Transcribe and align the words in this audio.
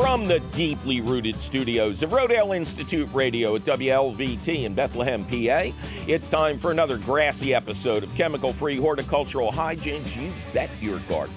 From 0.00 0.24
the 0.24 0.40
deeply 0.52 1.02
rooted 1.02 1.42
studios 1.42 2.02
of 2.02 2.08
Rodale 2.10 2.56
Institute 2.56 3.06
Radio 3.12 3.54
at 3.54 3.64
WLVT 3.64 4.64
in 4.64 4.72
Bethlehem, 4.72 5.22
PA, 5.22 5.76
it's 6.08 6.26
time 6.26 6.58
for 6.58 6.70
another 6.70 6.96
grassy 6.96 7.52
episode 7.52 8.02
of 8.02 8.14
chemical 8.14 8.54
free 8.54 8.76
horticultural 8.76 9.52
hijinks 9.52 10.16
you 10.16 10.32
bet 10.54 10.70
your 10.80 11.00
garden. 11.00 11.34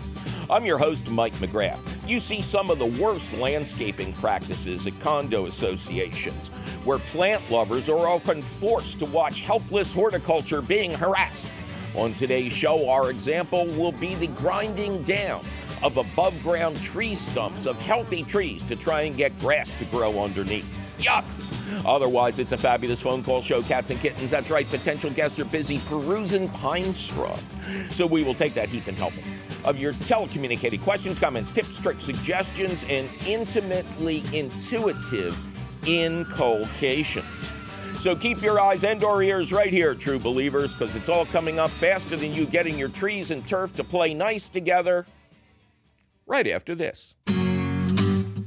I'm 0.49 0.65
your 0.65 0.77
host, 0.77 1.09
Mike 1.09 1.33
McGrath. 1.33 1.81
You 2.07 2.21
see 2.21 2.41
some 2.41 2.69
of 2.69 2.79
the 2.79 2.85
worst 2.85 3.33
landscaping 3.33 4.13
practices 4.13 4.87
at 4.87 4.97
condo 5.01 5.47
associations, 5.47 6.47
where 6.85 6.99
plant 6.99 7.51
lovers 7.51 7.89
are 7.89 8.07
often 8.07 8.41
forced 8.41 8.97
to 8.99 9.05
watch 9.07 9.41
helpless 9.41 9.93
horticulture 9.93 10.61
being 10.61 10.91
harassed. 10.91 11.49
On 11.95 12.13
today's 12.13 12.53
show, 12.53 12.89
our 12.89 13.11
example 13.11 13.65
will 13.65 13.91
be 13.91 14.15
the 14.15 14.27
grinding 14.27 15.03
down 15.03 15.45
of 15.83 15.97
above 15.97 16.41
ground 16.41 16.81
tree 16.81 17.13
stumps 17.13 17.65
of 17.65 17.79
healthy 17.81 18.23
trees 18.23 18.63
to 18.63 18.75
try 18.75 19.01
and 19.01 19.17
get 19.17 19.37
grass 19.39 19.75
to 19.75 19.85
grow 19.85 20.19
underneath. 20.23 20.67
Yuck! 20.97 21.25
Otherwise, 21.85 22.39
it's 22.39 22.51
a 22.51 22.57
fabulous 22.57 23.01
phone 23.01 23.23
call 23.23 23.41
show, 23.41 23.61
cats 23.61 23.89
and 23.89 23.99
kittens. 23.99 24.31
That's 24.31 24.49
right, 24.49 24.67
potential 24.69 25.09
guests 25.09 25.39
are 25.39 25.45
busy 25.45 25.79
perusing 25.87 26.47
pine 26.49 26.93
straw. 26.93 27.37
So 27.91 28.05
we 28.05 28.23
will 28.23 28.35
take 28.35 28.53
that 28.53 28.69
heap 28.69 28.87
and 28.87 28.97
help 28.97 29.13
them. 29.13 29.23
Of 29.65 29.79
your 29.79 29.93
telecommunicated 29.93 30.81
questions, 30.81 31.19
comments, 31.19 31.51
tips, 31.51 31.79
tricks, 31.79 32.03
suggestions, 32.03 32.85
and 32.89 33.09
intimately 33.25 34.23
intuitive 34.33 35.37
inculcations. 35.87 37.51
So 37.99 38.15
keep 38.15 38.41
your 38.41 38.59
eyes 38.59 38.83
and 38.83 39.01
or 39.03 39.23
ears 39.23 39.53
right 39.53 39.71
here, 39.71 39.95
true 39.95 40.19
believers, 40.19 40.73
because 40.73 40.95
it's 40.95 41.07
all 41.07 41.25
coming 41.25 41.59
up 41.59 41.69
faster 41.69 42.17
than 42.17 42.33
you 42.33 42.45
getting 42.45 42.77
your 42.77 42.89
trees 42.89 43.31
and 43.31 43.45
turf 43.47 43.73
to 43.75 43.83
play 43.83 44.13
nice 44.13 44.49
together 44.49 45.05
right 46.33 46.47
after 46.47 46.73
this. 46.73 47.13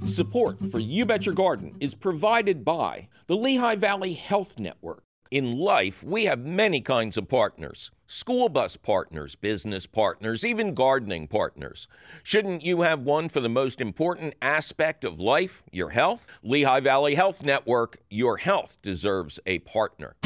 Support 0.07 0.59
for 0.73 0.81
You 0.81 1.07
Bet 1.07 1.25
Your 1.25 1.37
Garden 1.37 1.77
is 1.79 1.95
provided 1.95 2.65
by 2.65 3.07
the 3.29 3.37
Lehigh 3.37 3.77
Valley 3.77 4.15
Health 4.15 4.59
Network. 4.59 5.05
In 5.31 5.57
life, 5.57 6.03
we 6.03 6.25
have 6.25 6.41
many 6.41 6.81
kinds 6.81 7.17
of 7.17 7.29
partners 7.29 7.93
school 8.09 8.49
bus 8.49 8.77
partners, 8.77 9.37
business 9.37 9.87
partners, 9.87 10.45
even 10.45 10.75
gardening 10.75 11.29
partners. 11.29 11.87
Shouldn't 12.25 12.63
you 12.63 12.83
have 12.83 13.01
one 13.01 13.29
for 13.29 13.39
the 13.41 13.49
most 13.49 13.81
important 13.81 14.35
aspect 14.43 15.05
of 15.05 15.21
life, 15.21 15.63
your 15.71 15.91
health? 15.91 16.27
Lehigh 16.43 16.81
Valley 16.81 17.15
Health 17.15 17.45
Network, 17.45 17.99
your 18.11 18.39
health 18.39 18.79
deserves 18.83 19.39
a 19.47 19.61
partner. 19.61 20.17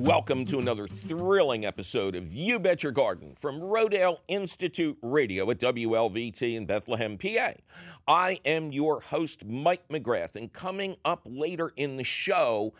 Welcome 0.00 0.46
to 0.46 0.58
another 0.58 0.88
thrilling 0.88 1.66
episode 1.66 2.16
of 2.16 2.32
You 2.32 2.58
Bet 2.58 2.82
Your 2.82 2.90
Garden 2.90 3.34
from 3.38 3.60
Rodale 3.60 4.16
Institute 4.28 4.96
Radio 5.02 5.50
at 5.50 5.58
WLVT 5.58 6.56
in 6.56 6.64
Bethlehem, 6.64 7.18
PA. 7.18 7.52
I 8.08 8.40
am 8.46 8.72
your 8.72 9.02
host, 9.02 9.44
Mike 9.44 9.86
McGrath, 9.88 10.36
and 10.36 10.50
coming 10.50 10.96
up 11.04 11.20
later 11.26 11.74
in 11.76 11.98
the 11.98 12.04
show, 12.04 12.72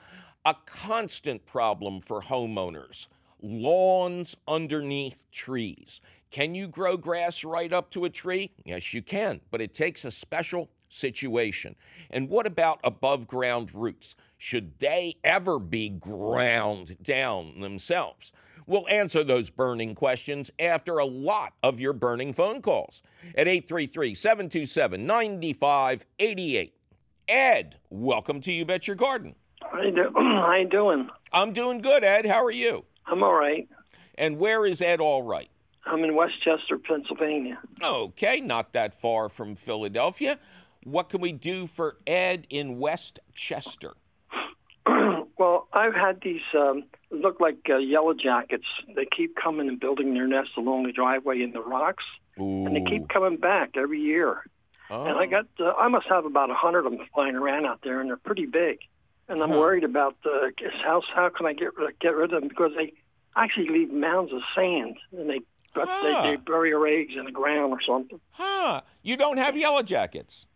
a 0.47 0.57
constant 0.65 1.45
problem 1.45 2.01
for 2.01 2.23
homeowners 2.23 3.07
lawns 3.43 4.35
underneath 4.49 5.31
trees. 5.31 6.01
Can 6.31 6.55
you 6.55 6.69
grow 6.69 6.97
grass 6.97 7.45
right 7.45 7.71
up 7.71 7.91
to 7.91 8.07
a 8.07 8.11
tree? 8.11 8.51
Yes, 8.65 8.95
you 8.95 9.03
can, 9.03 9.43
but 9.51 9.61
it 9.61 9.75
takes 9.75 10.07
a 10.07 10.11
special 10.11 10.71
situation. 10.91 11.77
And 12.11 12.29
what 12.29 12.47
about 12.47 12.81
above 12.85 13.27
ground 13.27 13.75
roots? 13.75 14.15
Should 14.37 14.79
they 14.79 15.17
ever 15.25 15.59
be 15.59 15.89
ground 15.89 16.99
down 17.03 17.61
themselves? 17.61 18.33
We'll 18.67 18.89
answer 18.89 19.25
those 19.25 19.51
burning 19.51 19.95
questions 19.95 20.51
after 20.59 20.99
a 20.99 21.05
lot 21.05 21.55
of 21.63 21.81
your 21.81 21.93
burning 21.93 22.33
phone 22.33 22.63
calls 22.63 23.03
at 23.35 23.49
833 23.49 24.15
727 24.15 25.07
9588. 25.07 26.75
Ed, 27.29 27.77
welcome 27.91 28.41
to 28.41 28.53
You 28.53 28.65
Bet 28.65 28.87
Your 28.87 28.97
Garden. 28.97 29.35
How 29.61 29.83
you, 29.83 30.13
How 30.15 30.55
you 30.55 30.69
doing? 30.69 31.09
I'm 31.33 31.53
doing 31.53 31.81
good, 31.81 32.05
Ed. 32.05 32.27
How 32.27 32.45
are 32.45 32.51
you? 32.51 32.85
I'm 33.07 33.23
all 33.23 33.35
right. 33.35 33.69
And 34.17 34.39
where 34.39 34.67
is 34.67 34.81
Ed 34.81 35.01
all 35.01 35.23
right? 35.23 35.51
I'm 35.87 36.05
in 36.05 36.15
West 36.15 36.41
Chester, 36.41 36.79
Pennsylvania. 36.79 37.59
Okay, 37.83 38.41
not 38.41 38.73
that 38.73 38.95
far 38.95 39.29
from 39.29 39.57
Philadelphia. 39.57 40.39
What 40.85 41.09
can 41.11 41.21
we 41.21 41.33
do 41.33 41.67
for 41.67 41.99
Ed 42.07 42.47
in 42.51 42.79
West 42.79 43.19
Chester? 43.35 43.93
well, 44.87 45.69
I've 45.73 45.95
had 45.95 46.21
these 46.23 46.41
um, 46.55 46.85
look 47.11 47.39
like 47.41 47.59
uh, 47.69 47.77
yellow 47.77 48.15
jackets. 48.15 48.67
They 48.95 49.07
keep 49.07 49.37
coming 49.37 49.69
and 49.69 49.79
building 49.79 50.15
their 50.15 50.27
nests 50.27 50.53
along 50.57 50.85
the 50.85 50.93
driveway 50.93 51.43
in 51.43 51.53
the 51.53 51.61
rocks, 51.61 52.05
Ooh. 52.41 52.67
and 52.67 52.75
they 52.75 52.81
keep 52.83 53.09
coming 53.09 53.37
back 53.37 53.77
every 53.77 54.01
year. 54.01 54.43
Oh. 54.89 55.05
And 55.05 55.19
I 55.19 55.27
got, 55.27 55.47
uh, 55.61 55.73
I 55.79 55.89
must 55.89 56.07
have 56.09 56.25
about 56.25 56.51
a 56.51 56.55
hundred 56.55 56.87
of 56.87 56.93
them 56.93 57.07
flying 57.15 57.37
around 57.37 57.67
out 57.67 57.81
there, 57.83 58.01
and 58.01 58.09
they're 58.09 58.17
pretty 58.17 58.47
big. 58.47 58.79
And 59.29 59.43
I'm 59.43 59.51
Huh. 59.51 59.59
worried 59.61 59.85
about 59.85 60.17
uh, 60.25 60.49
how 60.83 61.03
how 61.15 61.29
can 61.29 61.47
I 61.47 61.53
get 61.53 61.77
rid- 61.77 61.97
get 62.01 62.17
rid 62.17 62.33
of 62.33 62.41
them 62.41 62.49
because 62.49 62.73
they 62.77 62.95
actually 63.37 63.69
leave 63.69 63.93
mounds 63.93 64.33
of 64.33 64.41
sand, 64.57 64.97
and 65.17 65.31
they 65.31 65.41
but 65.73 65.87
Huh. 65.89 66.23
they, 66.25 66.31
they 66.31 66.37
bury 66.37 66.71
their 66.71 66.85
eggs 66.89 67.15
in 67.17 67.27
the 67.27 67.31
ground 67.31 67.73
or 67.73 67.81
something. 67.81 68.19
Huh. 68.31 68.81
You 69.03 69.17
don't 69.17 69.37
have 69.39 69.57
yellow 69.57 69.83
jackets. 69.83 70.49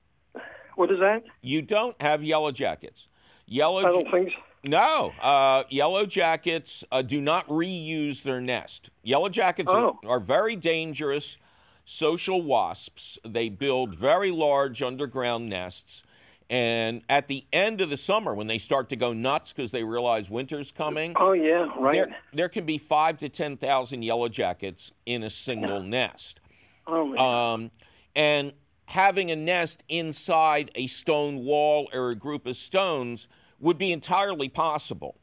What 0.77 0.91
is 0.91 0.99
that? 1.01 1.23
You 1.43 1.63
don't 1.63 2.01
have 2.03 2.23
yellow 2.23 2.51
jackets. 2.53 3.09
Yellow 3.47 3.81
I 3.81 3.91
don't 3.91 4.11
think. 4.11 4.31
So. 4.31 4.37
No, 4.67 5.13
uh, 5.21 5.65
yellow 5.69 6.07
jackets 6.07 6.85
uh, 6.91 7.03
do 7.03 7.21
not 7.21 7.47
reuse 7.49 8.23
their 8.23 8.41
nest. 8.41 8.89
Yellow 9.03 9.29
jackets 9.29 9.71
Oh. 9.71 9.99
are, 10.05 10.13
are 10.13 10.21
very 10.21 10.57
dangerous 10.57 11.37
social 11.85 12.41
wasps. 12.41 13.19
They 13.27 13.51
build 13.51 13.95
very 13.95 14.31
large 14.31 14.81
underground 14.81 15.51
nests. 15.51 16.03
And 16.49 17.03
at 17.11 17.29
the 17.29 17.45
end 17.53 17.81
of 17.83 17.91
the 17.91 17.97
summer, 17.99 18.35
when 18.35 18.47
they 18.47 18.59
start 18.59 18.89
to 18.91 18.97
go 18.97 19.13
nuts 19.13 19.53
because 19.53 19.71
they 19.71 19.85
realize 19.85 20.31
winter's 20.31 20.73
coming, 20.73 21.15
Oh 21.17 21.33
yeah, 21.33 21.67
right. 21.79 21.93
there, 21.93 22.17
there 22.33 22.49
can 22.49 22.65
be 22.65 22.79
five 22.79 23.19
to 23.19 23.29
10,000 23.29 24.03
yellow 24.03 24.29
jackets 24.29 24.93
in 25.05 25.23
a 25.23 25.31
single 25.31 25.83
nest. 25.83 26.41
Oh 26.87 27.07
man. 27.07 27.19
Um, 27.19 27.71
and 28.15 28.53
having 28.87 29.31
a 29.31 29.37
nest 29.37 29.83
inside 29.89 30.71
a 30.75 30.87
stone 30.87 31.45
wall 31.45 31.89
or 31.93 32.11
a 32.11 32.15
group 32.15 32.47
of 32.47 32.57
stones 32.57 33.29
would 33.61 33.79
be 33.79 33.93
entirely 33.93 34.49
possible. 34.49 35.17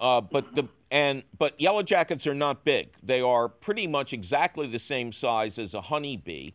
Uh, 0.00 0.20
but 0.20 0.54
the 0.54 0.68
and 0.90 1.22
but 1.38 1.58
yellow 1.60 1.82
jackets 1.82 2.26
are 2.26 2.34
not 2.34 2.64
big. 2.64 2.88
They 3.02 3.20
are 3.20 3.48
pretty 3.48 3.86
much 3.86 4.12
exactly 4.12 4.66
the 4.66 4.78
same 4.78 5.12
size 5.12 5.58
as 5.58 5.74
a 5.74 5.80
honeybee, 5.80 6.50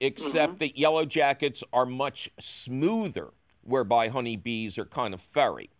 except 0.00 0.58
that 0.60 0.78
yellow 0.78 1.04
jackets 1.04 1.62
are 1.72 1.84
much 1.84 2.30
smoother, 2.40 3.30
whereby 3.62 4.08
honeybees 4.08 4.78
are 4.78 4.86
kind 4.86 5.12
of 5.12 5.20
furry. 5.20 5.70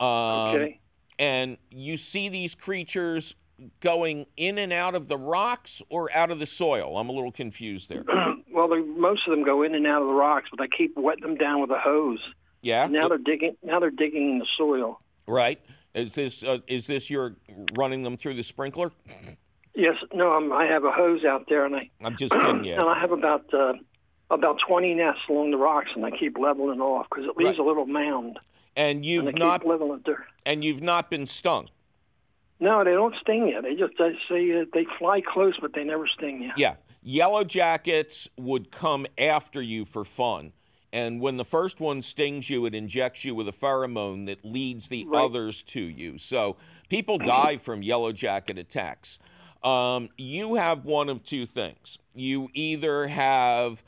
Um, 0.00 0.08
okay. 0.08 0.80
and 1.18 1.56
you 1.70 1.96
see 1.96 2.28
these 2.28 2.54
creatures 2.54 3.34
going 3.80 4.26
in 4.36 4.58
and 4.58 4.72
out 4.72 4.94
of 4.94 5.08
the 5.08 5.16
rocks 5.16 5.82
or 5.88 6.14
out 6.14 6.30
of 6.30 6.38
the 6.38 6.46
soil. 6.46 6.98
I'm 6.98 7.08
a 7.08 7.12
little 7.12 7.32
confused 7.32 7.88
there. 7.88 8.04
well, 8.58 8.68
they, 8.68 8.80
most 8.82 9.26
of 9.26 9.30
them 9.30 9.44
go 9.44 9.62
in 9.62 9.74
and 9.74 9.86
out 9.86 10.02
of 10.02 10.08
the 10.08 10.14
rocks, 10.14 10.48
but 10.50 10.60
I 10.60 10.66
keep 10.66 10.96
wetting 10.96 11.22
them 11.22 11.36
down 11.36 11.60
with 11.60 11.70
a 11.70 11.78
hose. 11.78 12.28
Yeah. 12.62 12.84
And 12.84 12.92
now 12.92 13.08
they're 13.08 13.18
digging. 13.18 13.56
Now 13.62 13.78
they're 13.80 13.90
digging 13.90 14.30
in 14.32 14.38
the 14.38 14.46
soil. 14.46 15.00
right. 15.26 15.60
Is 15.94 16.14
this 16.14 16.44
uh, 16.44 16.58
is 16.66 16.86
this 16.86 17.08
your 17.10 17.36
running 17.74 18.02
them 18.02 18.16
through 18.16 18.34
the 18.34 18.42
sprinkler? 18.42 18.92
Yes. 19.74 19.96
No. 20.12 20.32
I'm, 20.32 20.52
I 20.52 20.66
have 20.66 20.84
a 20.84 20.92
hose 20.92 21.24
out 21.24 21.46
there, 21.48 21.64
and 21.64 21.74
I 21.76 21.90
I'm 22.04 22.16
just 22.16 22.32
kidding 22.34 22.68
and. 22.68 22.80
I 22.82 22.98
have 23.00 23.10
about 23.12 23.52
uh, 23.54 23.72
about 24.30 24.58
20 24.60 24.94
nests 24.94 25.22
along 25.28 25.50
the 25.52 25.56
rocks, 25.56 25.92
and 25.94 26.04
I 26.04 26.10
keep 26.10 26.36
leveling 26.38 26.80
off 26.80 27.06
because 27.10 27.24
it 27.24 27.36
leaves 27.36 27.50
Right. 27.58 27.58
a 27.58 27.62
little 27.64 27.86
mound. 27.86 28.38
And 28.76 28.98
And 28.98 29.06
you've 29.06 29.26
I 29.28 29.30
not 29.30 29.66
leveling 29.66 30.02
there. 30.04 30.26
and 30.44 30.62
you've 30.64 30.82
not 30.82 31.10
been 31.10 31.26
stung. 31.26 31.68
No, 32.60 32.84
they 32.84 32.92
don't 32.92 33.14
sting 33.16 33.48
you. 33.48 33.62
They 33.62 33.74
just 33.74 33.94
they 33.98 34.16
say 34.28 34.60
uh, 34.60 34.64
they 34.72 34.84
fly 34.98 35.20
close, 35.20 35.58
but 35.58 35.72
they 35.74 35.84
never 35.84 36.06
sting 36.06 36.42
you. 36.42 36.50
Yeah. 36.56 36.74
Yellow 37.08 37.42
jackets 37.42 38.28
would 38.36 38.70
come 38.70 39.06
after 39.16 39.62
you 39.62 39.86
for 39.86 40.04
fun. 40.04 40.52
And 40.92 41.22
when 41.22 41.38
the 41.38 41.44
first 41.44 41.80
one 41.80 42.02
stings 42.02 42.50
you, 42.50 42.66
it 42.66 42.74
injects 42.74 43.24
you 43.24 43.34
with 43.34 43.48
a 43.48 43.52
pheromone 43.52 44.26
that 44.26 44.44
leads 44.44 44.88
the 44.88 45.06
Right. 45.06 45.24
others 45.24 45.62
to 45.68 45.80
you. 45.80 46.18
So 46.18 46.58
people 46.90 47.16
die 47.16 47.56
from 47.62 47.80
yellow 47.80 48.12
jacket 48.12 48.58
attacks. 48.58 49.18
Um, 49.64 50.10
you 50.18 50.56
have 50.56 50.84
one 50.84 51.08
of 51.08 51.24
two 51.24 51.46
things. 51.46 51.96
You 52.14 52.50
either 52.52 53.06
have 53.06 53.82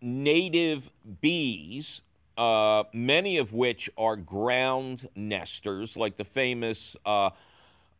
native 0.00 0.92
bees, 1.20 2.02
uh, 2.38 2.84
many 2.92 3.38
of 3.38 3.52
which 3.52 3.90
are 3.98 4.14
ground 4.14 5.08
nesters, 5.16 5.96
like 5.96 6.18
the 6.18 6.24
famous 6.24 6.96
uh, 7.04 7.30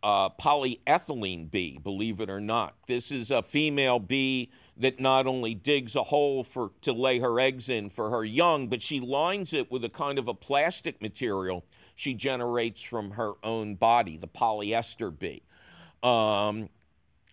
uh, 0.03 0.31
polyethylene 0.31 1.51
bee, 1.51 1.79
believe 1.79 2.21
it 2.21 2.31
or 2.31 2.41
not. 2.41 2.75
This 2.87 3.11
is 3.11 3.31
a 3.31 3.43
female 3.43 3.99
bee 3.99 4.51
that 4.77 4.99
not 4.99 5.27
only 5.27 5.55
digs 5.55 5.95
a 5.95 6.05
hole 6.05 6.43
for 6.43 6.73
to 6.83 6.93
lay 6.93 7.19
her 7.19 7.39
eggs 7.39 7.69
in 7.69 7.91
for 7.91 8.11
her 8.11 8.25
young, 8.25 8.69
but 8.69 8.83
she 8.83 8.99
lines 8.99 9.53
it 9.53 9.71
with 9.71 9.85
a 9.85 9.91
kind 9.91 10.19
of 10.19 10.27
a 10.27 10.35
plastic 10.35 11.03
material 11.03 11.65
she 11.95 12.15
generates 12.15 12.83
from 12.83 13.13
her 13.13 13.35
own 13.45 13.75
body, 13.75 14.17
the 14.17 14.27
polyester 14.27 15.17
bee. 15.17 15.43
Um, 16.03 16.71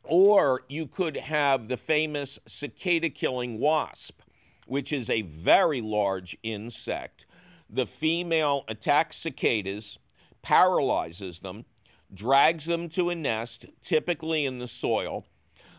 or 0.04 0.64
you 0.68 0.88
could 0.88 1.16
have 1.16 1.70
the 1.70 1.78
famous 1.78 2.38
cicada 2.48 3.10
killing 3.10 3.60
wasp, 3.60 4.22
which 4.66 4.92
is 4.92 5.10
a 5.10 5.22
very 5.22 5.80
large 5.80 6.38
insect. 6.44 7.26
The 7.70 7.86
female 7.86 8.66
attacks 8.68 9.18
cicadas, 9.18 10.00
paralyzes 10.42 11.40
them, 11.40 11.66
drags 12.14 12.66
them 12.66 12.90
to 12.90 13.10
a 13.10 13.16
nest, 13.16 13.66
typically 13.82 14.46
in 14.46 14.60
the 14.60 14.68
soil, 14.68 15.26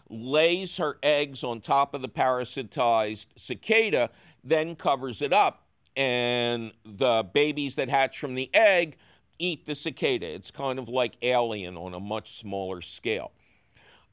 lays 0.09 0.77
her 0.77 0.99
eggs 1.03 1.43
on 1.45 1.61
top 1.61 1.95
of 1.95 2.03
the 2.03 2.09
parasitized 2.09 3.27
cicada, 3.37 4.11
then 4.45 4.75
covers 4.77 5.21
it 5.23 5.33
up, 5.33 5.67
and 5.97 6.73
the 6.85 7.23
babies 7.33 7.75
that 7.75 7.89
hatch 7.89 8.19
from 8.19 8.35
the 8.35 8.51
egg 8.55 8.97
eat 9.39 9.67
the 9.67 9.75
cicada. 9.75 10.27
It's 10.27 10.51
kind 10.51 10.79
of 10.79 10.89
like 10.89 11.17
alien 11.23 11.77
on 11.77 11.95
a 11.95 12.01
much 12.01 12.33
smaller 12.33 12.81
scale. 12.81 13.33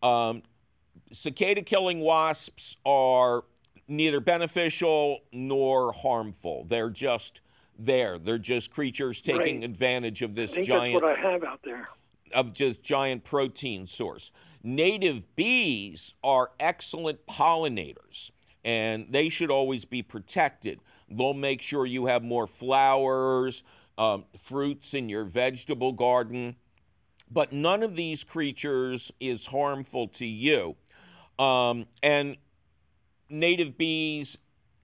Um, 0.03 0.43
cicada 1.11 1.61
killing 1.61 1.99
wasps 1.99 2.77
are 2.85 3.43
neither 3.87 4.19
beneficial 4.19 5.19
nor 5.31 5.91
harmful. 5.93 6.65
They're 6.65 6.89
just 6.89 7.41
there. 7.77 8.17
They're 8.17 8.37
just 8.37 8.71
creatures 8.71 9.21
taking 9.21 9.57
Right. 9.61 9.63
advantage 9.63 10.21
of 10.21 10.35
this 10.35 10.51
I 10.51 10.55
think 10.55 10.67
giant 10.67 10.93
that's 10.93 11.17
what 11.17 11.25
I 11.25 11.31
have 11.31 11.43
out 11.43 11.61
there. 11.63 11.87
Of 12.35 12.53
just 12.53 12.83
giant 12.83 13.23
protein 13.23 13.87
source. 13.87 14.31
Native 14.61 15.35
bees 15.35 16.13
are 16.23 16.51
excellent 16.59 17.25
pollinators 17.25 18.31
and 18.63 19.07
they 19.09 19.29
should 19.29 19.51
always 19.51 19.85
be 19.85 20.01
protected. 20.01 20.79
They'll 21.09 21.33
make 21.33 21.61
sure 21.61 21.85
you 21.85 22.07
have 22.07 22.23
more 22.23 22.47
flowers, 22.47 23.63
um, 23.97 24.25
fruits 24.37 24.93
in 24.93 25.07
your 25.07 25.23
vegetable 25.23 25.93
garden, 25.93 26.55
but 27.31 27.53
none 27.53 27.83
of 27.83 27.95
these 27.95 28.23
creatures 28.23 29.11
is 29.19 29.45
harmful 29.45 30.07
to 30.09 30.25
you. 30.25 30.75
Um, 31.37 31.85
and 32.01 32.37
native 33.29 33.77
bees 33.77 34.37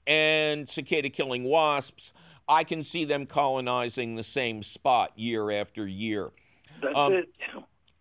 and 0.06 0.70
cicada 0.70 1.10
killing 1.10 1.44
wasps, 1.44 2.14
I 2.48 2.64
can 2.64 2.84
see 2.84 3.04
them 3.04 3.26
colonizing 3.26 4.16
the 4.16 4.24
same 4.24 4.62
spot 4.62 5.12
year 5.18 5.50
after 5.52 5.88
year 5.88 6.32
That's 6.82 6.98
Um, 6.98 7.14
it. 7.14 7.30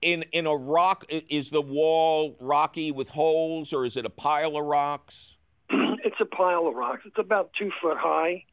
In 0.02 0.22
in 0.32 0.46
a 0.46 0.56
rock 0.56 1.04
is 1.10 1.50
the 1.50 1.60
wall 1.60 2.36
rocky 2.40 2.90
with 2.90 3.10
holes 3.10 3.72
or 3.74 3.84
is 3.84 3.96
it 3.98 4.06
a 4.06 4.10
pile 4.10 4.56
of 4.56 4.64
rocks 4.64 5.36
it's 5.70 6.20
a 6.20 6.24
pile 6.24 6.66
of 6.66 6.74
rocks. 6.74 7.02
It's 7.04 7.18
about 7.18 7.52
two 7.52 7.70
foot 7.82 7.98
high, 7.98 8.44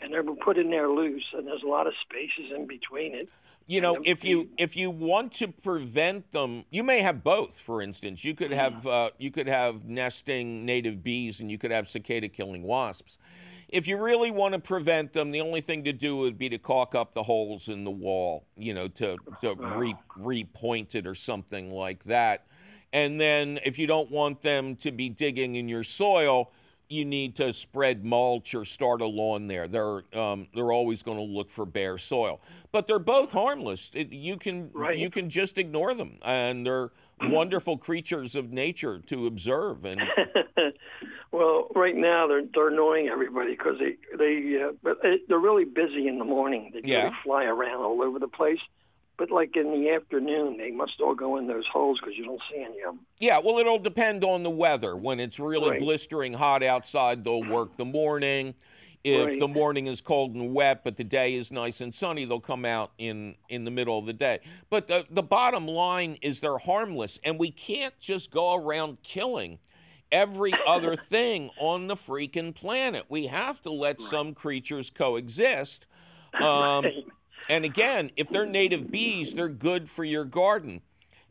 and 0.00 0.12
they 0.12 0.20
were 0.20 0.34
put 0.36 0.56
in 0.58 0.70
there 0.70 0.88
loose, 0.90 1.26
and 1.34 1.46
there's 1.46 1.62
a 1.62 1.68
lot 1.68 1.86
of 1.86 1.92
spaces 2.00 2.50
in 2.54 2.66
between 2.66 3.14
it. 3.14 3.28
you 3.66 3.80
know 3.82 3.98
if 4.04 4.24
you 4.24 4.48
if 4.56 4.74
you 4.76 4.90
want 4.90 5.32
to 5.34 5.48
prevent 5.48 6.30
them 6.30 6.64
you 6.70 6.82
may 6.82 7.00
have 7.02 7.22
both 7.24 7.58
for 7.58 7.82
instance 7.82 8.24
you 8.24 8.34
could 8.34 8.52
have 8.52 8.86
uh, 8.86 9.10
you 9.18 9.30
could 9.30 9.48
have 9.48 9.84
nesting 9.84 10.64
native 10.64 11.02
bees 11.02 11.40
and 11.40 11.50
you 11.50 11.58
could 11.58 11.72
have 11.72 11.86
cicada 11.88 12.28
killing 12.28 12.62
wasps 12.62 13.18
if 13.68 13.86
you 13.86 13.96
really 13.96 14.30
want 14.30 14.54
to 14.54 14.60
prevent 14.60 15.12
them 15.12 15.30
the 15.30 15.40
only 15.40 15.60
thing 15.60 15.84
to 15.84 15.92
do 15.92 16.16
would 16.16 16.38
be 16.38 16.48
to 16.48 16.58
caulk 16.58 16.94
up 16.94 17.12
the 17.12 17.22
holes 17.22 17.68
in 17.68 17.84
the 17.84 17.90
wall 17.90 18.44
you 18.56 18.74
know 18.74 18.88
to 18.88 19.16
to 19.40 19.54
re 19.54 19.94
repoint 20.20 20.94
it 20.94 21.06
or 21.06 21.14
something 21.14 21.70
like 21.72 22.02
that 22.04 22.46
and 22.92 23.20
then 23.20 23.58
if 23.64 23.78
you 23.78 23.86
don't 23.86 24.10
want 24.10 24.42
them 24.42 24.76
to 24.76 24.92
be 24.92 25.08
digging 25.08 25.56
in 25.56 25.68
your 25.68 25.84
soil 25.84 26.50
you 26.88 27.04
need 27.04 27.36
to 27.36 27.52
spread 27.52 28.04
mulch 28.04 28.54
or 28.54 28.64
start 28.64 29.00
a 29.00 29.06
lawn 29.06 29.46
there. 29.48 29.66
They're 29.66 30.02
um, 30.18 30.46
they're 30.54 30.72
always 30.72 31.02
going 31.02 31.18
to 31.18 31.24
look 31.24 31.50
for 31.50 31.66
bare 31.66 31.98
soil, 31.98 32.40
but 32.72 32.86
they're 32.86 32.98
both 32.98 33.32
harmless. 33.32 33.90
It, 33.94 34.12
you 34.12 34.36
can 34.36 34.70
Right. 34.72 34.96
you 34.96 35.10
can 35.10 35.28
just 35.28 35.58
ignore 35.58 35.94
them, 35.94 36.18
and 36.22 36.64
they're 36.64 36.90
wonderful 37.22 37.78
creatures 37.78 38.36
of 38.36 38.52
nature 38.52 38.98
to 39.06 39.26
observe. 39.26 39.84
And 39.84 40.00
well, 41.32 41.68
right 41.74 41.96
now 41.96 42.26
they're 42.26 42.44
they're 42.52 42.68
annoying 42.68 43.08
everybody 43.08 43.52
because 43.52 43.78
they 43.78 43.96
they 44.16 44.62
uh, 44.62 44.72
but 44.82 45.02
they- 45.02 45.20
they're 45.28 45.38
really 45.38 45.64
busy 45.64 46.08
in 46.08 46.18
the 46.18 46.24
morning. 46.24 46.70
They 46.74 46.82
Yeah. 46.84 47.12
fly 47.24 47.44
around 47.44 47.82
all 47.82 48.02
over 48.02 48.18
the 48.18 48.28
place. 48.28 48.60
But 49.18 49.30
like 49.30 49.56
in 49.56 49.72
the 49.72 49.90
afternoon, 49.92 50.58
they 50.58 50.70
must 50.70 51.00
all 51.00 51.14
go 51.14 51.38
in 51.38 51.46
those 51.46 51.66
holes 51.66 51.98
because 51.98 52.16
you 52.18 52.26
don't 52.26 52.42
see 52.52 52.58
any 52.60 52.80
of 52.80 52.96
them. 52.96 53.00
yeah, 53.18 53.38
well, 53.42 53.56
it'll 53.58 53.78
depend 53.78 54.22
on 54.24 54.42
the 54.42 54.50
weather. 54.50 54.94
When 54.94 55.20
it's 55.20 55.40
really 55.40 55.70
Right. 55.70 55.80
blistering 55.80 56.34
hot 56.34 56.62
outside, 56.62 57.24
they'll 57.24 57.42
work 57.42 57.76
the 57.78 57.86
morning. 57.86 58.54
If 59.04 59.26
Right. 59.26 59.40
the 59.40 59.48
morning 59.48 59.86
is 59.86 60.00
cold 60.00 60.34
and 60.34 60.52
wet, 60.54 60.84
but 60.84 60.96
the 60.96 61.04
day 61.04 61.34
is 61.34 61.50
nice 61.50 61.80
and 61.80 61.94
sunny, 61.94 62.24
they'll 62.24 62.40
come 62.40 62.64
out 62.64 62.92
in 62.98 63.36
in 63.48 63.64
the 63.64 63.70
middle 63.70 63.98
of 63.98 64.06
the 64.06 64.12
day. 64.12 64.40
But 64.70 64.86
the 64.86 65.06
the 65.10 65.22
bottom 65.22 65.66
line 65.66 66.18
is 66.22 66.40
they're 66.40 66.58
harmless, 66.58 67.18
and 67.24 67.38
we 67.38 67.50
can't 67.50 67.98
just 68.00 68.30
go 68.30 68.54
around 68.54 69.02
killing 69.02 69.58
every 70.12 70.52
other 70.66 70.96
thing 70.96 71.50
on 71.58 71.86
the 71.86 71.94
freaking 71.96 72.54
planet. 72.54 73.04
We 73.08 73.26
have 73.26 73.62
to 73.62 73.70
let 73.70 74.00
some 74.00 74.34
creatures 74.34 74.90
coexist. 74.90 75.86
Um, 76.34 76.84
Right. 76.84 77.04
And 77.48 77.64
again, 77.64 78.10
if 78.16 78.28
they're 78.28 78.44
native 78.46 78.90
bees, 78.90 79.34
they're 79.34 79.48
good 79.48 79.88
for 79.88 80.02
your 80.04 80.24
garden. 80.24 80.80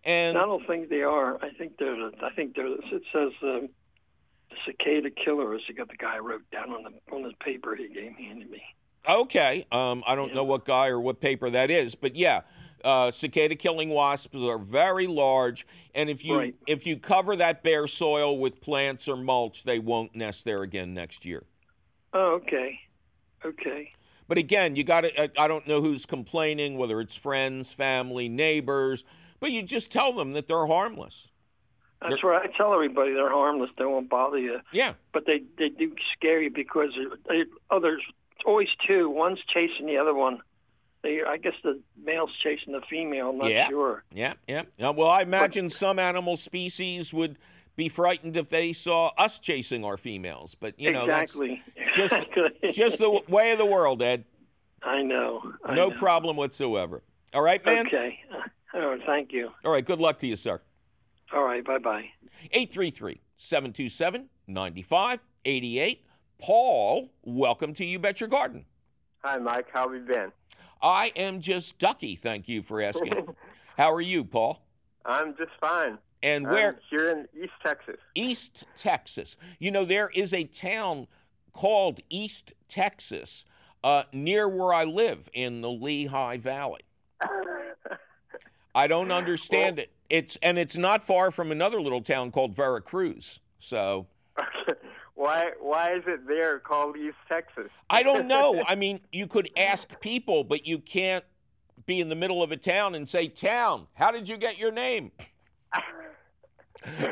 And 0.05 0.37
I 0.37 0.41
don't 0.45 0.65
think 0.65 0.87
they 0.89 1.01
are. 1.01 1.43
I 1.43 1.49
think 1.49 1.77
they're. 1.77 2.11
I 2.23 2.29
think 2.35 2.55
they're. 2.55 2.67
It 2.67 3.03
says 3.11 3.31
um, 3.43 3.69
the 4.49 4.55
cicada 4.65 5.09
killer. 5.09 5.55
is 5.55 5.61
got 5.75 5.89
the 5.89 5.97
guy 5.97 6.17
wrote 6.17 6.49
down 6.51 6.71
on 6.71 6.83
the 6.83 7.15
on 7.15 7.23
the 7.23 7.33
paper 7.39 7.75
he 7.75 7.87
gave 7.87 8.17
me 8.17 8.25
handed 8.25 8.49
me. 8.49 8.63
Okay. 9.07 9.65
Um, 9.71 10.03
I 10.07 10.15
don't 10.15 10.33
know 10.33 10.43
what 10.43 10.65
guy 10.65 10.87
or 10.87 10.99
what 10.99 11.19
paper 11.19 11.49
that 11.49 11.69
is, 11.69 11.93
but 11.95 12.15
yeah, 12.15 12.41
uh, 12.83 13.11
cicada 13.11 13.55
killing 13.55 13.89
wasps 13.89 14.35
are 14.35 14.57
very 14.57 15.07
large, 15.07 15.65
and 15.93 16.09
if 16.09 16.23
you 16.23 16.37
Right. 16.37 16.55
if 16.67 16.85
you 16.85 16.97
cover 16.97 17.35
that 17.35 17.63
bare 17.63 17.87
soil 17.87 18.37
with 18.37 18.61
plants 18.61 19.07
or 19.07 19.15
mulch, 19.15 19.63
they 19.63 19.79
won't 19.79 20.15
nest 20.15 20.45
there 20.45 20.61
again 20.61 20.93
next 20.93 21.25
year. 21.25 21.43
Oh, 22.13 22.35
okay, 22.35 22.79
okay. 23.43 23.91
But 24.27 24.37
again, 24.37 24.75
you 24.75 24.83
got 24.83 25.01
to. 25.01 25.39
I 25.39 25.47
don't 25.47 25.67
know 25.67 25.81
who's 25.81 26.05
complaining, 26.05 26.77
whether 26.77 26.99
it's 26.99 27.15
friends, 27.15 27.73
family, 27.73 28.27
neighbors, 28.27 29.03
but 29.39 29.51
you 29.51 29.61
just 29.61 29.91
tell 29.91 30.13
them 30.13 30.33
that 30.33 30.47
they're 30.47 30.65
harmless. 30.65 31.29
That's 32.09 32.23
right. 32.23 32.49
I 32.49 32.55
tell 32.55 32.73
everybody 32.73 33.13
they're 33.13 33.29
harmless. 33.31 33.69
They 33.77 33.85
won't 33.85 34.09
bother 34.09 34.37
you. 34.37 34.59
Yeah. 34.71 34.93
But 35.13 35.25
they 35.25 35.43
they 35.57 35.69
do 35.69 35.93
scare 36.13 36.41
you 36.41 36.49
because 36.51 36.97
they, 37.27 37.45
oh, 37.71 37.79
there's 37.79 38.03
always 38.45 38.75
two. 38.85 39.09
One's 39.09 39.41
chasing 39.41 39.85
the 39.85 39.97
other 39.97 40.13
one. 40.13 40.39
They, 41.03 41.21
I 41.23 41.37
guess 41.37 41.53
the 41.63 41.79
male's 42.03 42.33
chasing 42.35 42.73
the 42.73 42.81
female. 42.81 43.29
I'm 43.29 43.37
not 43.37 43.51
Yeah. 43.51 43.67
sure. 43.67 44.03
Yeah, 44.11 44.33
yeah. 44.47 44.63
Uh, 44.83 44.91
well, 44.91 45.09
I 45.09 45.21
imagine 45.21 45.69
some 45.69 45.99
animal 45.99 46.35
species 46.35 47.13
would 47.13 47.37
be 47.75 47.89
frightened 47.89 48.35
if 48.37 48.49
they 48.49 48.73
saw 48.73 49.11
us 49.17 49.37
chasing 49.37 49.83
our 49.85 49.97
females, 49.97 50.55
but 50.55 50.79
you 50.79 50.91
know 50.91 51.03
exactly. 51.03 51.61
that's 51.75 51.91
just 51.95 52.13
Exactly. 52.15 52.71
just 52.71 52.97
the 52.99 53.21
way 53.27 53.51
of 53.51 53.57
the 53.59 53.65
world, 53.65 54.01
Ed. 54.01 54.25
I 54.81 55.01
know. 55.03 55.53
I 55.63 55.75
No 55.75 55.89
know. 55.89 55.95
problem 55.95 56.37
whatsoever. 56.37 57.03
All 57.33 57.41
right, 57.41 57.63
man. 57.65 57.85
Okay. 57.87 58.19
All 58.73 58.87
right. 58.87 59.01
Thank 59.05 59.31
you. 59.33 59.51
All 59.63 59.71
right. 59.71 59.85
Good 59.85 59.99
luck 59.99 60.19
to 60.19 60.27
you, 60.27 60.35
sir. 60.37 60.61
All 61.33 61.43
right. 61.43 61.63
Bye 61.63 61.79
bye. 61.79 62.09
833 62.51 63.21
727 63.37 64.29
9588. 64.47 66.05
Paul, 66.37 67.09
welcome 67.23 67.73
to 67.73 67.85
You 67.85 67.99
Bet 67.99 68.19
Your 68.19 68.29
Garden. 68.29 68.65
Hi, 69.23 69.37
Mike. 69.37 69.67
How 69.73 69.89
have 69.89 69.97
you 69.97 70.05
been? 70.05 70.31
I 70.81 71.11
am 71.15 71.41
just 71.41 71.79
ducky. 71.79 72.15
Thank 72.15 72.47
you 72.47 72.61
for 72.61 72.81
asking. 72.81 73.27
How 73.77 73.91
are 73.91 74.01
you, 74.01 74.23
Paul? 74.23 74.61
I'm 75.05 75.35
just 75.37 75.51
fine. 75.59 75.97
And 76.21 76.45
where? 76.45 76.69
I'm 76.69 76.75
where? 76.75 76.79
here 76.89 77.09
in 77.11 77.27
East 77.41 77.53
Texas. 77.63 77.95
East 78.13 78.63
Texas. 78.75 79.35
You 79.59 79.71
know, 79.71 79.85
there 79.85 80.09
is 80.13 80.33
a 80.33 80.43
town 80.43 81.07
called 81.53 82.01
East 82.09 82.53
Texas 82.67 83.45
uh, 83.83 84.03
near 84.11 84.47
where 84.47 84.73
I 84.73 84.83
live 84.83 85.29
in 85.33 85.61
the 85.61 85.69
Lehigh 85.69 86.37
Valley. 86.37 86.81
I 88.75 88.87
don't 88.87 89.11
understand 89.11 89.79
it. 89.79 89.91
It's 90.09 90.37
and 90.41 90.57
it's 90.57 90.77
not 90.77 91.03
far 91.03 91.31
from 91.31 91.51
another 91.51 91.81
little 91.81 92.01
town 92.01 92.31
called 92.31 92.55
Vera 92.55 92.81
Cruz. 92.81 93.39
So 93.59 94.07
why 95.15 95.51
why 95.59 95.95
is 95.95 96.03
it 96.07 96.27
there 96.27 96.59
called 96.59 96.97
East 96.97 97.17
Texas? 97.27 97.71
I 97.89 98.03
don't 98.03 98.27
know. 98.27 98.63
I 98.67 98.75
mean, 98.75 99.01
you 99.11 99.27
could 99.27 99.49
ask 99.57 99.99
people, 99.99 100.43
but 100.43 100.67
you 100.67 100.79
can't 100.79 101.23
be 101.85 101.99
in 101.99 102.09
the 102.09 102.15
middle 102.15 102.43
of 102.43 102.51
a 102.51 102.57
town 102.57 102.95
and 102.95 103.07
say, 103.07 103.27
"Town, 103.27 103.87
how 103.93 104.11
did 104.11 104.29
you 104.29 104.37
get 104.37 104.57
your 104.57 104.71
name?" 104.71 105.11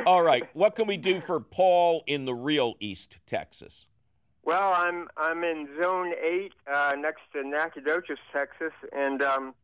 All 0.05 0.21
right, 0.21 0.47
what 0.53 0.75
can 0.75 0.88
we 0.88 0.97
do 0.97 1.19
for 1.19 1.39
Paul 1.39 2.03
in 2.05 2.25
the 2.25 2.33
real 2.33 2.75
East 2.79 3.17
Texas? 3.25 3.88
Well, 4.43 4.73
I'm 4.75 5.07
I'm 5.17 5.43
in 5.43 5.67
Zone 5.81 6.13
Eight, 6.21 6.53
uh, 6.71 6.95
next 6.97 7.21
to 7.33 7.47
Nacogdoches, 7.47 8.19
Texas, 8.31 8.73
and 8.91 9.21
um, 9.21 9.55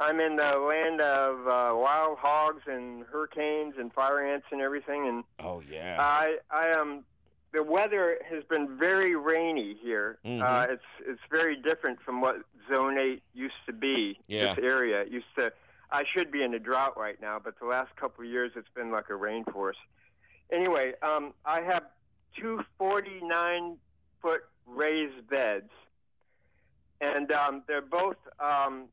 I'm 0.00 0.18
in 0.18 0.36
the 0.36 0.58
land 0.58 1.00
of 1.02 1.46
uh, 1.46 1.76
wild 1.76 2.16
hogs 2.18 2.62
and 2.66 3.04
hurricanes 3.04 3.74
and 3.78 3.92
fire 3.92 4.24
ants 4.24 4.46
and 4.50 4.60
everything. 4.62 5.06
And 5.06 5.24
Oh 5.38 5.62
yeah. 5.70 5.96
I 6.00 6.38
I 6.50 6.70
um 6.72 7.04
the 7.52 7.62
weather 7.62 8.18
has 8.30 8.42
been 8.44 8.78
very 8.78 9.14
rainy 9.14 9.74
here. 9.74 10.18
Mhm. 10.24 10.40
Uh, 10.42 10.72
it's 10.72 10.82
it's 11.06 11.20
very 11.30 11.54
different 11.56 12.00
from 12.00 12.20
what 12.22 12.36
Zone 12.72 12.96
Eight 12.98 13.22
used 13.34 13.54
to 13.66 13.72
be. 13.74 14.18
Yeah. 14.26 14.54
This 14.54 14.64
area 14.64 15.02
it 15.02 15.08
used 15.08 15.26
to. 15.36 15.52
I 15.92 16.04
should 16.04 16.30
be 16.30 16.42
in 16.44 16.54
a 16.54 16.58
drought 16.58 16.96
right 16.96 17.20
now, 17.20 17.38
but 17.42 17.58
the 17.58 17.66
last 17.66 17.94
couple 17.96 18.24
of 18.24 18.30
years 18.30 18.52
it's 18.56 18.68
been 18.74 18.90
like 18.90 19.10
a 19.10 19.14
rainforest. 19.14 19.74
Anyway, 20.50 20.94
um, 21.02 21.34
I 21.44 21.60
have 21.60 21.84
two 22.36 22.64
49 22.78 23.76
foot 24.22 24.42
raised 24.66 25.28
beds, 25.28 25.70
and 27.00 27.30
um, 27.32 27.62
they're 27.66 27.82
both 27.82 28.16
um, 28.38 28.84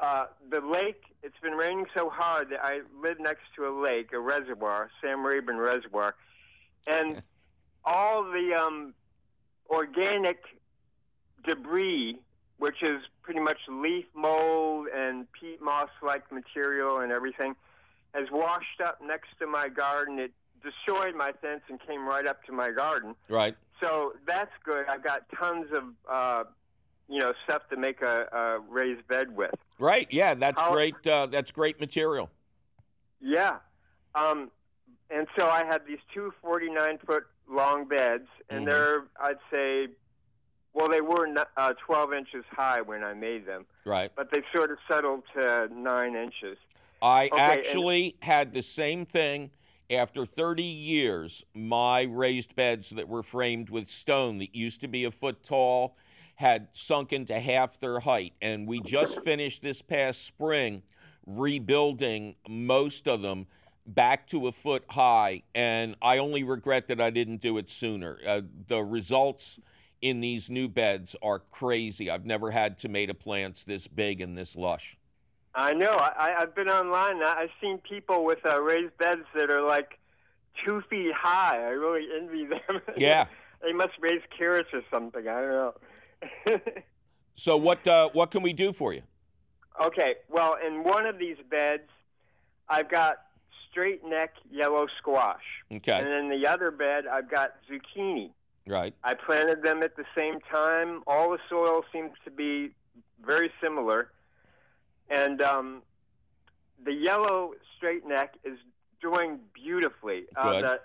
uh, 0.00 0.26
the 0.50 0.60
lake. 0.60 1.02
It's 1.22 1.38
been 1.42 1.52
raining 1.52 1.86
so 1.96 2.08
hard 2.08 2.50
that 2.50 2.60
I 2.62 2.80
live 3.02 3.18
next 3.18 3.42
to 3.56 3.66
a 3.66 3.72
lake, 3.74 4.12
a 4.12 4.20
reservoir, 4.20 4.90
Sam 5.00 5.24
Rayburn 5.24 5.58
Reservoir, 5.58 6.14
and 6.86 7.22
all 7.84 8.24
the 8.24 8.54
um, 8.54 8.94
organic 9.68 10.38
debris, 11.44 12.18
which 12.58 12.82
is 12.82 13.00
pretty 13.22 13.40
much 13.40 13.58
leaf 13.68 14.06
mold 14.14 14.86
and 14.94 15.26
peat 15.32 15.60
moss-like 15.60 16.30
material 16.30 17.00
and 17.00 17.10
everything, 17.10 17.56
has 18.14 18.30
washed 18.30 18.80
up 18.84 19.00
next 19.04 19.28
to 19.40 19.46
my 19.46 19.68
garden. 19.68 20.18
It 20.18 20.32
destroyed 20.62 21.14
my 21.14 21.32
fence 21.40 21.62
and 21.68 21.80
came 21.80 22.06
right 22.06 22.26
up 22.26 22.44
to 22.44 22.52
my 22.52 22.70
garden. 22.70 23.14
Right. 23.28 23.56
So 23.80 24.14
that's 24.26 24.50
good. 24.64 24.86
I've 24.88 25.04
got 25.04 25.22
tons 25.38 25.66
of 25.72 25.84
uh, 26.08 26.44
you 27.08 27.18
know 27.18 27.32
stuff 27.44 27.62
to 27.70 27.76
make 27.76 28.02
a, 28.02 28.26
a 28.32 28.60
raised 28.68 29.06
bed 29.08 29.34
with. 29.36 29.54
Right. 29.78 30.06
Yeah, 30.10 30.34
that's 30.34 30.60
How- 30.60 30.72
great. 30.72 30.94
Uh, 31.06 31.26
that's 31.26 31.50
great 31.50 31.80
material. 31.80 32.30
Yeah. 33.20 33.56
Um, 34.14 34.50
and 35.10 35.26
so 35.36 35.48
I 35.48 35.64
had 35.64 35.86
these 35.86 35.98
two 36.12 36.32
49 36.42 36.98
foot 37.06 37.24
long 37.48 37.86
beds, 37.86 38.26
and 38.50 38.66
Mhm. 38.66 38.70
they're, 38.70 39.04
I'd 39.20 39.38
say, 39.50 39.88
well, 40.74 40.88
they 40.88 41.00
were 41.00 41.26
uh, 41.56 41.72
12 41.84 42.12
inches 42.12 42.44
high 42.50 42.80
when 42.82 43.02
I 43.02 43.14
made 43.14 43.46
them, 43.46 43.64
Right. 43.84 44.12
but 44.14 44.30
they've 44.30 44.44
sort 44.54 44.70
of 44.70 44.78
settled 44.88 45.22
to 45.34 45.68
nine 45.72 46.14
inches. 46.14 46.58
I 47.00 47.26
Okay, 47.26 47.40
and- 47.40 47.52
actually 47.52 48.16
had 48.22 48.52
the 48.52 48.62
same 48.62 49.06
thing 49.06 49.50
after 49.90 50.26
30 50.26 50.62
years. 50.62 51.44
My 51.54 52.02
raised 52.02 52.54
beds 52.54 52.90
that 52.90 53.08
were 53.08 53.22
framed 53.22 53.70
with 53.70 53.88
stone 53.88 54.38
that 54.38 54.54
used 54.54 54.80
to 54.82 54.88
be 54.88 55.04
a 55.04 55.10
foot 55.10 55.42
tall 55.42 55.96
had 56.38 56.68
sunken 56.72 57.26
to 57.26 57.40
half 57.40 57.80
their 57.80 57.98
height. 57.98 58.32
And 58.40 58.68
we 58.68 58.80
just 58.80 59.24
finished 59.24 59.60
this 59.60 59.82
past 59.82 60.24
spring 60.24 60.82
rebuilding 61.26 62.36
most 62.48 63.08
of 63.08 63.22
them 63.22 63.48
back 63.84 64.28
to 64.28 64.46
a 64.46 64.52
foot 64.52 64.84
high. 64.88 65.42
And 65.52 65.96
I 66.00 66.18
only 66.18 66.44
regret 66.44 66.86
that 66.88 67.00
I 67.00 67.10
didn't 67.10 67.40
do 67.40 67.58
it 67.58 67.68
sooner. 67.68 68.20
Uh, 68.24 68.42
the 68.68 68.84
results 68.84 69.58
in 70.00 70.20
these 70.20 70.48
new 70.48 70.68
beds 70.68 71.16
are 71.22 71.40
crazy. 71.40 72.08
I've 72.08 72.24
never 72.24 72.52
had 72.52 72.78
tomato 72.78 73.14
plants 73.14 73.64
this 73.64 73.88
big 73.88 74.20
and 74.20 74.38
this 74.38 74.54
lush. 74.54 74.96
I 75.56 75.72
know. 75.74 75.90
I, 75.90 76.36
I've 76.38 76.54
been 76.54 76.68
online. 76.68 77.20
I've 77.20 77.50
seen 77.60 77.78
people 77.78 78.24
with 78.24 78.46
uh, 78.46 78.62
raised 78.62 78.96
beds 78.96 79.24
that 79.34 79.50
are 79.50 79.62
like 79.62 79.98
two 80.64 80.82
feet 80.88 81.12
high. 81.12 81.56
I 81.56 81.70
really 81.70 82.06
envy 82.16 82.46
them. 82.46 82.80
Yeah. 82.96 83.26
they 83.60 83.72
must 83.72 83.94
raise 83.98 84.22
carrots 84.36 84.68
or 84.72 84.82
something. 84.88 85.26
I 85.26 85.40
don't 85.40 85.50
know. 85.50 85.74
So 87.38 87.56
what 87.56 87.86
uh, 87.86 88.08
what 88.14 88.32
can 88.32 88.42
we 88.42 88.52
do 88.52 88.72
for 88.72 88.92
you? 88.92 89.02
Okay, 89.80 90.16
well, 90.28 90.56
in 90.66 90.82
one 90.82 91.06
of 91.06 91.20
these 91.20 91.36
beds, 91.48 91.88
I've 92.68 92.90
got 92.90 93.18
straight 93.70 94.04
neck 94.04 94.34
yellow 94.50 94.88
squash. 94.98 95.44
Okay. 95.72 95.92
And 95.92 96.08
in 96.08 96.30
the 96.30 96.48
other 96.48 96.72
bed, 96.72 97.06
I've 97.06 97.30
got 97.30 97.54
zucchini. 97.70 98.30
Right. 98.66 98.92
I 99.04 99.14
planted 99.14 99.62
them 99.62 99.84
at 99.84 99.94
the 99.94 100.04
same 100.16 100.40
time. 100.52 101.04
All 101.06 101.30
the 101.30 101.38
soil 101.48 101.84
seems 101.92 102.10
to 102.24 102.30
be 102.32 102.72
very 103.24 103.52
similar. 103.62 104.10
And 105.08 105.40
um, 105.40 105.82
the 106.84 106.92
yellow 106.92 107.52
straight 107.76 108.04
neck 108.04 108.34
is 108.44 108.58
doing 109.00 109.38
beautifully. 109.54 110.24
Uh, 110.34 110.52
Good. 110.52 110.64
the, 110.64 110.80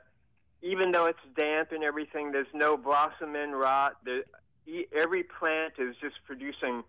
even 0.62 0.92
though 0.92 1.08
it's 1.08 1.20
damp 1.36 1.72
and 1.72 1.84
everything, 1.84 2.32
there's 2.32 2.46
no 2.54 2.78
blossom 2.78 3.36
end 3.36 3.58
rot. 3.58 3.98
The, 4.06 4.20
e- 4.20 4.24
every 4.96 5.24
plant 5.24 5.74
is 5.78 5.96
just 6.02 6.16
producing. 6.26 6.84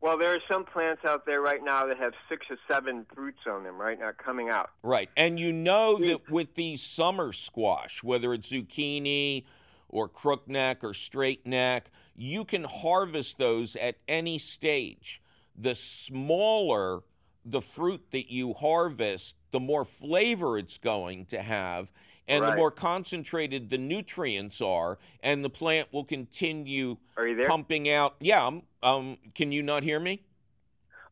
Well, 0.00 0.16
there 0.16 0.34
are 0.34 0.40
some 0.50 0.64
plants 0.64 1.04
out 1.04 1.26
there 1.26 1.40
right 1.40 1.62
now 1.62 1.86
that 1.86 1.98
have 1.98 2.12
six 2.28 2.46
or 2.50 2.56
seven 2.70 3.04
fruits 3.14 3.40
on 3.50 3.64
them 3.64 3.78
right 3.78 3.98
now 3.98 4.12
coming 4.16 4.48
out. 4.48 4.70
Right. 4.82 5.10
And 5.16 5.38
you 5.38 5.52
know 5.52 5.98
that 5.98 6.30
with 6.30 6.54
these 6.54 6.82
summer 6.82 7.32
squash, 7.32 8.02
whether 8.02 8.32
it's 8.32 8.52
zucchini 8.52 9.44
or 9.88 10.08
crookneck 10.08 10.84
or 10.84 10.94
straight 10.94 11.46
neck, 11.46 11.90
you 12.14 12.44
can 12.44 12.64
harvest 12.64 13.38
those 13.38 13.74
at 13.76 13.96
any 14.06 14.38
stage. 14.38 15.20
The 15.56 15.74
smaller 15.74 17.02
the 17.50 17.60
fruit 17.62 18.10
that 18.10 18.30
you 18.30 18.52
harvest, 18.52 19.34
the 19.50 19.60
more 19.60 19.84
flavor 19.84 20.58
it's 20.58 20.78
going 20.78 21.24
to 21.26 21.42
have. 21.42 21.92
And 22.28 22.44
the 22.44 22.54
more 22.54 22.70
concentrated 22.70 23.70
the 23.70 23.78
nutrients 23.78 24.60
are, 24.60 24.98
and 25.22 25.42
the 25.42 25.48
plant 25.48 25.88
will 25.92 26.04
continue 26.04 26.98
Are 27.16 27.26
you 27.26 27.36
there? 27.36 27.48
pumping 27.48 27.88
out. 27.88 28.16
Yeah, 28.20 28.46
um, 28.46 28.62
um, 28.82 29.16
can 29.34 29.50
you 29.50 29.62
not 29.62 29.82
hear 29.82 29.98
me? 29.98 30.22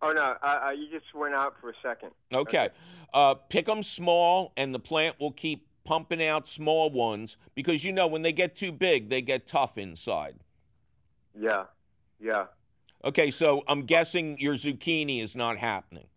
Oh 0.03 0.13
no, 0.13 0.37
uh, 0.43 0.67
uh, 0.67 0.71
you 0.71 0.91
just 0.91 1.15
went 1.15 1.35
out 1.35 1.55
for 1.59 1.71
a 1.71 1.75
second. 1.83 2.11
Okay. 2.33 2.69
Uh, 3.15 3.35
pick 3.35 3.65
them 3.65 3.83
small, 3.83 4.53
and 4.59 4.75
the 4.75 4.79
plant 4.79 5.19
will 5.19 5.33
keep 5.33 5.67
pumping 5.85 6.23
out 6.23 6.47
small 6.47 6.91
ones 6.91 7.39
because 7.55 7.83
you 7.83 7.93
know 7.93 8.07
when 8.07 8.21
they 8.21 8.33
get 8.33 8.55
too 8.55 8.73
big, 8.73 9.09
they 9.09 9.23
get 9.23 9.47
tough 9.47 9.79
inside. 9.79 10.37
Yeah, 11.39 11.65
yeah. 12.21 12.47
Okay, 13.05 13.31
so 13.31 13.63
I'm 13.69 13.83
guessing 13.83 14.39
your 14.39 14.55
zucchini 14.55 15.23
is 15.23 15.35
not 15.35 15.57
happening. 15.57 16.09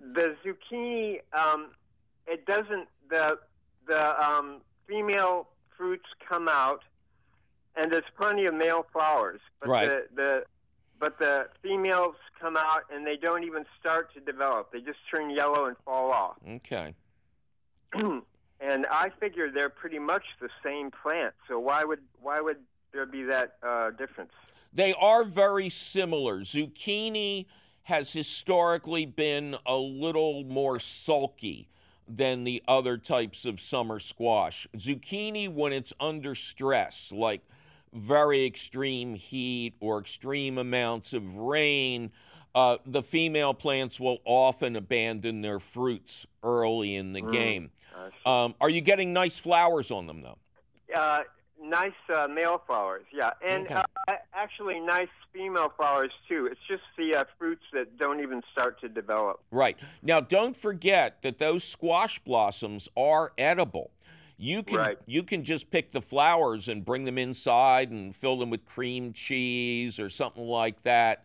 The 0.00 0.36
zucchini, 0.44 1.20
um, 1.32 1.70
it 2.26 2.44
doesn't. 2.44 2.88
The 3.08 3.38
the 3.88 4.24
um, 4.24 4.60
female 4.86 5.48
fruits 5.76 6.06
come 6.28 6.48
out, 6.48 6.82
and 7.76 7.90
there's 7.90 8.04
plenty 8.16 8.46
of 8.46 8.54
male 8.54 8.86
flowers. 8.92 9.40
But 9.60 9.68
Right. 9.68 9.88
The, 9.88 10.06
the 10.14 10.44
but 11.00 11.18
the 11.18 11.46
females 11.62 12.16
come 12.40 12.56
out 12.56 12.82
and 12.92 13.06
they 13.06 13.16
don't 13.16 13.44
even 13.44 13.64
start 13.78 14.12
to 14.14 14.20
develop. 14.20 14.72
They 14.72 14.80
just 14.80 14.98
turn 15.12 15.30
yellow 15.30 15.66
and 15.66 15.76
fall 15.84 16.10
off. 16.10 16.36
Okay. 16.56 16.92
and 17.94 18.86
I 18.90 19.10
figure 19.20 19.48
they're 19.48 19.68
pretty 19.68 20.00
much 20.00 20.24
the 20.40 20.48
same 20.64 20.90
plant. 20.90 21.34
So 21.46 21.58
why 21.60 21.84
would 21.84 22.00
why 22.20 22.40
would 22.40 22.58
there 22.92 23.06
be 23.06 23.22
that 23.24 23.58
uh, 23.62 23.90
difference? 23.90 24.32
They 24.72 24.92
are 24.94 25.24
very 25.24 25.70
similar. 25.70 26.40
Zucchini 26.40 27.46
has 27.82 28.12
historically 28.12 29.06
been 29.06 29.56
a 29.64 29.76
little 29.76 30.44
more 30.44 30.78
sulky 30.78 31.68
than 32.08 32.44
the 32.44 32.62
other 32.66 32.96
types 32.96 33.44
of 33.44 33.60
summer 33.60 33.98
squash. 33.98 34.66
Zucchini, 34.76 35.48
when 35.48 35.72
it's 35.72 35.92
under 36.00 36.34
stress, 36.34 37.12
like 37.12 37.42
very 37.92 38.44
extreme 38.44 39.14
heat 39.14 39.74
or 39.80 39.98
extreme 39.98 40.58
amounts 40.58 41.12
of 41.12 41.36
rain, 41.36 42.10
uh, 42.54 42.78
the 42.86 43.02
female 43.02 43.54
plants 43.54 44.00
will 44.00 44.18
often 44.24 44.74
abandon 44.74 45.42
their 45.42 45.60
fruits 45.60 46.26
early 46.42 46.96
in 46.96 47.12
the 47.12 47.22
Mm. 47.22 47.30
game. 47.32 47.70
Um, 48.24 48.54
are 48.60 48.70
you 48.70 48.80
getting 48.80 49.12
nice 49.12 49.38
flowers 49.38 49.90
on 49.90 50.06
them, 50.06 50.22
though? 50.22 50.38
Uh, 50.94 51.22
nice 51.62 51.92
uh, 52.14 52.28
male 52.28 52.62
flowers, 52.66 53.04
yeah, 53.12 53.30
and 53.44 53.66
Okay. 53.66 53.82
uh, 54.08 54.14
actually 54.32 54.80
nice 54.80 55.08
female 55.32 55.72
flowers 55.76 56.12
too. 56.28 56.46
It's 56.46 56.60
just 56.68 56.82
the 56.96 57.14
uh, 57.14 57.24
fruits 57.38 57.64
that 57.72 57.98
don't 57.98 58.20
even 58.20 58.42
start 58.52 58.80
to 58.80 58.88
develop. 58.88 59.40
Right. 59.50 59.76
Now, 60.02 60.20
don't 60.20 60.56
forget 60.56 61.22
that 61.22 61.38
those 61.38 61.64
squash 61.64 62.18
blossoms 62.20 62.88
are 62.96 63.32
edible. 63.38 63.90
You 64.36 64.62
can 64.62 64.78
Right. 64.78 64.98
you 65.06 65.24
can 65.24 65.42
just 65.42 65.70
pick 65.70 65.90
the 65.92 66.00
flowers 66.00 66.68
and 66.68 66.84
bring 66.84 67.04
them 67.04 67.18
inside 67.18 67.90
and 67.90 68.14
fill 68.14 68.38
them 68.38 68.50
with 68.50 68.64
cream 68.64 69.12
cheese 69.12 69.98
or 69.98 70.08
something 70.08 70.44
like 70.46 70.82
that 70.82 71.24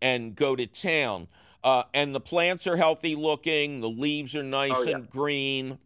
and 0.00 0.34
go 0.34 0.56
to 0.56 0.66
town. 0.66 1.28
Uh, 1.62 1.84
and 1.94 2.14
the 2.14 2.20
plants 2.20 2.66
are 2.66 2.76
healthy 2.76 3.14
looking, 3.14 3.80
the 3.80 3.88
leaves 3.88 4.34
are 4.34 4.42
nice 4.42 4.72
Oh, 4.74 4.82
yeah. 4.82 4.96
and 4.96 5.10
green. 5.10 5.78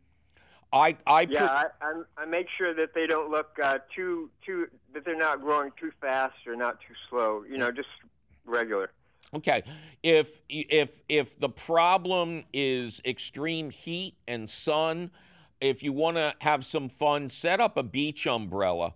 I 0.72 0.96
I 1.06 1.22
Yeah, 1.30 1.44
I, 1.46 1.66
I, 1.80 2.02
I 2.18 2.24
make 2.26 2.46
sure 2.56 2.74
that 2.74 2.94
they 2.94 3.06
don't 3.06 3.30
look 3.30 3.56
uh, 3.62 3.78
too 3.94 4.30
too 4.44 4.68
that 4.94 5.04
they're 5.04 5.16
not 5.16 5.40
growing 5.40 5.72
too 5.80 5.92
fast 6.00 6.46
or 6.46 6.56
not 6.56 6.78
too 6.80 6.94
slow. 7.08 7.44
You 7.48 7.58
know, 7.58 7.70
just 7.70 7.88
regular. 8.44 8.90
Okay. 9.34 9.62
If 10.02 10.40
if 10.48 11.00
if 11.08 11.38
the 11.38 11.48
problem 11.48 12.44
is 12.52 13.00
extreme 13.04 13.70
heat 13.70 14.14
and 14.26 14.48
sun, 14.48 15.10
if 15.60 15.82
you 15.82 15.92
want 15.92 16.16
to 16.16 16.34
have 16.40 16.64
some 16.64 16.88
fun, 16.88 17.28
set 17.28 17.60
up 17.60 17.76
a 17.76 17.82
beach 17.82 18.26
umbrella 18.26 18.94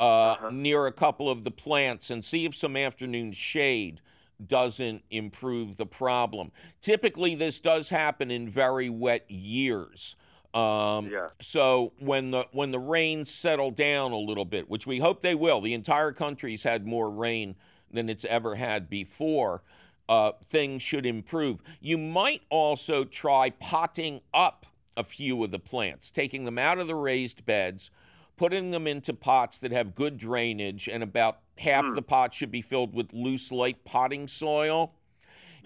uh, 0.00 0.32
Uh-huh. 0.32 0.50
near 0.50 0.86
a 0.86 0.92
couple 0.92 1.30
of 1.30 1.44
the 1.44 1.50
plants 1.50 2.10
and 2.10 2.24
see 2.24 2.44
if 2.44 2.54
some 2.54 2.76
afternoon 2.76 3.32
shade 3.32 4.00
doesn't 4.44 5.04
improve 5.10 5.76
the 5.76 5.86
problem. 5.86 6.50
Typically, 6.80 7.34
this 7.36 7.60
does 7.60 7.88
happen 7.90 8.30
in 8.30 8.48
very 8.48 8.90
wet 8.90 9.30
years. 9.30 10.16
Um, 10.54 11.08
Yeah. 11.10 11.28
So 11.40 11.92
when 11.98 12.30
the 12.30 12.46
when 12.52 12.70
the 12.70 12.78
rains 12.78 13.30
settle 13.30 13.70
down 13.70 14.12
a 14.12 14.18
little 14.18 14.44
bit, 14.44 14.70
which 14.70 14.86
we 14.86 14.98
hope 15.00 15.20
they 15.20 15.34
will, 15.34 15.60
the 15.60 15.74
entire 15.74 16.12
country's 16.12 16.62
had 16.62 16.86
more 16.86 17.10
rain 17.10 17.56
than 17.90 18.08
it's 18.08 18.24
ever 18.24 18.54
had 18.54 18.88
before. 18.88 19.62
Uh, 20.08 20.32
things 20.44 20.82
should 20.82 21.06
improve. 21.06 21.62
You 21.80 21.96
might 21.98 22.42
also 22.50 23.04
try 23.04 23.50
potting 23.50 24.20
up 24.34 24.66
a 24.96 25.02
few 25.02 25.42
of 25.42 25.50
the 25.50 25.58
plants, 25.58 26.10
taking 26.10 26.44
them 26.44 26.58
out 26.58 26.78
of 26.78 26.86
the 26.86 26.94
raised 26.94 27.44
beds, 27.46 27.90
putting 28.36 28.70
them 28.70 28.86
into 28.86 29.14
pots 29.14 29.58
that 29.58 29.72
have 29.72 29.94
good 29.94 30.18
drainage, 30.18 30.88
and 30.88 31.02
about 31.02 31.40
half 31.58 31.84
Mm. 31.84 31.94
the 31.94 32.02
pot 32.02 32.34
should 32.34 32.50
be 32.50 32.60
filled 32.60 32.94
with 32.94 33.12
loose, 33.12 33.50
light 33.50 33.84
potting 33.84 34.28
soil. 34.28 34.92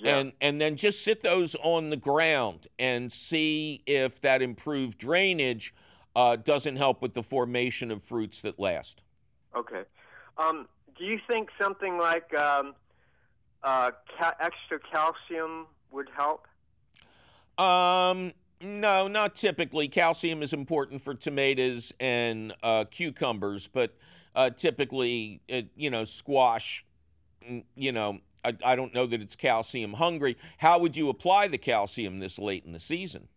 Yeah. 0.01 0.19
And 0.19 0.33
and 0.41 0.61
then 0.61 0.77
just 0.77 1.03
sit 1.03 1.23
those 1.23 1.57
on 1.57 1.91
the 1.91 1.97
ground 1.97 2.69
and 2.79 3.13
see 3.13 3.83
if 3.87 4.21
that 4.21 4.43
improved 4.43 4.99
drainage 4.99 5.75
uh, 6.15 6.37
doesn't 6.37 6.77
help 6.77 7.03
with 7.03 7.15
the 7.15 7.23
formation 7.23 7.91
of 7.91 8.03
fruits 8.03 8.41
that 8.43 8.59
last. 8.59 9.03
Okay. 9.57 9.83
Um, 10.37 10.69
do 10.97 11.05
you 11.05 11.19
think 11.29 11.51
something 11.61 11.99
like 11.99 12.33
um, 12.35 12.75
uh, 13.63 13.93
ca- 14.19 14.35
extra 14.41 14.79
calcium 14.79 15.67
would 15.91 16.09
help? 16.17 16.47
Um, 17.59 18.33
no, 18.61 19.09
not 19.09 19.35
typically. 19.35 19.89
Calcium 19.89 20.43
is 20.43 20.53
important 20.53 21.03
for 21.03 21.15
tomatoes 21.15 21.93
and 22.01 22.55
uh, 22.63 22.85
cucumbers, 22.91 23.67
but 23.67 23.97
uh, 24.35 24.51
typically, 24.51 25.41
it, 25.49 25.69
you 25.77 25.91
know, 25.91 26.05
squash, 26.05 26.85
mm, 27.49 27.65
you 27.77 27.93
know, 27.93 28.19
I, 28.45 28.57
I 28.65 28.77
don't 28.77 28.95
know 28.95 29.07
that 29.07 29.21
it's 29.21 29.37
calcium 29.37 29.95
hungry. 29.95 30.37
How 30.59 30.79
would 30.79 30.97
you 30.97 31.09
apply 31.09 31.49
the 31.49 31.59
calcium 31.59 32.19
this 32.19 32.39
late 32.39 32.65
in 32.65 32.73
the 32.73 32.81
season? 32.81 33.29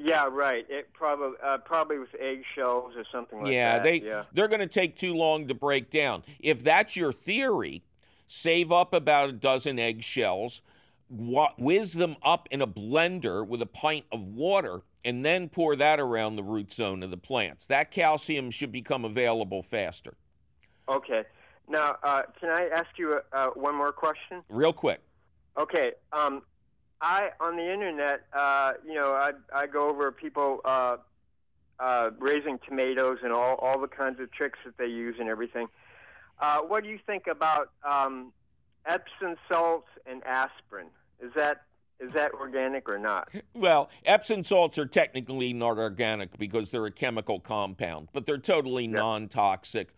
Yeah, 0.00 0.28
right. 0.30 0.64
It 0.68 0.92
probably 0.92 1.36
uh, 1.44 1.58
probably 1.58 1.98
with 1.98 2.14
eggshells 2.18 2.94
or 2.96 3.04
something 3.10 3.42
like 3.42 3.52
yeah, 3.52 3.74
that. 3.74 3.82
they 3.82 4.00
yeah. 4.00 4.24
they're 4.32 4.48
going 4.48 4.60
to 4.60 4.66
take 4.66 4.96
too 4.96 5.12
long 5.14 5.48
to 5.48 5.54
break 5.54 5.90
down. 5.90 6.22
If 6.38 6.62
that's 6.62 6.94
your 6.94 7.12
theory, 7.12 7.82
save 8.28 8.70
up 8.70 8.94
about 8.94 9.30
a 9.30 9.32
dozen 9.32 9.78
eggshells, 9.80 10.62
whiz 11.10 11.94
them 11.94 12.16
up 12.22 12.48
in 12.52 12.62
a 12.62 12.66
blender 12.66 13.44
with 13.44 13.60
a 13.60 13.66
pint 13.66 14.04
of 14.12 14.22
water, 14.22 14.82
and 15.04 15.24
then 15.24 15.48
pour 15.48 15.74
that 15.74 15.98
around 15.98 16.36
the 16.36 16.44
root 16.44 16.72
zone 16.72 17.02
of 17.02 17.10
the 17.10 17.16
plants. 17.16 17.66
That 17.66 17.90
calcium 17.90 18.52
should 18.52 18.70
become 18.70 19.04
available 19.04 19.62
faster. 19.62 20.14
Okay. 20.88 21.24
Now, 21.68 21.96
uh, 22.02 22.22
can 22.40 22.50
I 22.50 22.68
ask 22.68 22.88
you 22.98 23.20
uh, 23.32 23.48
one 23.48 23.74
more 23.74 23.92
question? 23.92 24.42
Real 24.48 24.72
quick. 24.72 25.00
Okay. 25.56 25.92
Um, 26.12 26.42
I 27.00 27.30
on 27.40 27.56
the 27.56 27.72
internet, 27.72 28.22
uh, 28.32 28.72
you 28.86 28.94
know, 28.94 29.12
I 29.12 29.32
I 29.54 29.66
go 29.66 29.88
over 29.88 30.10
people 30.10 30.60
uh, 30.64 30.96
uh, 31.78 32.10
raising 32.18 32.58
tomatoes 32.66 33.18
and 33.22 33.32
all 33.32 33.56
all 33.56 33.78
the 33.80 33.88
kinds 33.88 34.18
of 34.20 34.32
tricks 34.32 34.58
that 34.64 34.76
they 34.78 34.86
use 34.86 35.16
and 35.20 35.28
everything. 35.28 35.68
Uh, 36.40 36.60
what 36.60 36.82
do 36.84 36.90
you 36.90 36.98
think 37.06 37.26
about 37.26 37.70
um, 37.88 38.32
Epsom 38.86 39.36
salts 39.50 39.88
and 40.06 40.24
aspirin? 40.24 40.86
Is 41.20 41.32
that 41.36 41.62
is 42.00 42.12
that 42.14 42.32
organic 42.34 42.90
or 42.90 42.98
not? 42.98 43.28
Well, 43.54 43.90
Epsom 44.04 44.44
salts 44.44 44.78
are 44.78 44.86
technically 44.86 45.52
not 45.52 45.78
organic 45.78 46.36
because 46.38 46.70
they're 46.70 46.86
a 46.86 46.92
chemical 46.92 47.40
compound, 47.40 48.08
but 48.12 48.24
they're 48.24 48.38
totally 48.38 48.84
Yeah. 48.84 48.98
non 49.00 49.28
toxic. 49.28 49.88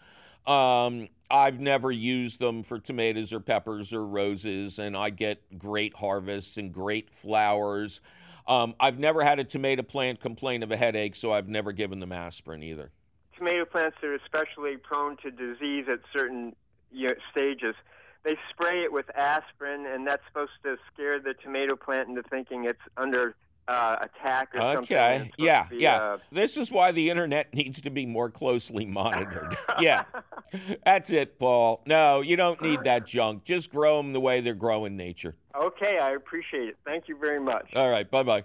Um, 0.46 1.08
I've 1.30 1.60
never 1.60 1.92
used 1.92 2.40
them 2.40 2.62
for 2.62 2.78
tomatoes 2.78 3.32
or 3.32 3.40
peppers 3.40 3.92
or 3.92 4.04
roses, 4.04 4.78
and 4.78 4.96
I 4.96 5.10
get 5.10 5.58
great 5.58 5.94
harvests 5.94 6.56
and 6.56 6.72
great 6.72 7.10
flowers. 7.10 8.00
Um, 8.48 8.74
I've 8.80 8.98
never 8.98 9.22
had 9.22 9.38
a 9.38 9.44
tomato 9.44 9.82
plant 9.82 10.20
complain 10.20 10.62
of 10.62 10.72
a 10.72 10.76
headache, 10.76 11.14
so 11.14 11.32
I've 11.32 11.48
never 11.48 11.72
given 11.72 12.00
them 12.00 12.10
aspirin 12.10 12.62
either. 12.62 12.90
Tomato 13.38 13.64
plants 13.64 13.98
are 14.02 14.14
especially 14.14 14.76
prone 14.76 15.16
to 15.18 15.30
disease 15.30 15.86
at 15.90 16.00
certain 16.12 16.56
you 16.90 17.08
know, 17.08 17.14
stages. 17.30 17.74
They 18.24 18.36
spray 18.50 18.82
it 18.82 18.92
with 18.92 19.06
aspirin, 19.16 19.86
and 19.86 20.06
that's 20.06 20.22
supposed 20.26 20.50
to 20.64 20.76
scare 20.92 21.20
the 21.20 21.34
tomato 21.34 21.76
plant 21.76 22.08
into 22.08 22.22
thinking 22.24 22.64
it's 22.64 22.80
under 22.96 23.36
uh, 23.70 23.96
attack 24.02 24.48
or 24.54 24.60
something. 24.60 24.82
Okay. 24.96 25.30
Yeah. 25.38 25.62
to 25.64 25.70
be, 25.70 25.76
Yeah. 25.76 25.96
uh, 25.96 26.18
This 26.32 26.56
is 26.56 26.72
why 26.72 26.90
the 26.92 27.08
internet 27.08 27.54
needs 27.54 27.80
to 27.82 27.90
be 27.90 28.04
more 28.06 28.28
closely 28.30 28.84
monitored. 28.84 29.56
yeah. 29.80 30.04
That's 30.84 31.10
it, 31.10 31.38
Paul. 31.38 31.82
No, 31.86 32.20
you 32.20 32.36
don't 32.36 32.60
need 32.60 32.82
that 32.84 33.06
junk. 33.06 33.44
Just 33.44 33.70
grow 33.70 33.98
them 33.98 34.12
the 34.12 34.20
way 34.20 34.40
they're 34.40 34.54
growing 34.54 34.96
nature. 34.96 35.36
Okay, 35.54 35.98
I 35.98 36.12
appreciate 36.12 36.68
it. 36.68 36.76
Thank 36.84 37.08
you 37.08 37.16
very 37.16 37.40
much. 37.40 37.70
All 37.76 37.90
right. 37.90 38.10
Bye 38.10 38.22
bye. 38.24 38.42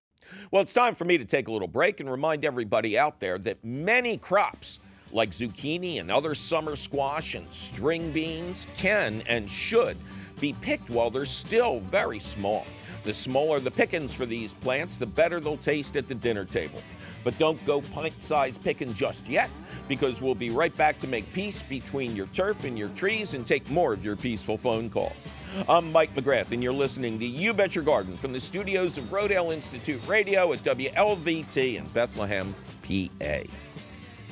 Well, 0.51 0.61
it's 0.61 0.73
time 0.73 0.95
for 0.95 1.05
me 1.05 1.17
to 1.17 1.25
take 1.25 1.47
a 1.47 1.51
little 1.51 1.67
break 1.67 1.99
and 1.99 2.09
remind 2.09 2.45
everybody 2.45 2.97
out 2.97 3.19
there 3.19 3.37
that 3.39 3.63
many 3.63 4.17
crops, 4.17 4.79
like 5.11 5.31
zucchini 5.31 5.99
and 5.99 6.11
other 6.11 6.35
summer 6.35 6.75
squash 6.75 7.35
and 7.35 7.51
string 7.51 8.11
beans, 8.11 8.65
can 8.75 9.23
and 9.27 9.49
should 9.49 9.97
be 10.39 10.53
picked 10.61 10.89
while 10.89 11.09
they're 11.09 11.25
still 11.25 11.79
very 11.79 12.19
small. 12.19 12.65
The 13.05 13.13
smaller 13.13 13.59
the 13.59 13.69
pickings 13.69 14.15
for 14.15 14.25
these 14.25 14.55
plants, 14.55 14.97
the 14.97 15.05
better 15.05 15.39
they'll 15.39 15.57
taste 15.57 15.95
at 15.95 16.07
the 16.07 16.15
dinner 16.15 16.43
table. 16.43 16.81
But 17.23 17.37
don't 17.37 17.63
go 17.63 17.81
pint 17.81 18.19
sized 18.21 18.63
picking 18.63 18.95
just 18.95 19.27
yet, 19.27 19.51
because 19.87 20.23
we'll 20.23 20.33
be 20.33 20.49
right 20.49 20.75
back 20.75 20.97
to 20.99 21.07
make 21.07 21.31
peace 21.31 21.61
between 21.61 22.15
your 22.15 22.25
turf 22.27 22.63
and 22.63 22.77
your 22.77 22.89
trees 22.89 23.35
and 23.35 23.45
take 23.45 23.69
more 23.69 23.93
of 23.93 24.03
your 24.03 24.15
peaceful 24.15 24.57
phone 24.57 24.89
calls. 24.89 25.27
I'm 25.69 25.91
Mike 25.91 26.15
McGrath, 26.15 26.51
and 26.51 26.63
you're 26.63 26.73
listening 26.73 27.19
to 27.19 27.25
You 27.25 27.53
Bet 27.53 27.75
Your 27.75 27.83
Garden 27.83 28.17
from 28.17 28.33
the 28.33 28.39
studios 28.39 28.97
of 28.97 29.05
Rodale 29.05 29.53
Institute 29.53 30.01
Radio 30.07 30.51
at 30.51 30.63
WLVT 30.63 31.75
in 31.75 31.87
Bethlehem, 31.89 32.55
PA. 32.81 33.43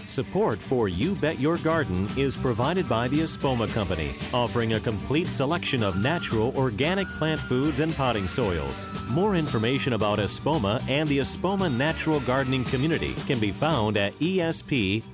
Support 0.05 0.59
for 0.59 0.89
You 0.89 1.15
Bet 1.15 1.39
Your 1.39 1.57
Garden 1.57 2.07
is 2.17 2.35
provided 2.35 2.89
by 2.89 3.07
the 3.07 3.21
Espoma 3.21 3.71
Company, 3.73 4.15
offering 4.33 4.73
a 4.73 4.79
complete 4.79 5.27
selection 5.27 5.81
of 5.81 6.01
natural 6.01 6.55
organic 6.57 7.07
plant 7.07 7.39
foods 7.39 7.79
and 7.79 7.95
potting 7.95 8.27
soils. 8.27 8.85
More 9.09 9.35
information 9.35 9.93
about 9.93 10.19
Espoma 10.19 10.83
and 10.89 11.07
the 11.07 11.19
Espoma 11.19 11.73
Natural 11.73 12.19
Gardening 12.19 12.65
Community 12.65 13.13
can 13.27 13.39
be 13.39 13.51
found 13.51 13.95
at 13.95 14.13
espoma.com. 14.19 15.13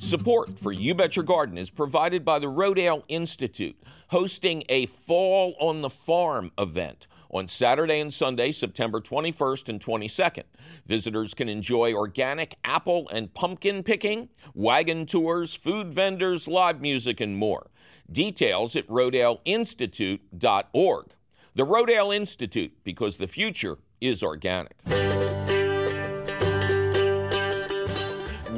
Support 0.00 0.58
for 0.58 0.72
You 0.72 0.94
Bet 0.96 1.14
Your 1.14 1.24
Garden 1.24 1.56
is 1.56 1.70
provided 1.70 2.24
by 2.24 2.40
the 2.40 2.48
Rodale 2.48 3.04
Institute, 3.08 3.80
hosting 4.08 4.64
a 4.68 4.86
Fall 4.86 5.54
on 5.60 5.80
the 5.80 5.90
Farm 5.90 6.50
event 6.58 7.06
on 7.32 7.48
Saturday 7.48 7.98
and 8.00 8.12
Sunday, 8.12 8.52
September 8.52 9.00
21st 9.00 9.68
and 9.68 9.80
22nd. 9.80 10.42
Visitors 10.86 11.32
can 11.34 11.48
enjoy 11.48 11.92
organic 11.94 12.54
apple 12.64 13.08
and 13.10 13.34
pumpkin 13.34 13.82
picking, 13.82 14.28
wagon 14.54 15.06
tours, 15.06 15.54
food 15.54 15.92
vendors, 15.92 16.46
live 16.46 16.80
music, 16.80 17.20
and 17.20 17.36
more. 17.36 17.72
Details 18.10 18.74
at 18.76 18.86
rodaleinstitute.org. 18.88 21.06
The 21.54 21.66
Rodale 21.66 22.16
Institute, 22.16 22.72
because 22.84 23.18
the 23.18 23.28
future 23.28 23.76
is 24.00 24.22
organic. 24.22 24.72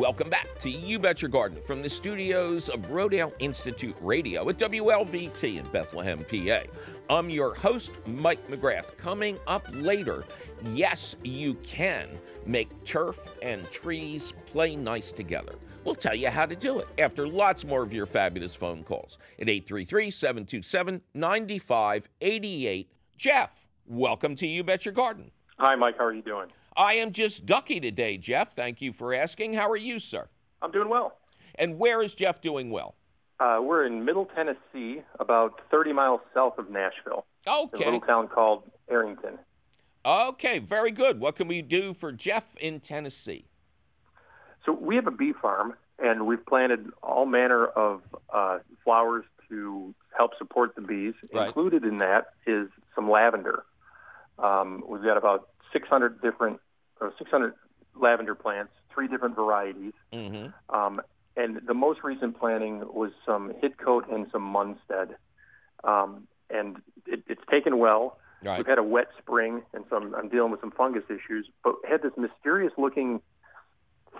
Welcome 0.04 0.28
back 0.28 0.58
to 0.58 0.68
You 0.68 0.98
Bet 0.98 1.22
Your 1.22 1.30
Garden 1.30 1.58
from 1.62 1.80
the 1.80 1.88
studios 1.88 2.68
of 2.68 2.82
Rodale 2.90 3.32
Institute 3.38 3.96
Radio 4.02 4.46
at 4.50 4.58
WLVT 4.58 5.56
in 5.56 5.66
Bethlehem, 5.68 6.22
PA. 6.28 6.60
I'm 7.08 7.30
your 7.30 7.54
host, 7.54 7.92
Mike 8.06 8.46
McGrath. 8.48 8.98
Coming 8.98 9.38
up 9.46 9.64
later, 9.72 10.24
yes, 10.74 11.16
you 11.22 11.54
can 11.64 12.10
make 12.44 12.84
turf 12.84 13.18
and 13.40 13.64
trees 13.70 14.34
play 14.44 14.76
nice 14.76 15.10
together. 15.10 15.54
We'll 15.84 15.94
tell 15.94 16.14
you 16.14 16.28
how 16.28 16.44
to 16.44 16.54
do 16.54 16.80
it 16.80 16.88
after 16.98 17.26
lots 17.26 17.64
more 17.64 17.82
of 17.82 17.94
your 17.94 18.04
fabulous 18.04 18.54
phone 18.54 18.84
calls 18.84 19.16
at 19.40 19.48
833 19.48 20.10
727 20.10 21.00
9588. 21.14 22.92
Jeff, 23.16 23.64
welcome 23.86 24.36
to 24.36 24.46
You 24.46 24.64
Bet 24.64 24.84
Your 24.84 24.92
Garden. 24.92 25.30
Hi, 25.58 25.76
Mike. 25.76 25.96
How 25.96 26.04
are 26.04 26.12
you 26.12 26.20
doing? 26.20 26.48
I 26.76 26.94
am 26.94 27.12
just 27.12 27.46
ducky 27.46 27.78
today, 27.78 28.18
Jeff. 28.18 28.52
Thank 28.52 28.82
you 28.82 28.92
for 28.92 29.14
asking. 29.14 29.54
How 29.54 29.70
are 29.70 29.76
you, 29.76 30.00
sir? 30.00 30.28
I'm 30.60 30.72
doing 30.72 30.88
well. 30.88 31.18
And 31.56 31.78
where 31.78 32.02
is 32.02 32.14
Jeff 32.14 32.40
doing 32.40 32.70
well? 32.70 32.96
Uh, 33.38 33.60
we're 33.62 33.84
in 33.86 34.04
Middle 34.04 34.26
Tennessee, 34.26 35.02
about 35.20 35.60
30 35.70 35.92
miles 35.92 36.20
south 36.32 36.58
of 36.58 36.70
Nashville, 36.70 37.26
in 37.46 37.52
a 37.52 37.84
little 37.84 38.00
town 38.00 38.28
called 38.28 38.70
Arrington. 38.88 39.38
Okay, 40.04 40.58
very 40.58 40.90
good. 40.90 41.20
What 41.20 41.36
can 41.36 41.48
we 41.48 41.62
do 41.62 41.94
for 41.94 42.12
Jeff 42.12 42.56
in 42.56 42.80
Tennessee? 42.80 43.46
So 44.66 44.72
we 44.72 44.96
have 44.96 45.06
a 45.06 45.10
bee 45.10 45.32
farm, 45.32 45.74
and 45.98 46.26
we've 46.26 46.44
planted 46.44 46.90
all 47.02 47.26
manner 47.26 47.66
of 47.66 48.02
uh, 48.32 48.58
flowers 48.82 49.24
to 49.48 49.94
help 50.16 50.32
support 50.38 50.74
the 50.74 50.80
bees. 50.80 51.14
Right. 51.32 51.46
Included 51.46 51.84
in 51.84 51.98
that 51.98 52.26
is 52.46 52.68
some 52.94 53.10
lavender. 53.10 53.64
Um, 54.38 54.82
we've 54.88 55.02
got 55.02 55.16
about 55.16 55.48
600 55.72 56.22
different, 56.22 56.60
or 57.04 57.12
600 57.18 57.54
lavender 57.94 58.34
plants, 58.34 58.72
three 58.92 59.08
different 59.08 59.36
varieties. 59.36 59.92
Mm-hmm. 60.12 60.74
Um, 60.74 61.00
and 61.36 61.60
the 61.66 61.74
most 61.74 62.00
recent 62.04 62.38
planting 62.38 62.80
was 62.80 63.10
some 63.26 63.52
Hidcote 63.62 64.12
and 64.12 64.26
some 64.30 64.42
Munstead. 64.42 65.14
Um, 65.82 66.26
and 66.50 66.76
it, 67.06 67.24
it's 67.28 67.42
taken 67.50 67.78
well. 67.78 68.18
Right. 68.42 68.58
We've 68.58 68.66
had 68.66 68.78
a 68.78 68.82
wet 68.82 69.08
spring, 69.18 69.62
and 69.72 69.84
some 69.88 70.14
I'm 70.14 70.28
dealing 70.28 70.50
with 70.50 70.60
some 70.60 70.70
fungus 70.70 71.04
issues, 71.08 71.48
but 71.62 71.76
had 71.88 72.02
this 72.02 72.12
mysterious 72.16 72.72
looking 72.76 73.22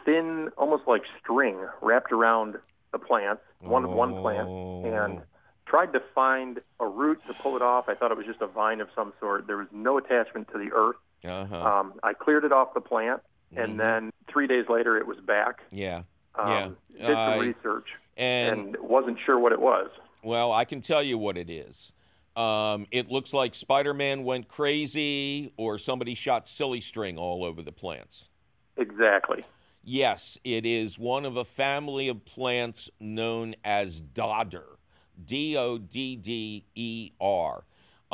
thin, 0.05 0.51
almost 0.57 0.85
like 0.87 1.03
string 1.21 1.59
wrapped 1.83 2.11
around 2.11 2.57
the 2.93 2.99
plants, 2.99 3.43
one 3.61 3.93
one 3.93 4.15
plant, 4.15 4.49
and 4.49 5.21
tried 5.67 5.93
to 5.93 6.01
find 6.15 6.61
a 6.81 6.87
root 6.87 7.21
to 7.27 7.35
pull 7.35 7.57
it 7.57 7.63
off. 7.63 7.89
I 7.89 7.95
thought 7.95 8.11
it 8.13 8.17
was 8.17 8.27
just 8.27 8.41
a 8.41 8.47
vine 8.47 8.81
of 8.81 8.89
some 8.95 9.13
sort. 9.21 9.47
There 9.47 9.59
was 9.59 9.69
no 9.73 9.99
attachment 9.99 10.49
to 10.53 10.59
the 10.59 10.71
earth. 10.73 10.97
Uh-huh. 11.25 11.57
Um, 11.57 11.95
I 12.03 12.13
cleared 12.13 12.45
it 12.45 12.53
off 12.53 12.75
the 12.75 12.81
plant, 12.81 13.23
and 13.57 13.75
Mhm. 13.75 13.79
then 13.79 14.11
three 14.29 14.47
days 14.47 14.69
later 14.69 14.97
it 14.97 15.07
was 15.07 15.19
back. 15.21 15.63
Yeah. 15.71 16.03
Um, 16.35 16.51
Yeah. 16.51 16.71
Did 16.93 17.17
Uh, 17.17 17.33
some 17.33 17.41
research 17.41 17.89
And, 18.17 18.75
and 18.75 18.77
wasn't 18.79 19.19
sure 19.25 19.39
what 19.39 19.53
it 19.53 19.61
was. 19.61 19.91
well, 20.23 20.53
I 20.53 20.65
can 20.65 20.81
tell 20.81 21.03
you 21.03 21.19
what 21.19 21.37
it 21.37 21.51
is. 21.51 21.93
Um, 22.37 22.87
it 22.91 23.11
looks 23.11 23.33
like 23.33 23.55
Spider 23.55 23.95
Man 23.95 24.25
went 24.25 24.49
crazy 24.49 25.53
or 25.57 25.79
somebody 25.79 26.15
shot 26.15 26.47
silly 26.49 26.81
string 26.81 27.17
all 27.19 27.45
over 27.45 27.63
the 27.63 27.73
plants. 27.73 28.29
Exactly. 28.77 29.45
Yes, 29.83 30.39
it 30.45 30.65
is 30.67 30.99
one 30.99 31.25
of 31.25 31.37
a 31.37 31.45
family 31.45 32.09
of 32.09 32.25
plants 32.25 32.91
known 33.01 33.55
as 33.65 34.01
dodder, 34.01 34.79
D 35.25 35.57
O 35.57 35.79
D 35.79 36.17
D 36.17 36.65
E 36.75 37.13
R. 37.21 37.65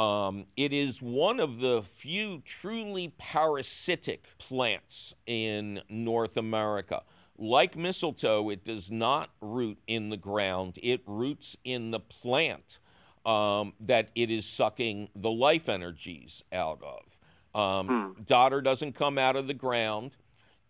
Um, 0.00 0.46
it 0.56 0.72
is 0.72 1.02
one 1.02 1.40
of 1.40 1.58
the 1.58 1.82
few 1.82 2.40
truly 2.40 3.12
parasitic 3.18 4.24
plants 4.38 5.12
in 5.26 5.82
North 5.90 6.38
America. 6.38 7.02
Like 7.36 7.76
mistletoe, 7.76 8.48
it 8.48 8.64
does 8.64 8.90
not 8.90 9.28
root 9.42 9.78
in 9.86 10.08
the 10.08 10.16
ground, 10.16 10.78
it 10.82 11.02
roots 11.04 11.54
in 11.64 11.90
the 11.90 12.00
plant 12.00 12.78
um, 13.26 13.74
that 13.80 14.08
it 14.14 14.30
is 14.30 14.46
sucking 14.46 15.10
the 15.14 15.30
life 15.30 15.68
energies 15.68 16.42
out 16.50 16.82
of. 16.82 17.60
Um, 17.60 18.16
Dodder 18.24 18.62
doesn't 18.62 18.94
come 18.94 19.18
out 19.18 19.36
of 19.36 19.48
the 19.48 19.54
ground. 19.54 20.16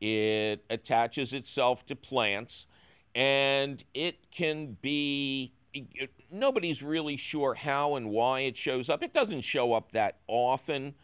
It 0.00 0.64
attaches 0.70 1.32
itself 1.34 1.86
to 1.86 1.94
plants, 1.94 2.66
and 3.14 3.84
it 3.94 4.32
can 4.32 4.76
be. 4.82 5.52
Nobody's 6.30 6.82
really 6.82 7.16
sure 7.16 7.54
how 7.54 7.96
and 7.96 8.10
why 8.10 8.40
it 8.40 8.56
shows 8.56 8.88
up. 8.88 9.02
It 9.02 9.12
doesn't 9.12 9.42
show 9.42 9.72
up 9.72 9.92
that 9.92 10.18
often, 10.26 10.94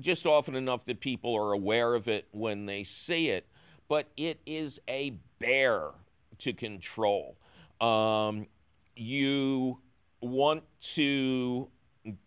just 0.00 0.26
often 0.26 0.54
enough 0.54 0.84
that 0.86 1.00
people 1.00 1.34
are 1.34 1.52
aware 1.52 1.94
of 1.94 2.08
it 2.08 2.26
when 2.32 2.66
they 2.66 2.84
see 2.84 3.28
it. 3.28 3.46
But 3.88 4.08
it 4.16 4.40
is 4.46 4.80
a 4.88 5.18
bear 5.38 5.90
to 6.38 6.52
control. 6.52 7.36
Um, 7.80 8.46
you 8.96 9.78
want 10.20 10.64
to 10.80 11.68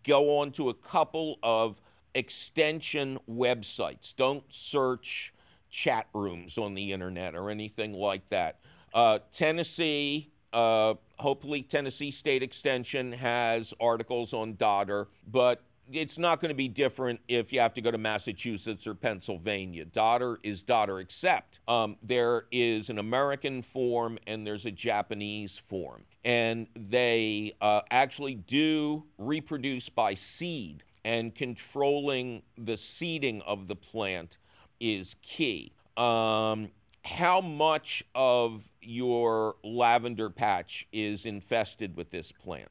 go 0.04 0.38
on 0.38 0.52
to 0.52 0.70
a 0.70 0.74
couple 0.74 1.38
of 1.42 1.80
extension 2.14 3.18
websites. 3.28 4.14
Don't 4.14 4.44
search 4.48 5.32
chat 5.70 6.06
rooms 6.14 6.58
on 6.58 6.74
the 6.74 6.92
internet 6.92 7.34
or 7.34 7.50
anything 7.50 7.92
like 7.92 8.28
that. 8.28 8.60
Uh, 8.92 9.18
Tennessee, 9.32 10.30
uh, 10.52 10.94
hopefully, 11.22 11.62
Tennessee 11.62 12.10
State 12.10 12.42
Extension 12.42 13.12
has 13.12 13.72
articles 13.80 14.34
on 14.34 14.56
Dodder, 14.56 15.08
but 15.26 15.62
it's 15.90 16.18
not 16.18 16.40
going 16.40 16.50
to 16.50 16.54
be 16.54 16.68
different 16.68 17.20
if 17.28 17.52
you 17.52 17.60
have 17.60 17.74
to 17.74 17.80
go 17.80 17.90
to 17.90 17.98
Massachusetts 17.98 18.86
or 18.86 18.94
Pennsylvania. 18.94 19.84
Dodder 19.84 20.38
is 20.42 20.62
Dodder, 20.62 21.00
except 21.00 21.60
um, 21.66 21.96
there 22.02 22.46
is 22.52 22.88
an 22.88 22.98
American 22.98 23.62
form 23.62 24.18
and 24.26 24.46
there's 24.46 24.66
a 24.66 24.70
Japanese 24.70 25.58
form. 25.58 26.04
And 26.24 26.68
they 26.76 27.54
uh, 27.60 27.82
actually 27.90 28.34
do 28.34 29.04
reproduce 29.18 29.88
by 29.88 30.14
seed, 30.14 30.84
and 31.04 31.34
controlling 31.34 32.42
the 32.56 32.76
seeding 32.76 33.42
of 33.42 33.66
the 33.66 33.74
plant 33.74 34.38
is 34.78 35.16
key. 35.22 35.72
Um, 35.96 36.70
how 37.04 37.40
much 37.40 38.02
of 38.14 38.70
your 38.80 39.56
lavender 39.62 40.30
patch 40.30 40.86
is 40.92 41.26
infested 41.26 41.96
with 41.96 42.10
this 42.10 42.32
plant? 42.32 42.68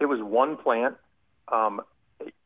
It 0.00 0.06
was 0.06 0.20
one 0.20 0.56
plant. 0.56 0.96
Um, 1.48 1.80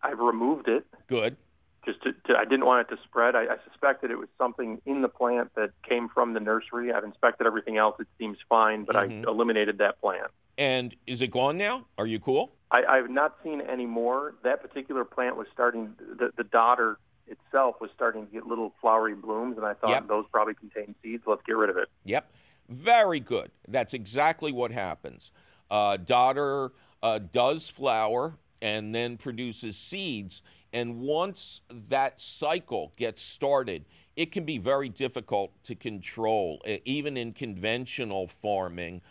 I've 0.03 0.19
removed 0.19 0.69
it 0.69 0.87
Good. 1.07 1.37
just 1.85 2.03
to, 2.03 2.13
to 2.27 2.37
I 2.39 2.45
didn't 2.45 2.67
want 2.67 2.89
it 2.89 2.95
to 2.95 3.03
spread. 3.03 3.35
I, 3.35 3.43
I 3.45 3.57
suspected 3.69 4.11
it 4.11 4.19
was 4.19 4.29
something 4.39 4.81
in 4.87 5.03
the 5.03 5.09
plant 5.09 5.51
that 5.57 5.71
came 5.83 6.09
from 6.09 6.35
the 6.35 6.41
nursery. 6.41 6.93
I've 6.93 7.05
inspected 7.05 7.47
everything 7.47 7.79
else; 7.79 7.97
it 7.99 8.07
seems 8.19 8.39
fine, 8.49 8.85
but 8.85 8.97
Mhm. 8.97 9.27
I 9.27 9.31
eliminated 9.31 9.79
that 9.79 10.01
plant. 10.01 10.29
And 10.59 10.95
is 11.07 11.23
it 11.23 11.31
gone 11.31 11.57
now? 11.57 11.87
Are 11.97 12.07
you 12.07 12.21
cool? 12.21 12.53
I, 12.71 12.85
I've 12.85 13.11
not 13.11 13.37
seen 13.43 13.61
any 13.63 13.87
more. 13.87 14.35
That 14.45 14.61
particular 14.63 15.05
plant 15.05 15.37
was 15.37 15.47
starting. 15.53 15.95
The, 15.99 16.33
the 16.37 16.45
dodder 16.45 16.99
itself 17.27 17.77
was 17.81 17.91
starting 17.95 18.27
to 18.27 18.33
get 18.33 18.47
little 18.47 18.73
flowery 18.81 19.15
blooms, 19.15 19.57
and 19.57 19.67
I 19.67 19.75
thought 19.75 19.91
Yep. 19.91 20.09
those 20.09 20.25
probably 20.31 20.55
contain 20.55 20.95
seeds. 21.03 21.25
Let's 21.27 21.43
get 21.45 21.57
rid 21.57 21.71
of 21.71 21.77
it. 21.77 21.89
Yep. 22.05 22.31
Very 22.69 23.21
good. 23.21 23.51
That's 23.69 23.95
exactly 23.95 24.53
what 24.53 24.71
happens. 24.71 25.33
Uh, 25.71 25.97
Dodder 25.97 26.73
uh, 27.03 27.19
does 27.19 27.69
flower 27.69 28.37
and 28.61 28.95
then 28.95 29.17
produces 29.17 29.77
seeds. 29.77 30.43
And 30.73 31.01
once 31.01 31.61
that 31.71 32.21
cycle 32.21 32.93
gets 32.97 33.23
started, 33.23 33.85
it 34.17 34.33
can 34.33 34.45
be 34.45 34.59
very 34.59 34.89
difficult 34.89 35.53
to 35.65 35.75
control. 35.75 36.63
Even 36.85 37.17
in 37.17 37.33
conventional 37.33 38.27
farming, 38.27 39.03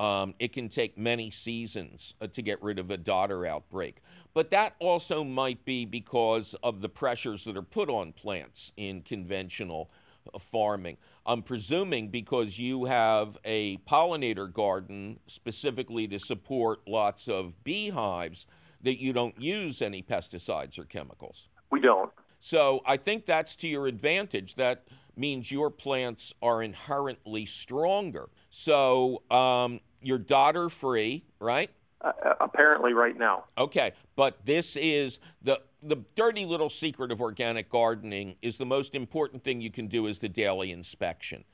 um, 0.00 0.34
it 0.38 0.54
can 0.54 0.70
take 0.70 0.96
many 0.96 1.30
seasons 1.30 2.14
uh, 2.22 2.26
to 2.28 2.40
get 2.40 2.62
rid 2.62 2.78
of 2.78 2.90
a 2.90 2.96
dodder 2.96 3.44
outbreak. 3.44 4.00
But 4.32 4.50
that 4.50 4.74
also 4.78 5.22
might 5.22 5.62
be 5.66 5.84
because 5.84 6.54
of 6.62 6.80
the 6.80 6.88
pressures 6.88 7.44
that 7.44 7.54
are 7.54 7.62
put 7.62 7.90
on 7.90 8.12
plants 8.14 8.72
in 8.78 9.02
conventional 9.02 9.90
uh, 10.32 10.38
farming. 10.38 10.96
I'm 11.26 11.42
presuming 11.42 12.08
because 12.08 12.58
you 12.58 12.86
have 12.86 13.36
a 13.44 13.76
pollinator 13.86 14.50
garden 14.50 15.20
specifically 15.26 16.08
to 16.08 16.18
support 16.18 16.80
lots 16.88 17.28
of 17.28 17.62
beehives 17.62 18.46
that 18.80 18.98
you 18.98 19.12
don't 19.12 19.38
use 19.38 19.82
any 19.82 20.02
pesticides 20.02 20.78
or 20.78 20.84
chemicals. 20.84 21.50
We 21.70 21.80
don't. 21.80 22.10
So 22.40 22.80
I 22.86 22.96
think 22.96 23.26
that's 23.26 23.54
to 23.56 23.68
your 23.68 23.86
advantage. 23.86 24.54
That 24.54 24.86
means 25.14 25.52
your 25.52 25.70
plants 25.70 26.32
are 26.40 26.62
inherently 26.62 27.44
stronger. 27.44 28.30
So 28.48 29.22
um, 29.30 29.80
you're 30.02 30.18
dodder 30.18 30.68
free, 30.68 31.24
right? 31.38 31.70
Uh, 32.00 32.12
apparently, 32.40 32.92
right 32.92 33.18
now. 33.18 33.44
Okay, 33.58 33.92
but 34.16 34.44
this 34.46 34.76
is 34.76 35.18
the 35.42 35.60
the 35.82 35.96
dirty 36.14 36.44
little 36.44 36.70
secret 36.70 37.10
of 37.12 37.20
organic 37.20 37.70
gardening 37.70 38.36
is 38.42 38.58
the 38.58 38.66
most 38.66 38.94
important 38.94 39.44
thing 39.44 39.60
you 39.60 39.70
can 39.70 39.86
do 39.86 40.06
is 40.06 40.18
the 40.18 40.28
daily 40.28 40.70
inspection. 40.70 41.44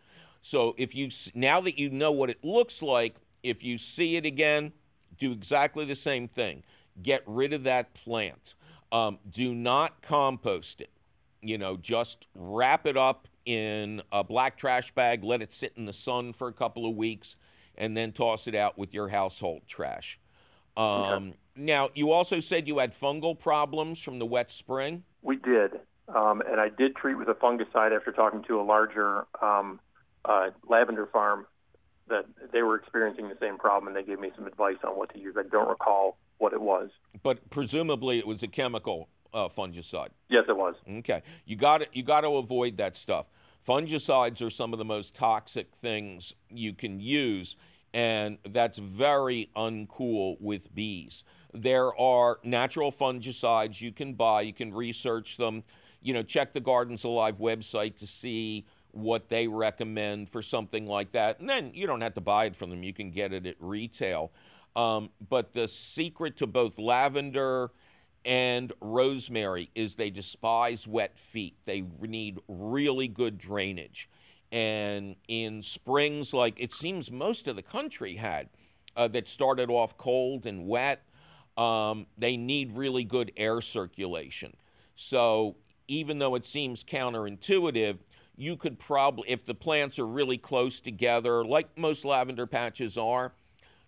So 0.42 0.74
if 0.78 0.94
you 0.94 1.10
now 1.34 1.60
that 1.62 1.78
you 1.78 1.90
know 1.90 2.12
what 2.12 2.30
it 2.30 2.44
looks 2.44 2.82
like, 2.82 3.16
if 3.42 3.64
you 3.64 3.78
see 3.78 4.16
it 4.16 4.24
again, 4.24 4.72
do 5.18 5.32
exactly 5.32 5.84
the 5.84 5.96
same 5.96 6.28
thing. 6.28 6.62
Get 7.02 7.22
rid 7.26 7.52
of 7.52 7.64
that 7.64 7.94
plant. 7.94 8.54
Um, 8.92 9.18
do 9.28 9.54
not 9.54 10.02
compost 10.02 10.80
it. 10.80 10.90
You 11.42 11.58
know, 11.58 11.76
just 11.76 12.28
wrap 12.34 12.86
it 12.86 12.96
up 12.96 13.28
in 13.44 14.02
a 14.12 14.24
black 14.24 14.56
trash 14.56 14.92
bag, 14.92 15.22
let 15.22 15.42
it 15.42 15.52
sit 15.52 15.72
in 15.76 15.84
the 15.84 15.92
sun 15.92 16.32
for 16.32 16.48
a 16.48 16.52
couple 16.52 16.88
of 16.88 16.96
weeks, 16.96 17.36
and 17.78 17.96
then 17.96 18.12
toss 18.12 18.46
it 18.46 18.54
out 18.54 18.78
with 18.78 18.94
your 18.94 19.08
household 19.08 19.62
trash. 19.66 20.18
Um, 20.76 21.34
Now, 21.54 21.88
you 21.94 22.12
also 22.12 22.40
said 22.40 22.68
you 22.68 22.78
had 22.78 22.92
fungal 22.92 23.38
problems 23.38 24.02
from 24.02 24.18
the 24.18 24.26
wet 24.26 24.50
spring. 24.50 25.04
We 25.22 25.36
did, 25.36 25.80
um, 26.08 26.42
and 26.42 26.60
I 26.60 26.68
did 26.68 26.94
treat 26.96 27.14
with 27.14 27.28
a 27.28 27.34
fungicide 27.34 27.96
after 27.96 28.12
talking 28.12 28.42
to 28.44 28.60
a 28.60 28.62
larger 28.64 29.26
um, 29.40 29.80
uh, 30.24 30.50
lavender 30.68 31.06
farm 31.06 31.46
that 32.08 32.26
they 32.52 32.62
were 32.62 32.76
experiencing 32.76 33.28
the 33.28 33.36
same 33.40 33.56
problem, 33.58 33.88
and 33.88 33.96
they 33.96 34.02
gave 34.08 34.20
me 34.20 34.30
some 34.36 34.46
advice 34.46 34.76
on 34.84 34.96
what 34.96 35.12
to 35.14 35.18
use. 35.18 35.34
I 35.38 35.42
don't 35.44 35.68
recall 35.68 36.18
what 36.38 36.52
it 36.52 36.60
was. 36.60 36.90
but 37.22 37.48
presumably 37.48 38.18
it 38.18 38.26
was 38.26 38.42
a 38.42 38.46
chemical 38.48 39.08
uh, 39.32 39.48
fungicide. 39.48 40.10
Yes, 40.28 40.44
it 40.48 40.56
was. 40.56 40.74
Okay, 40.98 41.22
you 41.46 41.56
got 41.56 41.78
to 41.78 41.86
you 41.92 42.02
got 42.02 42.20
to 42.20 42.36
avoid 42.36 42.76
that 42.76 42.96
stuff. 42.96 43.28
Fungicides 43.66 44.40
are 44.46 44.50
some 44.50 44.72
of 44.72 44.78
the 44.78 44.84
most 44.84 45.14
toxic 45.14 45.74
things 45.74 46.32
you 46.50 46.72
can 46.72 47.00
use, 47.00 47.56
and 47.92 48.38
that's 48.50 48.78
very 48.78 49.50
uncool 49.56 50.40
with 50.40 50.72
bees. 50.74 51.24
There 51.52 51.98
are 51.98 52.38
natural 52.44 52.92
fungicides 52.92 53.80
you 53.80 53.92
can 53.92 54.14
buy. 54.14 54.42
You 54.42 54.52
can 54.52 54.72
research 54.72 55.36
them. 55.36 55.64
You 56.00 56.14
know, 56.14 56.22
check 56.22 56.52
the 56.52 56.60
Gardens 56.60 57.04
Alive 57.04 57.38
website 57.38 57.96
to 57.96 58.06
see 58.06 58.66
what 58.92 59.28
they 59.28 59.48
recommend 59.48 60.28
for 60.28 60.42
something 60.42 60.86
like 60.86 61.12
that. 61.12 61.40
And 61.40 61.48
then 61.48 61.72
you 61.74 61.86
don't 61.86 62.02
have 62.02 62.14
to 62.14 62.20
buy 62.20 62.44
it 62.44 62.54
from 62.54 62.70
them. 62.70 62.82
You 62.82 62.92
can 62.92 63.10
get 63.10 63.32
it 63.32 63.46
at 63.46 63.56
retail. 63.58 64.30
Um, 64.76 65.10
but 65.28 65.54
the 65.54 65.66
secret 65.66 66.36
to 66.38 66.46
both 66.46 66.78
lavender 66.78 67.72
and 68.26 68.72
rosemary 68.80 69.70
is 69.76 69.94
they 69.94 70.10
despise 70.10 70.86
wet 70.86 71.16
feet. 71.16 71.56
They 71.64 71.84
need 72.00 72.40
really 72.48 73.06
good 73.06 73.38
drainage. 73.38 74.10
And 74.50 75.14
in 75.28 75.62
springs, 75.62 76.34
like 76.34 76.54
it 76.58 76.74
seems 76.74 77.10
most 77.10 77.46
of 77.46 77.54
the 77.54 77.62
country 77.62 78.16
had, 78.16 78.48
uh, 78.96 79.08
that 79.08 79.28
started 79.28 79.70
off 79.70 79.96
cold 79.96 80.44
and 80.44 80.66
wet, 80.66 81.02
um, 81.56 82.06
they 82.18 82.36
need 82.36 82.72
really 82.72 83.04
good 83.04 83.30
air 83.36 83.60
circulation. 83.60 84.56
So 84.96 85.56
even 85.86 86.18
though 86.18 86.34
it 86.34 86.46
seems 86.46 86.82
counterintuitive, 86.82 87.98
you 88.36 88.56
could 88.56 88.78
probably, 88.78 89.30
if 89.30 89.44
the 89.44 89.54
plants 89.54 89.98
are 89.98 90.06
really 90.06 90.38
close 90.38 90.80
together, 90.80 91.44
like 91.44 91.78
most 91.78 92.04
lavender 92.04 92.46
patches 92.46 92.98
are, 92.98 93.34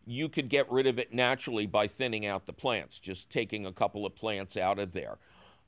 you 0.09 0.29
could 0.29 0.49
get 0.49 0.71
rid 0.73 0.87
of 0.87 0.99
it 0.99 1.13
naturally 1.13 1.67
by 1.67 1.87
thinning 1.87 2.25
out 2.25 2.47
the 2.47 2.53
plants, 2.53 2.99
just 2.99 3.29
taking 3.31 3.67
a 3.67 3.73
couple 3.73 4.07
of 4.07 4.17
plants 4.17 4.57
out 4.57 4.79
of 4.79 4.93
there. 4.93 5.19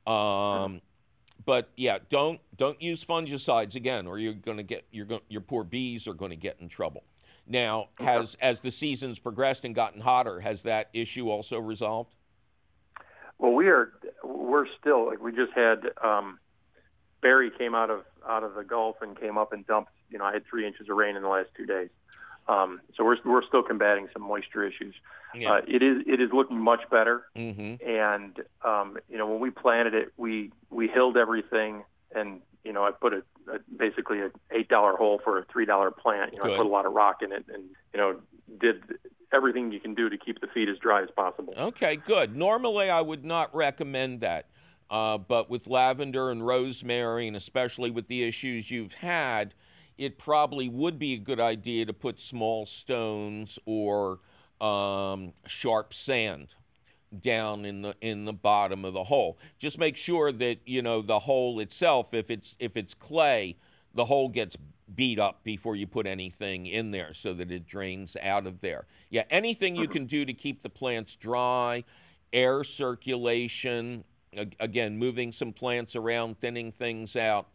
Um, 0.07 0.81
but 1.45 1.71
yeah, 1.77 1.99
don't 2.09 2.41
don't 2.57 2.81
use 2.81 3.05
fungicides 3.05 3.75
again, 3.75 4.07
or 4.07 4.19
you're 4.19 4.33
going 4.33 4.57
to 4.57 4.63
get 4.63 4.87
you're 4.91 5.07
going 5.07 5.21
your 5.29 5.43
poor 5.43 5.63
bees 5.63 6.09
are 6.09 6.15
going 6.15 6.31
to 6.31 6.37
get 6.37 6.57
in 6.61 6.69
trouble. 6.69 7.05
Now, 7.47 7.89
has 7.99 8.37
as 8.41 8.61
the 8.61 8.71
seasons 8.71 9.19
progressed 9.19 9.65
and 9.65 9.75
gotten 9.75 10.01
hotter, 10.01 10.41
has 10.41 10.63
that 10.63 10.89
issue 10.93 11.29
also 11.29 11.59
resolved? 11.59 12.15
Well, 13.39 13.53
we 13.53 13.69
are 13.69 13.93
we're 14.25 14.67
still 14.81 15.07
like 15.07 15.21
we 15.21 15.33
just 15.33 15.53
had 15.53 15.81
um, 16.03 16.39
Barry 17.21 17.51
came 17.57 17.75
out 17.75 17.91
of 17.91 18.05
out 18.27 18.43
of 18.43 18.55
the 18.55 18.65
Gulf 18.65 18.97
and 19.03 19.19
came 19.19 19.37
up 19.37 19.53
and 19.53 19.67
dumped. 19.67 19.93
You 20.11 20.19
know, 20.19 20.25
I 20.25 20.33
had 20.33 20.47
three 20.47 20.67
inches 20.67 20.89
of 20.89 20.97
rain 20.97 21.17
in 21.17 21.23
the 21.23 21.29
last 21.29 21.51
two 21.57 21.67
days. 21.67 21.91
Um, 22.49 22.81
so 22.97 23.05
we're 23.05 23.17
we're 23.25 23.45
still 23.47 23.63
combating 23.63 24.09
some 24.13 24.23
moisture 24.23 24.65
issues. 24.65 24.95
Yeah. 25.35 25.53
Uh, 25.53 25.61
it 25.67 25.83
is 25.83 26.03
it 26.07 26.21
is 26.21 26.31
looking 26.33 26.61
much 26.61 26.81
better, 26.91 27.27
mm-hmm. 27.37 27.87
and 27.89 28.37
um, 28.65 28.99
you 29.09 29.19
know 29.19 29.27
when 29.27 29.41
we 29.41 29.51
planted 29.51 29.95
it, 29.95 30.13
we 30.17 30.51
we 30.71 30.89
hilled 30.89 31.17
everything, 31.17 31.85
and 32.15 32.41
you 32.65 32.73
know 32.73 32.85
I 32.85 32.91
put 32.91 33.13
a, 33.13 33.23
a 33.53 33.59
basically 33.77 34.21
an 34.21 34.33
eight 34.51 34.69
dollar 34.69 34.97
hole 34.97 35.21
for 35.23 35.39
a 35.39 35.45
three 35.45 35.67
dollar 35.67 35.91
plant. 35.91 36.33
You 36.33 36.39
know 36.39 36.45
Good. 36.45 36.55
I 36.55 36.57
put 36.57 36.67
a 36.67 36.69
lot 36.69 36.87
of 36.87 36.93
rock 36.93 37.23
in 37.23 37.33
it, 37.33 37.45
and 37.53 37.65
you 37.95 38.01
know 38.01 38.17
did 38.61 38.83
everything 39.33 39.71
you 39.71 39.79
can 39.79 39.95
do 39.95 40.09
to 40.09 40.19
keep 40.19 40.41
the 40.41 40.49
feed 40.49 40.69
as 40.69 40.79
dry 40.79 41.03
as 41.03 41.11
possible. 41.15 41.55
Okay, 41.57 41.97
good. 41.97 42.37
Normally 42.37 42.91
I 42.91 43.01
would 43.01 43.25
not 43.25 43.55
recommend 43.55 44.21
that. 44.21 44.47
Uh, 44.91 45.17
but 45.17 45.49
with 45.49 45.69
lavender 45.69 46.33
and 46.33 46.45
rosemary, 46.45 47.29
and 47.29 47.37
especially 47.37 47.93
with 47.93 48.09
the 48.09 48.25
issues 48.25 48.73
you've 48.73 48.95
had, 48.95 49.55
it 50.01 50.17
probably 50.17 50.67
would 50.67 50.99
be 50.99 51.13
a 51.13 51.19
good 51.19 51.39
idea 51.39 51.85
to 51.85 51.93
put 51.93 52.19
small 52.19 52.65
stones 52.65 53.59
or 53.67 54.19
um, 54.59 55.35
sharp 55.47 55.93
sand 55.93 56.55
down 57.21 57.67
in 57.67 57.83
the 57.83 57.95
in 58.01 58.25
the 58.25 58.33
bottom 58.33 58.87
of 58.87 58.95
the 58.95 59.05
hole. 59.05 59.39
Just 59.59 59.79
make 59.79 59.99
sure 59.99 60.33
that 60.33 60.61
you 60.65 60.81
know 60.81 61.03
the 61.03 61.19
hole 61.19 61.61
itself. 61.61 62.15
If 62.15 62.31
it's 62.31 62.57
if 62.59 62.79
it's 62.79 62.95
clay, 62.95 63.59
the 63.95 64.07
hole 64.07 64.31
gets 64.31 64.57
beat 64.95 65.19
up 65.19 65.45
before 65.45 65.77
you 65.77 65.87
put 65.87 66.07
anything 66.07 66.65
in 66.65 66.93
there, 66.93 67.13
so 67.13 67.35
that 67.35 67.53
it 67.53 67.67
drains 67.67 68.17
out 68.23 68.47
of 68.47 68.63
there. 68.63 68.87
Yeah, 69.11 69.25
anything 69.31 69.77
you 69.77 69.87
can 69.87 70.07
do 70.07 70.25
to 70.25 70.33
keep 70.33 70.63
the 70.63 70.71
plants 70.71 71.15
dry, 71.15 71.85
air 72.33 72.65
circulation. 72.65 74.05
Again, 74.61 74.97
moving 74.97 75.31
some 75.31 75.53
plants 75.53 75.95
around, 75.95 76.39
thinning 76.39 76.73
things 76.73 77.17
out. 77.17 77.49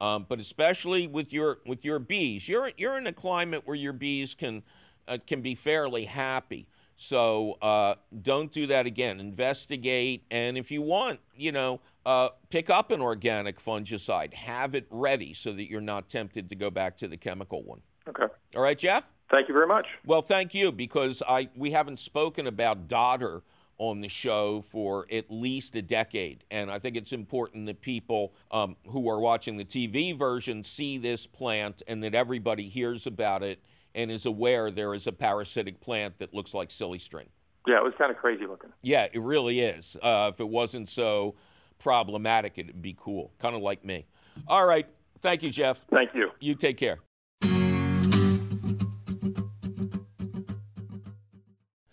Um, 0.00 0.26
but 0.28 0.40
especially 0.40 1.06
with 1.06 1.32
your 1.32 1.58
with 1.66 1.84
your 1.84 1.98
bees, 1.98 2.48
you're 2.48 2.72
you're 2.76 2.96
in 2.96 3.06
a 3.06 3.12
climate 3.12 3.62
where 3.66 3.76
your 3.76 3.92
bees 3.92 4.34
can 4.34 4.62
uh, 5.06 5.18
can 5.26 5.42
be 5.42 5.54
fairly 5.54 6.06
happy. 6.06 6.66
So 6.96 7.56
uh, 7.62 7.94
don't 8.22 8.52
do 8.52 8.66
that 8.66 8.86
again. 8.86 9.20
Investigate, 9.20 10.24
and 10.30 10.58
if 10.58 10.70
you 10.70 10.82
want, 10.82 11.20
you 11.34 11.50
know, 11.50 11.80
uh, 12.04 12.28
pick 12.50 12.68
up 12.70 12.90
an 12.90 13.00
organic 13.00 13.58
fungicide. 13.58 14.34
Have 14.34 14.74
it 14.74 14.86
ready 14.90 15.32
so 15.32 15.52
that 15.52 15.70
you're 15.70 15.80
not 15.80 16.08
tempted 16.08 16.48
to 16.50 16.54
go 16.54 16.70
back 16.70 16.96
to 16.98 17.08
the 17.08 17.16
chemical 17.16 17.62
one. 17.62 17.80
Okay. 18.08 18.26
All 18.56 18.62
right, 18.62 18.78
Jeff. 18.78 19.10
Thank 19.30 19.48
you 19.48 19.54
very 19.54 19.66
much. 19.66 19.86
Well, 20.04 20.22
thank 20.22 20.54
you 20.54 20.72
because 20.72 21.22
I 21.28 21.48
we 21.54 21.70
haven't 21.70 22.00
spoken 22.00 22.46
about 22.46 22.88
Dodder 22.88 23.42
on 23.80 24.02
the 24.02 24.08
show 24.08 24.60
for 24.60 25.06
at 25.10 25.30
least 25.30 25.74
a 25.74 25.80
decade. 25.80 26.44
And 26.50 26.70
I 26.70 26.78
think 26.78 26.96
it's 26.96 27.12
important 27.12 27.64
that 27.64 27.80
people 27.80 28.34
um, 28.50 28.76
who 28.86 29.08
are 29.08 29.18
watching 29.18 29.56
the 29.56 29.64
TV 29.64 30.16
version 30.16 30.62
see 30.62 30.98
this 30.98 31.26
plant 31.26 31.82
and 31.88 32.04
that 32.04 32.14
everybody 32.14 32.68
hears 32.68 33.06
about 33.06 33.42
it 33.42 33.58
and 33.94 34.10
is 34.10 34.26
aware 34.26 34.70
there 34.70 34.94
is 34.94 35.06
a 35.06 35.12
parasitic 35.12 35.80
plant 35.80 36.18
that 36.18 36.34
looks 36.34 36.52
like 36.52 36.70
silly 36.70 36.98
string. 36.98 37.26
Yeah, 37.66 37.78
it 37.78 37.82
was 37.82 37.94
kind 37.96 38.10
of 38.10 38.18
crazy 38.18 38.46
looking. 38.46 38.70
Yeah, 38.82 39.08
it 39.10 39.20
really 39.20 39.60
is. 39.60 39.96
Uh, 40.02 40.30
if 40.32 40.40
it 40.40 40.48
wasn't 40.48 40.90
so 40.90 41.36
problematic, 41.78 42.58
it'd 42.58 42.82
be 42.82 42.94
cool, 43.00 43.32
kind 43.38 43.56
of 43.56 43.62
like 43.62 43.82
me. 43.82 44.06
All 44.46 44.66
right. 44.66 44.86
Thank 45.22 45.42
you, 45.42 45.50
Jeff. 45.50 45.86
Thank 45.90 46.14
you. 46.14 46.30
You 46.38 46.54
take 46.54 46.76
care. 46.76 46.98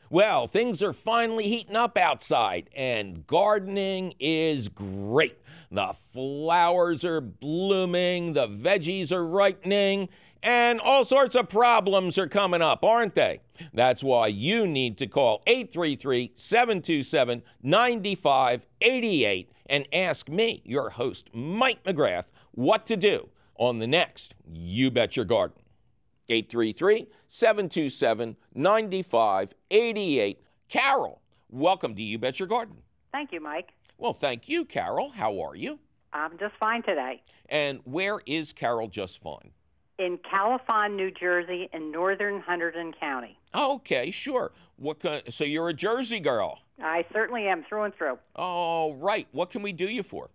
Well, 0.09 0.47
things 0.47 0.81
are 0.81 0.93
finally 0.93 1.49
heating 1.49 1.75
up 1.75 1.97
outside, 1.97 2.69
and 2.73 3.27
gardening 3.27 4.13
is 4.21 4.69
great. 4.69 5.37
The 5.69 5.93
flowers 6.13 7.03
are 7.03 7.19
blooming, 7.19 8.31
the 8.31 8.47
veggies 8.47 9.11
are 9.11 9.25
ripening, 9.27 10.07
and 10.41 10.79
all 10.79 11.03
sorts 11.03 11.35
of 11.35 11.49
problems 11.49 12.17
are 12.17 12.27
coming 12.27 12.61
up, 12.61 12.85
aren't 12.85 13.15
they? 13.15 13.41
That's 13.73 14.01
why 14.01 14.27
you 14.27 14.65
need 14.65 14.97
to 14.99 15.07
call 15.07 15.43
833 15.45 16.31
727 16.35 17.43
9588 17.61 19.51
and 19.69 19.87
ask 19.91 20.29
me, 20.29 20.61
your 20.63 20.91
host, 20.91 21.29
Mike 21.33 21.83
McGrath, 21.83 22.27
what 22.51 22.85
to 22.85 22.95
do 22.95 23.27
on 23.55 23.79
the 23.79 23.87
next 23.87 24.33
You 24.49 24.89
Bet 24.89 25.17
Your 25.17 25.25
Garden. 25.25 25.57
833 26.29 27.07
727 27.27 28.35
9588. 28.53 30.43
Carol, 30.69 31.21
welcome 31.49 31.95
to 31.95 32.01
You 32.01 32.17
Bet 32.17 32.39
Your 32.39 32.47
Garden. 32.47 32.77
Thank 33.11 33.31
you, 33.31 33.39
Mike. 33.39 33.69
Well, 33.97 34.13
thank 34.13 34.49
you, 34.49 34.65
Carol. 34.65 35.09
How 35.09 35.39
are 35.41 35.55
you? 35.55 35.79
I'm 36.13 36.37
just 36.37 36.55
fine 36.59 36.83
today. 36.83 37.21
And 37.49 37.79
where 37.85 38.19
is 38.25 38.53
Carol 38.53 38.87
just 38.87 39.21
fine? 39.21 39.51
In 39.97 40.19
Califon, 40.19 40.95
New 40.95 41.09
Jersey, 41.09 41.69
in 41.73 41.91
northern 41.91 42.41
Hunterdon 42.41 42.93
County. 42.99 43.39
Okay, 43.55 44.11
sure. 44.11 44.51
What 44.75 44.99
kind, 44.99 45.23
so 45.29 45.43
you're 45.43 45.69
a 45.69 45.73
Jersey 45.73 46.19
girl? 46.19 46.59
I 46.79 47.05
certainly 47.11 47.47
am 47.47 47.63
through 47.67 47.83
and 47.83 47.95
through. 47.95 48.19
Oh, 48.35 48.93
right. 48.93 49.27
What 49.31 49.49
can 49.49 49.63
we 49.63 49.71
do 49.71 49.85
you 49.85 50.03
for? 50.03 50.29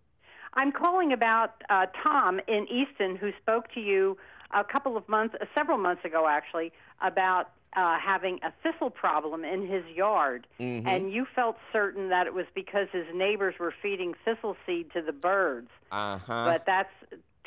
I'm 0.54 0.72
calling 0.72 1.12
about 1.12 1.62
uh, 1.70 1.86
Tom 2.02 2.40
in 2.48 2.66
Easton 2.68 3.16
who 3.16 3.30
spoke 3.40 3.72
to 3.74 3.80
you 3.80 4.18
a 4.52 4.64
couple 4.64 4.96
of 4.96 5.08
months, 5.08 5.34
uh, 5.40 5.44
several 5.54 5.78
months 5.78 6.04
ago 6.04 6.26
actually, 6.28 6.72
about 7.00 7.50
uh, 7.74 7.98
having 7.98 8.38
a 8.42 8.52
thistle 8.62 8.90
problem 8.90 9.44
in 9.44 9.66
his 9.66 9.84
yard, 9.94 10.46
mm-hmm. 10.60 10.86
and 10.86 11.12
you 11.12 11.26
felt 11.34 11.56
certain 11.72 12.10
that 12.10 12.26
it 12.26 12.34
was 12.34 12.44
because 12.54 12.88
his 12.92 13.06
neighbors 13.14 13.54
were 13.58 13.72
feeding 13.82 14.14
thistle 14.24 14.56
seed 14.66 14.92
to 14.92 15.00
the 15.00 15.12
birds. 15.12 15.70
Uh-huh. 15.90 16.44
But 16.44 16.66
that's 16.66 16.92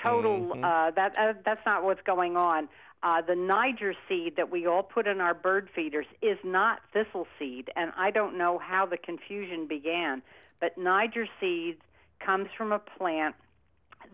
total. 0.04 0.56
Mhm. 0.56 0.64
Uh, 0.64 0.92
that 0.92 1.18
uh, 1.18 1.34
that's 1.44 1.66
not 1.66 1.84
what's 1.84 2.02
going 2.02 2.38
on. 2.38 2.68
Uh, 3.04 3.22
the 3.22 3.36
Niger 3.36 3.94
seed 4.10 4.36
that 4.36 4.50
we 4.50 4.66
all 4.66 4.82
put 4.82 5.06
in 5.06 5.22
our 5.22 5.36
bird 5.36 5.70
feeders 5.76 6.08
is 6.24 6.40
not 6.44 6.82
thistle 6.92 7.28
seed, 7.38 7.70
and 7.76 7.92
I 7.96 8.10
don't 8.10 8.36
know 8.36 8.58
how 8.58 8.88
the 8.88 8.98
confusion 8.98 9.68
began. 9.68 10.24
But 10.60 10.76
Niger 10.78 11.28
seed 11.40 11.78
comes 12.20 12.48
from 12.58 12.72
a 12.72 12.80
plant 12.80 13.36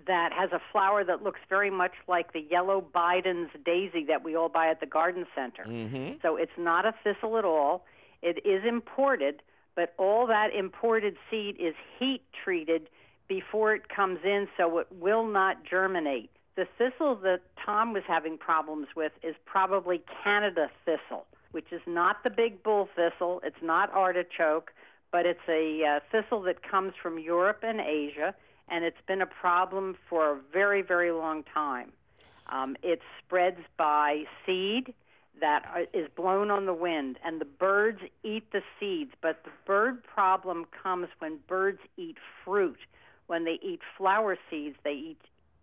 that 0.08 0.32
has 0.34 0.52
a 0.52 0.62
flower 0.72 1.04
that 1.04 1.24
looks 1.24 1.40
very 1.50 1.70
much 1.70 1.94
like 2.08 2.34
the 2.34 2.46
yellow 2.50 2.84
Bidens 2.94 3.50
daisy 3.66 4.06
that 4.06 4.24
we 4.24 4.36
all 4.36 4.50
buy 4.50 4.68
at 4.68 4.80
the 4.80 4.86
garden 4.86 5.26
center. 5.36 5.64
Mm-hmm. 5.66 6.18
So 6.22 6.36
it's 6.36 6.52
not 6.58 6.86
a 6.86 6.94
thistle 7.04 7.38
at 7.38 7.46
all. 7.46 7.86
It 8.22 8.46
is 8.46 8.64
imported, 8.68 9.42
but 9.76 9.94
all 9.98 10.28
that 10.28 10.54
imported 10.54 11.18
seed 11.30 11.58
is 11.60 11.74
heat 11.98 12.22
treated 12.44 12.90
before 13.28 13.74
it 13.74 13.88
comes 13.88 14.20
in, 14.24 14.48
so 14.58 14.78
it 14.80 14.88
will 14.92 15.26
not 15.26 15.64
germinate. 15.64 16.30
The 16.56 16.68
thistle 16.78 17.16
that 17.18 17.42
Tom 17.66 17.94
was 17.94 18.04
having 18.08 18.38
problems 18.38 18.88
with 18.96 19.14
is 19.24 19.36
probably 19.46 20.02
Canada 20.24 20.70
thistle, 20.86 21.26
which 21.52 21.72
is 21.72 21.82
not 21.88 22.24
the 22.24 22.30
big 22.30 22.62
bull 22.62 22.90
thistle. 22.96 23.42
It's 23.44 23.62
not 23.62 23.90
artichoke, 23.94 24.74
but 25.12 25.26
it's 25.26 25.48
a 25.48 25.84
uh, 25.84 26.00
thistle 26.12 26.42
that 26.44 26.62
comes 26.62 26.94
from 27.02 27.20
Europe 27.20 27.64
and 27.64 27.80
Asia 27.80 28.36
and 28.72 28.86
it's 28.86 29.02
been 29.06 29.22
a 29.22 29.28
problem 29.28 29.98
for 30.10 30.32
a 30.32 30.38
very, 30.52 30.82
very 30.82 31.12
long 31.12 31.44
time. 31.44 31.92
Um, 32.48 32.76
it 32.82 33.02
spreads 33.20 33.60
by 33.78 34.24
seed 34.46 34.94
that 35.42 35.90
is 35.94 36.08
blown 36.16 36.50
on 36.50 36.66
the 36.66 36.74
wind, 36.74 37.18
and 37.24 37.42
the 37.42 37.46
birds 37.46 38.00
eat 38.24 38.52
the 38.52 38.62
seeds. 38.80 39.12
But 39.22 39.44
the 39.44 39.52
bird 39.66 40.04
problem 40.04 40.66
comes 40.84 41.08
when 41.20 41.40
birds 41.48 41.80
eat 41.98 42.18
fruit. 42.44 42.80
When 43.28 43.44
they 43.46 43.60
eat 43.62 43.82
flower 43.98 44.38
seeds, 44.50 44.78
they 44.84 44.94
eat 44.94 45.18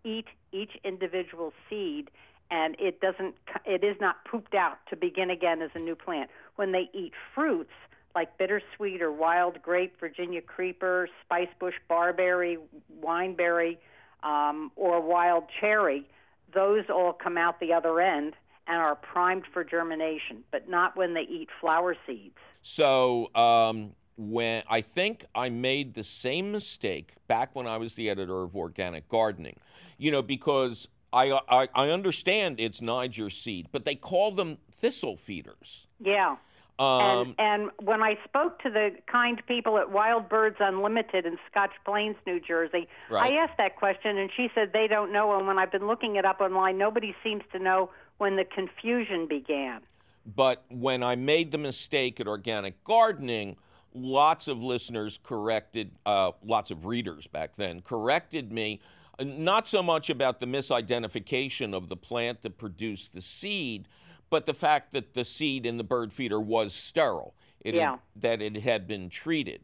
eat 0.05 0.27
each 0.53 0.71
individual 0.85 1.51
seed, 1.69 2.09
and 2.49 2.75
it 2.79 3.01
doesn't. 3.01 3.35
It 3.65 3.83
is 3.83 3.97
not 3.99 4.23
pooped 4.25 4.53
out 4.53 4.77
to 4.89 4.95
begin 4.95 5.29
again 5.29 5.61
as 5.61 5.71
a 5.75 5.79
new 5.79 5.95
plant. 5.95 6.29
When 6.55 6.71
they 6.71 6.89
eat 6.93 7.13
fruits, 7.33 7.73
like 8.15 8.37
bittersweet 8.37 9.01
or 9.01 9.11
wild 9.11 9.61
grape, 9.61 9.99
Virginia 9.99 10.41
creeper, 10.41 11.07
spicebush 11.29 11.73
barberry, 11.87 12.57
wineberry, 13.01 13.77
um, 14.23 14.71
or 14.75 15.01
wild 15.01 15.43
cherry, 15.59 16.05
those 16.53 16.85
all 16.89 17.13
come 17.13 17.37
out 17.37 17.59
the 17.59 17.73
other 17.73 18.01
end 18.01 18.33
and 18.67 18.77
are 18.77 18.95
primed 18.95 19.43
for 19.51 19.63
germination, 19.63 20.43
but 20.51 20.69
not 20.69 20.95
when 20.95 21.13
they 21.13 21.21
eat 21.21 21.49
flower 21.59 21.95
seeds. 22.05 22.37
So, 22.61 23.33
um, 23.35 23.93
when 24.17 24.63
I 24.69 24.81
think 24.81 25.25
I 25.33 25.49
made 25.49 25.93
the 25.93 26.03
same 26.03 26.51
mistake 26.51 27.13
back 27.27 27.55
when 27.55 27.65
I 27.67 27.77
was 27.77 27.93
the 27.95 28.09
editor 28.09 28.43
of 28.43 28.55
Organic 28.55 29.07
Gardening, 29.07 29.57
you 29.97 30.11
know, 30.11 30.21
because 30.21 30.89
I, 31.13 31.39
I, 31.47 31.69
I 31.73 31.89
understand 31.89 32.59
it's 32.59 32.81
Niger 32.81 33.29
seed, 33.29 33.69
but 33.71 33.85
they 33.85 33.95
call 33.95 34.31
them 34.31 34.57
thistle 34.71 35.15
feeders. 35.15 35.87
Yeah. 35.99 36.35
Um, 36.79 37.35
and, 37.37 37.63
and 37.63 37.71
when 37.81 38.01
I 38.01 38.17
spoke 38.23 38.61
to 38.63 38.69
the 38.69 38.91
kind 39.05 39.41
people 39.45 39.77
at 39.77 39.91
Wild 39.91 40.29
Birds 40.29 40.55
Unlimited 40.59 41.25
in 41.25 41.37
Scotch 41.51 41.73
Plains, 41.83 42.15
New 42.25 42.39
Jersey, 42.39 42.87
Right. 43.09 43.33
I 43.33 43.35
asked 43.35 43.57
that 43.57 43.75
question, 43.75 44.17
and 44.17 44.29
she 44.35 44.49
said 44.55 44.71
they 44.71 44.87
don't 44.87 45.11
know. 45.11 45.37
And 45.37 45.45
when 45.45 45.59
I've 45.59 45.71
been 45.71 45.87
looking 45.87 46.15
it 46.15 46.23
up 46.23 46.39
online, 46.39 46.77
nobody 46.77 47.13
seems 47.23 47.43
to 47.51 47.59
know 47.59 47.89
when 48.17 48.37
the 48.37 48.45
confusion 48.45 49.27
began. 49.27 49.81
But 50.25 50.63
when 50.69 51.03
I 51.03 51.15
made 51.15 51.51
the 51.51 51.57
mistake 51.57 52.19
at 52.19 52.27
organic 52.27 52.83
gardening, 52.83 53.57
lots 53.93 54.47
of 54.47 54.61
listeners 54.61 55.19
corrected, 55.21 55.91
uh, 56.05 56.31
lots 56.43 56.71
of 56.71 56.85
readers 56.85 57.27
back 57.27 57.55
then 57.55 57.81
corrected 57.81 58.51
me, 58.51 58.79
uh, 59.17 59.23
not 59.25 59.67
so 59.67 59.81
much 59.81 60.09
about 60.09 60.39
the 60.39 60.45
misidentification 60.45 61.73
of 61.73 61.89
the 61.89 61.97
plant 61.97 62.41
that 62.43 62.57
produced 62.57 63.13
the 63.13 63.21
seed, 63.21 63.87
but 64.29 64.45
the 64.45 64.53
fact 64.53 64.93
that 64.93 65.13
the 65.13 65.23
seed 65.25 65.65
in 65.65 65.77
the 65.77 65.83
bird 65.83 66.13
feeder 66.13 66.39
was 66.39 66.73
sterile, 66.73 67.35
it 67.61 67.73
had- 67.73 67.79
Yeah. 67.79 67.97
that 68.17 68.41
it 68.41 68.57
had 68.57 68.87
been 68.87 69.09
treated. 69.09 69.61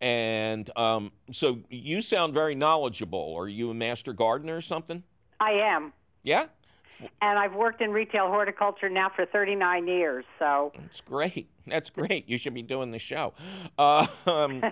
And 0.00 0.70
um, 0.78 1.12
so 1.30 1.60
you 1.68 2.00
sound 2.00 2.32
very 2.32 2.54
knowledgeable. 2.54 3.34
Are 3.38 3.48
you 3.48 3.70
a 3.70 3.74
master 3.74 4.12
gardener 4.14 4.56
or 4.56 4.60
something? 4.62 5.02
I 5.40 5.52
am. 5.52 5.92
Yeah? 6.22 6.46
And 7.22 7.38
I've 7.38 7.54
worked 7.54 7.80
in 7.82 7.92
retail 7.92 8.28
horticulture 8.28 8.88
now 8.88 9.10
for 9.14 9.24
39 9.26 9.86
years. 9.86 10.24
So, 10.38 10.72
That's 10.78 11.00
great. 11.00 11.48
That's 11.66 11.88
great. 11.90 12.28
You 12.28 12.36
should 12.38 12.54
be 12.54 12.62
doing 12.62 12.90
the 12.90 12.98
show. 12.98 13.32
Uh, 13.78 14.06
um, 14.26 14.62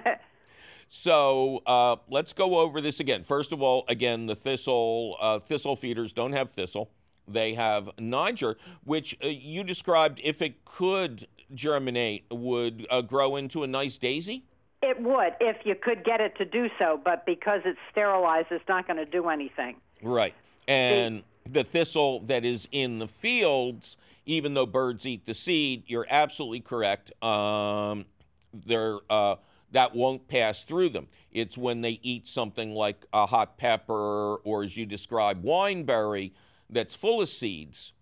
so 0.88 1.62
uh, 1.66 1.96
let's 2.08 2.32
go 2.32 2.58
over 2.58 2.80
this 2.80 3.00
again. 3.00 3.22
First 3.22 3.52
of 3.52 3.62
all, 3.62 3.84
again, 3.88 4.26
the 4.26 4.34
thistle 4.34 5.16
uh, 5.20 5.38
thistle 5.38 5.76
feeders 5.76 6.12
don't 6.12 6.32
have 6.32 6.50
thistle. 6.50 6.90
They 7.28 7.54
have 7.54 7.90
Niger, 7.98 8.56
which 8.84 9.16
uh, 9.22 9.28
you 9.28 9.64
described, 9.64 10.20
if 10.24 10.42
it 10.42 10.64
could 10.64 11.26
germinate, 11.54 12.24
would 12.30 12.86
uh, 12.90 13.02
grow 13.02 13.36
into 13.36 13.62
a 13.62 13.66
nice 13.66 13.98
daisy. 13.98 14.44
it 14.82 15.00
would 15.00 15.34
if 15.40 15.56
you 15.64 15.74
could 15.74 16.04
get 16.04 16.20
it 16.20 16.36
to 16.36 16.44
do 16.44 16.68
so, 16.78 17.00
but 17.04 17.26
because 17.26 17.60
it's 17.64 17.78
sterilized, 17.90 18.48
it's 18.50 18.64
not 18.68 18.86
going 18.86 18.96
to 18.96 19.04
do 19.04 19.28
anything. 19.28 19.76
Right. 20.02 20.34
And 20.66 21.22
the 21.50 21.64
thistle 21.64 22.20
that 22.20 22.44
is 22.44 22.68
in 22.70 22.98
the 22.98 23.08
fields, 23.08 23.96
even 24.26 24.54
though 24.54 24.66
birds 24.66 25.06
eat 25.06 25.26
the 25.26 25.34
seed, 25.34 25.84
you're 25.86 26.06
absolutely 26.08 26.60
correct. 26.60 27.10
Um, 27.22 28.04
they're, 28.66 28.98
uh, 29.10 29.36
that 29.72 29.94
won't 29.94 30.28
pass 30.28 30.64
through 30.64 30.90
them. 30.90 31.08
It's 31.32 31.58
when 31.58 31.80
they 31.80 32.00
eat 32.02 32.26
something 32.26 32.74
like 32.74 33.06
a 33.12 33.26
hot 33.26 33.58
pepper 33.58 34.36
or, 34.36 34.62
as 34.62 34.76
you 34.76 34.86
described, 34.86 35.44
wineberry 35.44 36.32
that's 36.70 36.94
full 36.94 37.20
of 37.20 37.28
seeds 37.28 37.92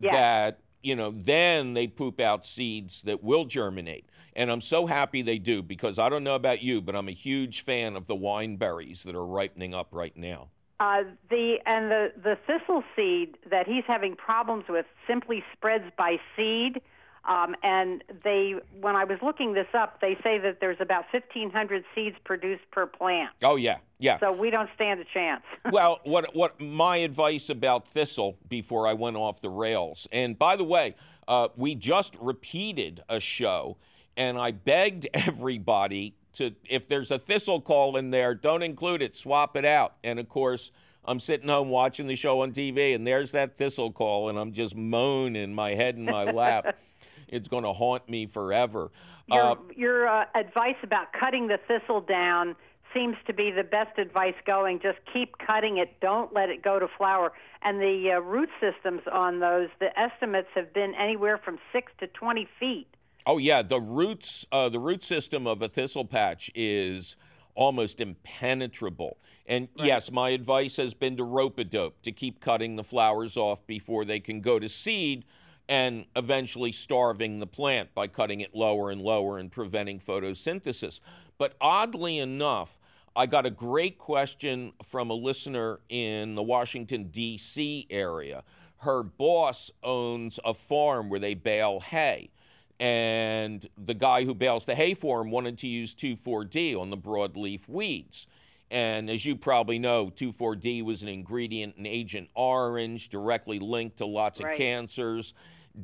Yeah. 0.00 0.12
that, 0.12 0.60
you 0.82 0.94
know, 0.96 1.10
then 1.10 1.74
they 1.74 1.86
poop 1.86 2.20
out 2.20 2.46
seeds 2.46 3.02
that 3.02 3.22
will 3.22 3.44
germinate. 3.44 4.08
And 4.34 4.50
I'm 4.50 4.60
so 4.60 4.86
happy 4.86 5.22
they 5.22 5.38
do 5.38 5.62
because 5.62 5.98
I 5.98 6.08
don't 6.08 6.22
know 6.22 6.34
about 6.34 6.62
you, 6.62 6.82
but 6.82 6.94
I'm 6.94 7.08
a 7.08 7.12
huge 7.12 7.62
fan 7.62 7.96
of 7.96 8.06
the 8.06 8.16
wineberries 8.16 9.02
that 9.04 9.14
are 9.14 9.24
ripening 9.24 9.74
up 9.74 9.88
right 9.92 10.14
now. 10.16 10.48
Uh, 10.78 11.04
the 11.30 11.56
and 11.64 11.90
the 11.90 12.12
the 12.22 12.36
thistle 12.46 12.84
seed 12.94 13.38
that 13.48 13.66
he's 13.66 13.84
having 13.86 14.14
problems 14.14 14.64
with 14.68 14.84
simply 15.06 15.42
spreads 15.54 15.84
by 15.96 16.18
seed. 16.36 16.82
Um, 17.26 17.56
and 17.62 18.04
they, 18.22 18.54
when 18.80 18.96
I 18.96 19.04
was 19.04 19.18
looking 19.20 19.52
this 19.52 19.66
up, 19.74 20.00
they 20.00 20.16
say 20.22 20.38
that 20.38 20.60
there's 20.60 20.80
about 20.80 21.06
1,500 21.12 21.84
seeds 21.94 22.16
produced 22.24 22.62
per 22.70 22.86
plant. 22.86 23.30
Oh, 23.42 23.56
yeah. 23.56 23.78
Yeah. 23.98 24.18
So 24.20 24.30
we 24.30 24.50
don't 24.50 24.68
stand 24.74 25.00
a 25.00 25.04
chance. 25.04 25.42
well, 25.72 26.00
what 26.04 26.34
what 26.36 26.60
my 26.60 26.98
advice 26.98 27.48
about 27.48 27.88
thistle 27.88 28.36
before 28.48 28.86
I 28.86 28.92
went 28.92 29.16
off 29.16 29.40
the 29.40 29.48
rails, 29.48 30.06
and 30.12 30.38
by 30.38 30.56
the 30.56 30.64
way, 30.64 30.94
uh, 31.26 31.48
we 31.56 31.74
just 31.74 32.14
repeated 32.20 33.02
a 33.08 33.18
show, 33.20 33.78
and 34.16 34.38
I 34.38 34.50
begged 34.50 35.08
everybody 35.14 36.14
to, 36.34 36.54
if 36.68 36.86
there's 36.88 37.10
a 37.10 37.18
thistle 37.18 37.60
call 37.60 37.96
in 37.96 38.10
there, 38.10 38.34
don't 38.34 38.62
include 38.62 39.00
it, 39.00 39.16
swap 39.16 39.56
it 39.56 39.64
out. 39.64 39.94
And 40.04 40.18
of 40.18 40.28
course, 40.28 40.70
I'm 41.04 41.20
sitting 41.20 41.48
home 41.48 41.70
watching 41.70 42.06
the 42.06 42.16
show 42.16 42.42
on 42.42 42.52
TV, 42.52 42.94
and 42.94 43.06
there's 43.06 43.32
that 43.32 43.56
thistle 43.56 43.90
call, 43.90 44.28
and 44.28 44.38
I'm 44.38 44.52
just 44.52 44.76
moaning 44.76 45.54
my 45.54 45.70
head 45.70 45.96
in 45.96 46.04
my 46.04 46.24
lap. 46.24 46.76
It's 47.28 47.48
going 47.48 47.64
to 47.64 47.72
haunt 47.72 48.08
me 48.08 48.26
forever. 48.26 48.90
Your, 49.26 49.42
Uh, 49.42 49.54
your 49.74 50.08
uh, 50.08 50.26
advice 50.34 50.76
about 50.82 51.12
cutting 51.12 51.48
the 51.48 51.58
thistle 51.68 52.00
down 52.00 52.56
seems 52.94 53.16
to 53.26 53.34
be 53.34 53.50
the 53.50 53.64
best 53.64 53.98
advice 53.98 54.34
going. 54.46 54.80
Just 54.80 54.98
keep 55.12 55.36
cutting 55.38 55.78
it. 55.78 56.00
Don't 56.00 56.32
let 56.32 56.48
it 56.48 56.62
go 56.62 56.78
to 56.78 56.88
flower. 56.96 57.32
And 57.62 57.80
the 57.80 58.12
uh, 58.16 58.20
root 58.20 58.48
systems 58.60 59.02
on 59.12 59.40
those, 59.40 59.68
the 59.80 59.98
estimates 59.98 60.48
have 60.54 60.72
been 60.72 60.94
anywhere 60.94 61.38
from 61.38 61.58
six 61.72 61.92
to 62.00 62.06
20 62.06 62.48
feet. 62.58 62.86
Oh 63.26 63.38
yeah, 63.38 63.62
the 63.62 63.80
roots, 63.80 64.46
uh, 64.52 64.68
the 64.68 64.78
root 64.78 65.02
system 65.02 65.48
of 65.48 65.60
a 65.60 65.68
thistle 65.68 66.04
patch 66.04 66.50
is 66.54 67.16
almost 67.56 68.00
impenetrable. 68.00 69.16
And 69.46 69.68
yes, 69.76 70.10
my 70.10 70.30
advice 70.30 70.76
has 70.76 70.94
been 70.94 71.16
to 71.16 71.24
rope 71.24 71.58
a 71.58 71.64
dope 71.64 72.02
to 72.02 72.12
keep 72.12 72.40
cutting 72.40 72.76
the 72.76 72.84
flowers 72.84 73.36
off 73.36 73.66
before 73.66 74.04
they 74.04 74.20
can 74.20 74.40
go 74.40 74.58
to 74.58 74.68
seed, 74.68 75.24
and 75.68 76.06
eventually 76.14 76.72
starving 76.72 77.40
the 77.40 77.46
plant 77.46 77.94
by 77.94 78.06
cutting 78.06 78.40
it 78.40 78.54
lower 78.54 78.90
and 78.90 79.00
lower 79.00 79.38
and 79.38 79.50
preventing 79.50 79.98
photosynthesis. 79.98 81.00
But 81.38 81.54
oddly 81.60 82.18
enough, 82.18 82.78
I 83.14 83.26
got 83.26 83.46
a 83.46 83.50
great 83.50 83.98
question 83.98 84.72
from 84.84 85.10
a 85.10 85.14
listener 85.14 85.80
in 85.88 86.34
the 86.34 86.42
Washington, 86.42 87.04
D.C. 87.04 87.86
area. 87.90 88.44
Her 88.78 89.02
boss 89.02 89.70
owns 89.82 90.38
a 90.44 90.54
farm 90.54 91.08
where 91.08 91.20
they 91.20 91.34
bale 91.34 91.80
hay 91.80 92.30
and 92.78 93.68
the 93.86 93.94
guy 93.94 94.24
who 94.24 94.34
bales 94.34 94.66
the 94.66 94.74
hay 94.74 94.94
for 94.94 95.22
him 95.22 95.30
wanted 95.30 95.58
to 95.58 95.66
use 95.66 95.94
2,4-D 95.94 96.74
on 96.74 96.90
the 96.90 96.96
broadleaf 96.96 97.68
weeds. 97.68 98.26
And 98.70 99.08
as 99.08 99.24
you 99.24 99.36
probably 99.36 99.78
know, 99.78 100.12
2,4-D 100.14 100.82
was 100.82 101.02
an 101.02 101.08
ingredient 101.08 101.76
in 101.78 101.86
Agent 101.86 102.28
Orange, 102.34 103.08
directly 103.08 103.58
linked 103.58 103.98
to 103.98 104.06
lots 104.06 104.40
Right. 104.40 104.52
of 104.52 104.58
cancers, 104.58 105.32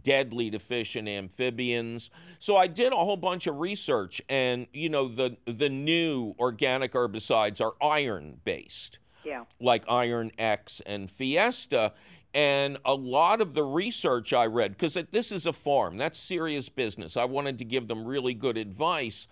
deadly 0.03 0.51
to 0.51 0.59
fish 0.59 0.97
and 0.97 1.09
amphibians. 1.09 2.11
So 2.39 2.57
I 2.57 2.67
did 2.67 2.93
a 2.93 2.97
whole 2.97 3.17
bunch 3.17 3.47
of 3.47 3.57
research, 3.57 4.23
and 4.29 4.67
you 4.73 4.89
know 4.89 5.09
the 5.09 5.37
the 5.47 5.69
new 5.69 6.35
organic 6.39 6.93
herbicides 6.93 7.61
are 7.61 7.75
iron 7.85 8.41
based 8.45 8.99
Yeah. 9.25 9.45
like 9.61 9.85
Iron 9.89 10.33
X 10.39 10.81
and 10.87 11.11
Fiesta. 11.11 11.93
And 12.35 12.79
a 12.87 12.95
lot 12.95 13.43
of 13.43 13.53
the 13.53 13.63
research 13.63 14.33
I 14.33 14.47
read, 14.47 14.73
because 14.73 14.97
this 15.11 15.31
is 15.31 15.45
a 15.45 15.53
farm, 15.53 15.99
that's 15.99 16.19
serious 16.19 16.71
business. 16.71 17.15
I 17.15 17.27
wanted 17.27 17.59
to 17.59 17.65
give 17.67 17.89
them 17.89 18.07
really 18.07 18.33
good 18.33 18.57
advice. 18.57 19.27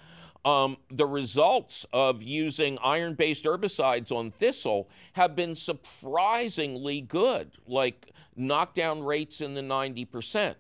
Um, 0.45 0.77
the 0.91 1.07
results 1.07 1.87
of 1.95 2.23
using 2.23 2.79
iron 2.83 3.15
based 3.15 3.45
herbicides 3.45 4.13
on 4.13 4.31
thistle 4.33 4.91
have 5.15 5.35
been 5.35 5.57
surprisingly 5.57 7.01
good, 7.01 7.53
like 7.67 8.11
knockdown 8.41 9.03
rates 9.03 9.41
in 9.41 9.55
the 9.55 9.61
90%. 9.61 10.55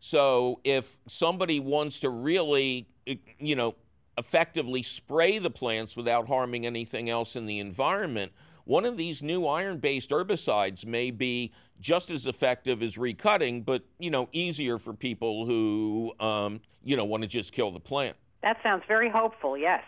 So 0.00 0.60
if 0.64 0.98
somebody 1.06 1.60
wants 1.60 2.00
to 2.00 2.10
really, 2.10 2.88
eh, 3.06 3.16
you 3.38 3.56
know, 3.56 3.76
effectively 4.18 4.82
spray 4.82 5.38
the 5.38 5.50
plants 5.50 5.96
without 5.96 6.28
harming 6.28 6.66
anything 6.66 7.08
else 7.08 7.36
in 7.36 7.46
the 7.46 7.58
environment, 7.58 8.32
one 8.64 8.84
of 8.84 8.96
these 8.96 9.22
new 9.22 9.46
iron-based 9.46 10.10
herbicides 10.10 10.84
may 10.84 11.10
be 11.10 11.52
just 11.80 12.10
as 12.10 12.26
effective 12.26 12.82
as 12.82 12.96
recutting, 12.96 13.64
but 13.64 13.82
you 13.98 14.10
know, 14.10 14.28
easier 14.32 14.78
for 14.78 14.92
people 14.94 15.46
who, 15.46 16.12
um, 16.20 16.60
you 16.84 16.96
know, 16.96 17.04
want 17.04 17.22
to 17.22 17.28
just 17.28 17.52
kill 17.52 17.70
the 17.70 17.80
plant. 17.80 18.16
That 18.42 18.58
sounds 18.62 18.82
very 18.86 19.10
hopeful, 19.10 19.56
yes. 19.56 19.82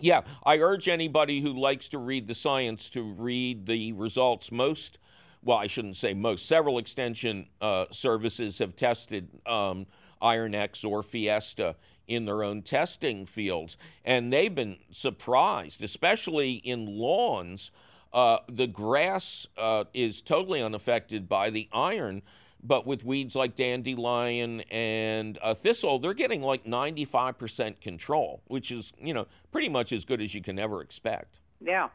Yeah, 0.00 0.22
I 0.44 0.58
urge 0.58 0.88
anybody 0.88 1.40
who 1.40 1.52
likes 1.58 1.88
to 1.90 1.98
read 1.98 2.28
the 2.28 2.34
science 2.34 2.88
to 2.90 3.02
read 3.02 3.66
the 3.66 3.92
results. 3.92 4.52
Most, 4.52 4.98
well, 5.42 5.58
I 5.58 5.66
shouldn't 5.66 5.96
say 5.96 6.14
most, 6.14 6.46
several 6.46 6.78
extension 6.78 7.46
uh, 7.60 7.86
services 7.90 8.58
have 8.58 8.76
tested 8.76 9.28
um, 9.46 9.86
Iron 10.20 10.54
X 10.54 10.84
or 10.84 11.02
Fiesta 11.02 11.76
in 12.06 12.24
their 12.24 12.42
own 12.42 12.62
testing 12.62 13.26
fields, 13.26 13.76
and 14.04 14.32
they've 14.32 14.54
been 14.54 14.78
surprised, 14.90 15.82
especially 15.82 16.54
in 16.54 16.86
lawns. 16.86 17.70
Uh, 18.12 18.38
the 18.48 18.66
grass 18.66 19.46
uh, 19.58 19.84
is 19.92 20.22
totally 20.22 20.62
unaffected 20.62 21.28
by 21.28 21.50
the 21.50 21.68
iron, 21.72 22.22
but 22.62 22.86
with 22.86 23.04
weeds 23.04 23.36
like 23.36 23.54
dandelion 23.54 24.62
and 24.70 25.38
uh, 25.42 25.52
thistle, 25.54 25.98
they're 25.98 26.14
getting 26.14 26.42
like 26.42 26.64
95% 26.64 27.80
control, 27.80 28.42
which 28.46 28.72
is, 28.72 28.92
you 28.98 29.12
know, 29.12 29.26
pretty 29.52 29.68
much 29.68 29.92
as 29.92 30.06
good 30.06 30.22
as 30.22 30.34
you 30.34 30.42
can 30.42 30.58
ever 30.58 30.80
expect. 30.80 31.40
Yeah. 31.60 31.88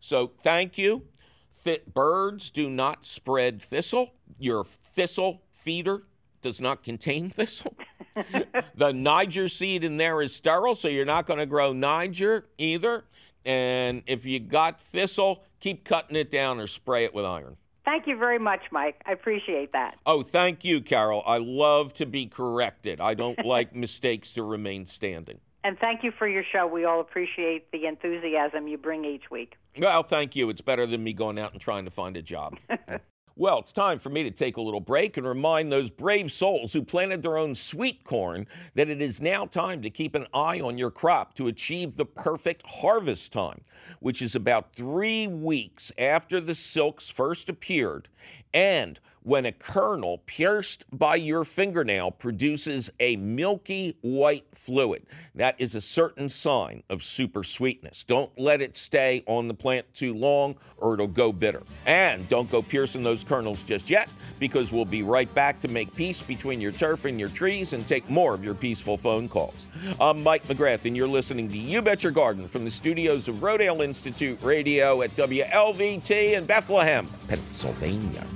So 0.00 0.32
thank 0.42 0.76
you. 0.76 1.04
Th- 1.64 1.84
birds 1.86 2.50
do 2.50 2.70
not 2.70 3.04
spread 3.06 3.62
thistle. 3.62 4.14
Your 4.38 4.64
thistle 4.64 5.42
feeder 5.52 6.04
does 6.42 6.60
not 6.60 6.82
contain 6.82 7.30
thistle. 7.30 7.76
the 8.74 8.92
Niger 8.92 9.48
seed 9.48 9.84
in 9.84 9.96
there 9.96 10.20
is 10.22 10.34
sterile, 10.34 10.74
so 10.74 10.88
you're 10.88 11.04
not 11.04 11.26
going 11.26 11.38
to 11.38 11.46
grow 11.46 11.72
Niger 11.72 12.46
either. 12.58 13.04
And 13.44 14.02
if 14.06 14.26
you 14.26 14.40
got 14.40 14.80
thistle, 14.80 15.44
keep 15.60 15.84
cutting 15.84 16.16
it 16.16 16.30
down 16.30 16.60
or 16.60 16.66
spray 16.66 17.04
it 17.04 17.14
with 17.14 17.24
iron. 17.24 17.56
Thank 17.84 18.06
you 18.06 18.16
very 18.16 18.38
much, 18.38 18.60
Mike. 18.70 19.00
I 19.06 19.12
appreciate 19.12 19.72
that. 19.72 19.98
Oh, 20.04 20.22
thank 20.22 20.64
you, 20.64 20.80
Carol. 20.80 21.22
I 21.26 21.38
love 21.38 21.94
to 21.94 22.06
be 22.06 22.26
corrected. 22.26 23.00
I 23.00 23.14
don't 23.14 23.44
like 23.44 23.74
mistakes 23.74 24.32
to 24.32 24.42
remain 24.42 24.86
standing. 24.86 25.40
And 25.62 25.78
thank 25.78 26.02
you 26.02 26.12
for 26.18 26.26
your 26.26 26.44
show. 26.52 26.66
We 26.66 26.84
all 26.84 27.00
appreciate 27.00 27.70
the 27.70 27.86
enthusiasm 27.86 28.66
you 28.66 28.78
bring 28.78 29.04
each 29.04 29.30
week. 29.30 29.56
Well, 29.78 30.02
thank 30.02 30.34
you. 30.34 30.48
It's 30.50 30.62
better 30.62 30.86
than 30.86 31.04
me 31.04 31.12
going 31.12 31.38
out 31.38 31.52
and 31.52 31.60
trying 31.60 31.84
to 31.84 31.90
find 31.90 32.16
a 32.16 32.22
job. 32.22 32.58
well, 33.36 33.58
it's 33.58 33.72
time 33.72 33.98
for 33.98 34.08
me 34.08 34.22
to 34.22 34.30
take 34.30 34.56
a 34.56 34.62
little 34.62 34.80
break 34.80 35.18
and 35.18 35.26
remind 35.26 35.70
those 35.70 35.90
brave 35.90 36.32
souls 36.32 36.72
who 36.72 36.82
planted 36.82 37.22
their 37.22 37.36
own 37.36 37.54
sweet 37.54 38.04
corn 38.04 38.46
that 38.74 38.88
it 38.88 39.02
is 39.02 39.20
now 39.20 39.44
time 39.44 39.82
to 39.82 39.90
keep 39.90 40.14
an 40.14 40.26
eye 40.32 40.60
on 40.60 40.78
your 40.78 40.90
crop 40.90 41.34
to 41.34 41.46
achieve 41.46 41.96
the 41.96 42.06
perfect 42.06 42.64
harvest 42.66 43.30
time, 43.30 43.60
which 44.00 44.22
is 44.22 44.34
about 44.34 44.74
three 44.74 45.28
weeks 45.28 45.92
after 45.98 46.40
the 46.40 46.54
silks 46.54 47.10
first 47.10 47.50
appeared 47.50 48.08
and 48.52 49.00
when 49.22 49.44
a 49.44 49.52
kernel 49.52 50.18
pierced 50.26 50.84
by 50.92 51.14
your 51.14 51.44
fingernail 51.44 52.10
produces 52.10 52.90
a 53.00 53.16
milky 53.16 53.96
white 54.00 54.46
fluid. 54.54 55.04
That 55.34 55.56
is 55.58 55.74
a 55.74 55.80
certain 55.80 56.28
sign 56.28 56.82
of 56.88 57.02
super 57.02 57.44
sweetness. 57.44 58.04
Don't 58.04 58.30
let 58.38 58.62
it 58.62 58.76
stay 58.76 59.22
on 59.26 59.48
the 59.48 59.54
plant 59.54 59.92
too 59.94 60.14
long 60.14 60.56
or 60.78 60.94
it'll 60.94 61.06
go 61.06 61.32
bitter. 61.32 61.62
And 61.84 62.28
don't 62.28 62.50
go 62.50 62.62
piercing 62.62 63.02
those 63.02 63.22
kernels 63.22 63.62
just 63.62 63.90
yet 63.90 64.08
because 64.38 64.72
we'll 64.72 64.86
be 64.86 65.02
right 65.02 65.32
back 65.34 65.60
to 65.60 65.68
make 65.68 65.94
peace 65.94 66.22
between 66.22 66.60
your 66.60 66.72
turf 66.72 67.04
and 67.04 67.20
your 67.20 67.28
trees 67.28 67.74
and 67.74 67.86
take 67.86 68.08
more 68.08 68.34
of 68.34 68.42
your 68.42 68.54
peaceful 68.54 68.96
phone 68.96 69.28
calls. 69.28 69.66
I'm 70.00 70.22
Mike 70.22 70.46
McGrath, 70.46 70.86
and 70.86 70.96
you're 70.96 71.08
listening 71.08 71.48
to 71.50 71.58
You 71.58 71.82
Bet 71.82 72.02
Your 72.02 72.12
Garden 72.12 72.48
from 72.48 72.64
the 72.64 72.70
studios 72.70 73.28
of 73.28 73.36
Rodale 73.36 73.84
Institute 73.84 74.42
Radio 74.42 75.02
at 75.02 75.14
WLVT 75.14 76.36
in 76.36 76.46
Bethlehem, 76.46 77.06
Pennsylvania. 77.28 78.26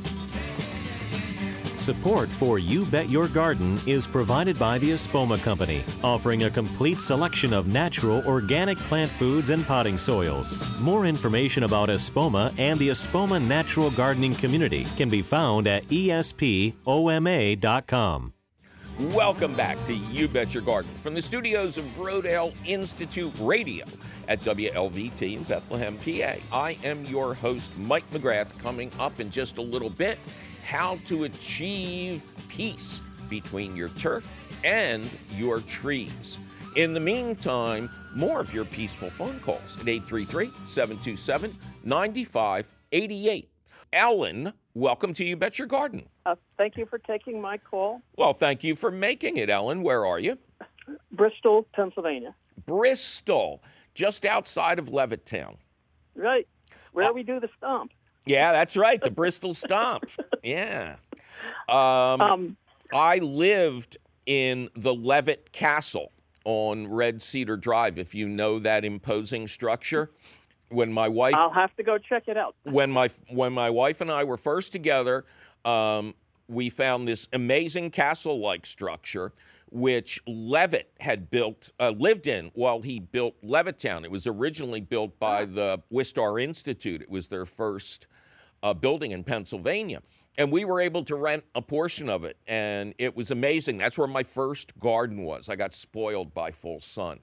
Support 1.77 2.29
for 2.29 2.59
You 2.61 2.85
Bet 2.87 3.11
Your 3.11 3.27
Garden 3.27 3.81
is 3.85 4.07
provided 4.07 4.57
by 4.59 4.79
the 4.79 4.93
Espoma 4.93 5.43
Company, 5.43 5.83
offering 6.05 6.45
a 6.45 6.51
complete 6.51 7.01
selection 7.01 7.53
of 7.53 7.67
natural 7.67 8.25
organic 8.27 8.79
plant 8.79 9.11
foods 9.11 9.51
and 9.51 9.67
potting 9.67 9.99
soils. 9.99 10.57
More 10.79 11.05
information 11.05 11.65
about 11.65 11.89
Espoma 11.89 12.55
and 12.59 12.79
the 12.79 12.91
Espoma 12.91 13.45
Natural 13.45 13.91
Gardening 13.91 14.37
Community 14.37 14.87
can 14.97 15.09
be 15.09 15.21
found 15.21 15.67
at 15.67 15.83
espoma.com. 15.89 16.75
Welcome 19.01 19.55
back 19.55 19.85
to 19.87 19.95
You 19.95 20.29
Bet 20.29 20.55
Your 20.55 20.63
Garden 20.63 20.93
from 21.03 21.15
the 21.15 21.23
studios 21.23 21.77
of 21.79 21.85
Rodale 21.99 22.55
Institute 22.65 23.33
Radio 23.41 23.85
at 24.29 24.39
WLVT 24.43 25.37
in 25.37 25.43
Bethlehem, 25.43 25.97
PA. 25.97 26.37
I 26.53 26.79
am 26.85 27.05
your 27.07 27.35
host, 27.35 27.77
Mike 27.77 28.09
McGrath, 28.13 28.57
coming 28.61 28.93
up 29.01 29.19
in 29.19 29.31
just 29.31 29.59
a 29.59 29.63
little 29.63 29.91
bit 29.91 30.21
how 30.65 30.99
to 31.05 31.25
achieve 31.25 32.25
peace 32.49 33.01
between 33.29 33.77
your 33.77 33.91
turf 33.91 34.33
and 34.65 35.09
your 35.37 35.61
trees. 35.61 36.39
In 36.77 36.95
the 36.95 37.01
meantime, 37.01 37.91
more 38.15 38.41
of 38.41 38.53
your 38.53 38.65
peaceful 38.65 39.11
phone 39.11 39.39
calls 39.41 39.79
at 39.79 39.89
833 39.89 40.51
727 40.67 41.57
9588. 41.85 43.51
Ellen, 43.93 44.53
welcome 44.75 45.13
to 45.15 45.25
You 45.25 45.37
Bet 45.37 45.59
Your 45.59 45.69
Garden. 45.69 46.09
Uh, 46.27 46.35
thank 46.59 46.77
you 46.77 46.87
for 46.87 46.99
taking 46.99 47.41
my 47.41 47.59
call. 47.59 48.01
Well, 48.17 48.33
thank 48.33 48.65
you 48.65 48.75
for 48.75 48.91
making 48.91 49.37
it, 49.37 49.51
Ellen. 49.51 49.83
Where 49.83 50.05
are 50.05 50.19
you? 50.19 50.39
Bristol, 51.13 51.67
Pennsylvania. 51.75 52.35
Bristol, 52.67 53.63
just 53.95 54.25
outside 54.25 54.79
of 54.79 54.89
Levittown. 54.89 55.57
Right, 56.17 56.49
where 56.93 57.11
uh, 57.11 57.13
we 57.13 57.23
do 57.23 57.39
the 57.39 57.49
stomp. 57.57 57.93
Yeah, 58.27 58.53
that's 58.53 58.77
right. 58.77 59.01
The 59.01 59.11
Bristol 59.13 59.55
Stomp. 59.55 60.11
Yeah. 60.43 60.97
Um, 61.69 62.21
um, 62.21 62.57
I 62.93 63.19
lived 63.19 63.99
in 64.27 64.71
the 64.75 64.95
Levitt 64.95 65.53
Castle 65.53 66.13
on 66.45 66.87
Red 66.89 67.23
Cedar 67.23 67.57
Drive, 67.57 67.99
if 67.99 68.15
you 68.15 68.29
know 68.29 68.59
that 68.59 68.85
imposing 68.85 69.49
structure. 69.49 70.11
When 70.69 70.93
my 70.93 71.09
wife, 71.09 71.35
I'll 71.35 71.53
have 71.53 71.75
to 71.77 71.83
go 71.83 71.99
check 71.99 72.25
it 72.27 72.37
out. 72.37 72.57
when 72.65 72.91
my 72.91 73.09
when 73.29 73.53
my 73.53 73.71
wife 73.71 74.01
and 74.01 74.11
I 74.11 74.25
were 74.25 74.37
first 74.37 74.73
together, 74.73 75.25
um, 75.65 76.15
we 76.49 76.69
found 76.69 77.07
this 77.07 77.29
amazing 77.33 77.91
castle-like 77.91 78.67
structure 78.67 79.33
which 79.71 80.23
Levitt 80.27 80.93
had 81.01 81.31
built, 81.31 81.73
uh, 81.81 81.93
lived 81.99 82.29
in 82.29 82.53
while 82.55 82.81
he 82.81 83.01
built 83.01 83.35
Levittown. 83.45 84.05
It 84.05 84.11
was 84.11 84.25
originally 84.25 84.81
built 84.81 85.19
by 85.19 85.43
ah. 85.43 85.47
the 85.47 85.83
Wistar 85.93 86.41
Institute. 86.41 87.03
It 87.03 87.11
was 87.11 87.27
their 87.27 87.45
first 87.45 88.07
uh, 88.65 88.75
building 88.75 89.13
in 89.13 89.23
Pennsylvania. 89.23 90.01
And 90.37 90.51
we 90.51 90.65
were 90.65 90.81
able 90.81 91.05
to 91.05 91.15
rent 91.15 91.45
a 91.55 91.63
portion 91.63 92.09
of 92.09 92.25
it, 92.25 92.37
and 92.49 92.93
it 92.99 93.15
was 93.15 93.31
amazing. 93.31 93.79
That's 93.79 93.97
where 93.97 94.09
my 94.09 94.25
first 94.25 94.77
garden 94.81 95.23
was. 95.23 95.49
I 95.49 95.55
got 95.55 95.75
spoiled 95.75 96.35
by 96.35 96.51
full 96.51 96.81
sun. 96.81 97.21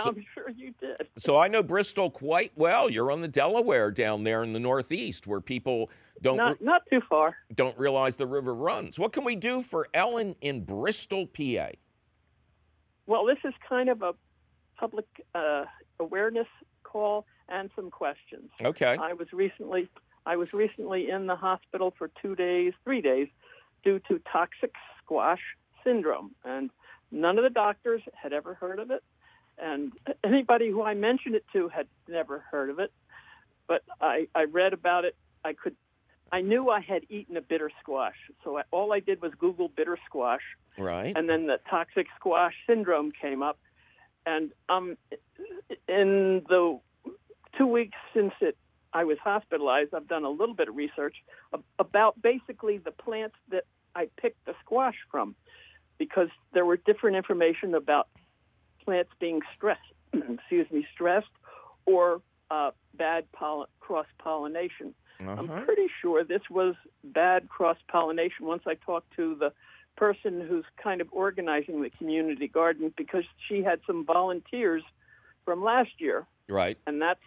So, 0.00 0.10
I'm 0.10 0.24
sure 0.32 0.50
you 0.50 0.72
did. 0.78 1.08
so 1.18 1.38
I 1.38 1.48
know 1.48 1.62
Bristol 1.62 2.10
quite 2.10 2.52
well. 2.54 2.88
You're 2.90 3.10
on 3.10 3.22
the 3.22 3.28
Delaware 3.28 3.90
down 3.90 4.22
there 4.22 4.44
in 4.44 4.52
the 4.52 4.60
Northeast, 4.60 5.26
where 5.26 5.40
people 5.40 5.90
don't 6.22 6.36
not, 6.36 6.62
not 6.62 6.82
too 6.88 7.00
far 7.08 7.36
don't 7.54 7.76
realize 7.78 8.16
the 8.16 8.26
river 8.26 8.54
runs. 8.54 8.98
What 8.98 9.12
can 9.12 9.24
we 9.24 9.34
do 9.34 9.62
for 9.62 9.88
Ellen 9.94 10.36
in 10.42 10.64
Bristol, 10.64 11.26
PA? 11.26 11.70
Well, 13.06 13.24
this 13.24 13.38
is 13.44 13.54
kind 13.66 13.88
of 13.88 14.02
a 14.02 14.14
public 14.78 15.06
uh, 15.34 15.64
awareness 15.98 16.48
call 16.84 17.26
and 17.48 17.70
some 17.74 17.90
questions. 17.90 18.50
Okay. 18.62 18.98
I 19.00 19.14
was 19.14 19.28
recently 19.32 19.88
I 20.26 20.36
was 20.36 20.52
recently 20.52 21.08
in 21.08 21.26
the 21.26 21.36
hospital 21.36 21.94
for 21.96 22.10
two 22.20 22.34
days, 22.34 22.72
three 22.84 23.00
days, 23.00 23.28
due 23.84 24.00
to 24.08 24.20
toxic 24.30 24.74
squash 25.02 25.40
syndrome, 25.84 26.32
and 26.44 26.70
none 27.12 27.38
of 27.38 27.44
the 27.44 27.50
doctors 27.50 28.02
had 28.12 28.32
ever 28.32 28.54
heard 28.54 28.80
of 28.80 28.90
it, 28.90 29.04
and 29.56 29.92
anybody 30.24 30.68
who 30.68 30.82
I 30.82 30.94
mentioned 30.94 31.36
it 31.36 31.44
to 31.52 31.68
had 31.68 31.86
never 32.08 32.40
heard 32.50 32.70
of 32.70 32.80
it. 32.80 32.92
But 33.68 33.82
I, 34.00 34.26
I 34.34 34.44
read 34.44 34.72
about 34.72 35.04
it. 35.04 35.16
I 35.44 35.52
could 35.52 35.76
I 36.32 36.40
knew 36.40 36.70
I 36.70 36.80
had 36.80 37.02
eaten 37.08 37.36
a 37.36 37.40
bitter 37.40 37.70
squash, 37.80 38.16
so 38.42 38.58
I, 38.58 38.62
all 38.72 38.92
I 38.92 38.98
did 38.98 39.22
was 39.22 39.32
Google 39.38 39.68
bitter 39.68 39.96
squash. 40.06 40.42
Right. 40.76 41.16
And 41.16 41.28
then 41.28 41.46
the 41.46 41.60
toxic 41.70 42.08
squash 42.18 42.54
syndrome 42.66 43.12
came 43.12 43.42
up, 43.42 43.60
and 44.26 44.50
um, 44.68 44.96
in 45.88 46.42
the 46.48 46.80
two 47.56 47.66
weeks 47.68 47.96
since 48.12 48.32
it 48.40 48.56
I 48.96 49.04
was 49.04 49.18
hospitalized, 49.22 49.92
I've 49.92 50.08
done 50.08 50.24
a 50.24 50.30
little 50.30 50.54
bit 50.54 50.68
of 50.70 50.74
research 50.74 51.16
about 51.78 52.22
basically 52.22 52.78
the 52.78 52.92
plants 52.92 53.36
that 53.50 53.64
I 53.94 54.08
picked 54.16 54.46
the 54.46 54.54
squash 54.64 54.94
from, 55.10 55.36
because 55.98 56.28
there 56.54 56.64
were 56.64 56.78
different 56.78 57.14
information 57.14 57.74
about 57.74 58.08
plants 58.82 59.10
being 59.20 59.42
stressed, 59.54 59.82
excuse 60.14 60.66
me, 60.70 60.86
stressed 60.94 61.26
or 61.84 62.22
uh, 62.50 62.70
bad 62.94 63.30
poll- 63.32 63.68
cross 63.80 64.06
pollination. 64.18 64.94
Uh-huh. 65.20 65.36
I'm 65.38 65.64
pretty 65.66 65.88
sure 66.00 66.24
this 66.24 66.48
was 66.48 66.74
bad 67.04 67.50
cross 67.50 67.76
pollination 67.88 68.46
once 68.46 68.62
I 68.66 68.76
talked 68.76 69.14
to 69.16 69.34
the 69.34 69.52
person 69.98 70.40
who's 70.40 70.64
kind 70.82 71.02
of 71.02 71.08
organizing 71.12 71.82
the 71.82 71.90
community 71.90 72.48
garden 72.48 72.94
because 72.96 73.24
she 73.46 73.62
had 73.62 73.80
some 73.86 74.06
volunteers 74.06 74.82
from 75.44 75.62
last 75.62 75.92
year. 75.98 76.26
Right. 76.48 76.78
And 76.86 77.02
that's 77.02 77.20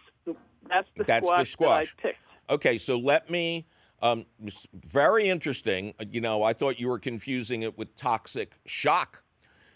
that's 0.68 0.88
the 0.96 1.04
that's 1.04 1.26
squash, 1.26 1.40
the 1.40 1.50
squash. 1.50 1.94
that 1.96 2.08
I 2.08 2.08
picked. 2.08 2.18
Okay, 2.50 2.78
so 2.78 2.98
let 2.98 3.30
me. 3.30 3.66
Um, 4.02 4.24
very 4.88 5.28
interesting. 5.28 5.92
You 6.10 6.22
know, 6.22 6.42
I 6.42 6.54
thought 6.54 6.80
you 6.80 6.88
were 6.88 6.98
confusing 6.98 7.62
it 7.64 7.76
with 7.76 7.94
toxic 7.96 8.54
shock 8.64 9.22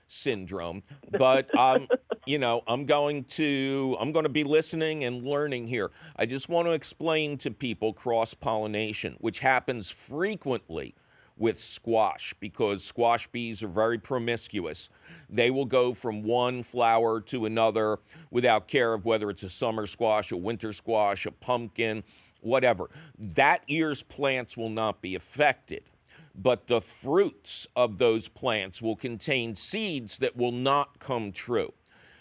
syndrome, 0.08 0.82
but 1.18 1.54
um, 1.58 1.88
you 2.26 2.38
know, 2.38 2.62
I'm 2.66 2.86
going 2.86 3.24
to 3.24 3.96
I'm 4.00 4.12
going 4.12 4.24
to 4.24 4.30
be 4.30 4.44
listening 4.44 5.04
and 5.04 5.24
learning 5.24 5.66
here. 5.66 5.90
I 6.16 6.26
just 6.26 6.48
want 6.48 6.66
to 6.68 6.72
explain 6.72 7.36
to 7.38 7.50
people 7.50 7.92
cross 7.92 8.32
pollination, 8.32 9.16
which 9.20 9.40
happens 9.40 9.90
frequently 9.90 10.94
with 11.36 11.60
squash 11.60 12.34
because 12.40 12.84
squash 12.84 13.26
bees 13.28 13.62
are 13.62 13.68
very 13.68 13.98
promiscuous. 13.98 14.88
They 15.28 15.50
will 15.50 15.64
go 15.64 15.94
from 15.94 16.22
one 16.22 16.62
flower 16.62 17.20
to 17.22 17.46
another 17.46 17.98
without 18.30 18.68
care 18.68 18.94
of 18.94 19.04
whether 19.04 19.30
it's 19.30 19.42
a 19.42 19.50
summer 19.50 19.86
squash, 19.86 20.32
a 20.32 20.36
winter 20.36 20.72
squash, 20.72 21.26
a 21.26 21.32
pumpkin, 21.32 22.04
whatever. 22.40 22.90
That 23.18 23.62
year's 23.68 24.02
plants 24.02 24.56
will 24.56 24.70
not 24.70 25.02
be 25.02 25.14
affected 25.14 25.84
but 26.34 26.66
the 26.66 26.80
fruits 26.80 27.66
of 27.76 27.98
those 27.98 28.28
plants 28.28 28.82
will 28.82 28.96
contain 28.96 29.54
seeds 29.54 30.18
that 30.18 30.36
will 30.36 30.52
not 30.52 30.98
come 30.98 31.30
true. 31.30 31.72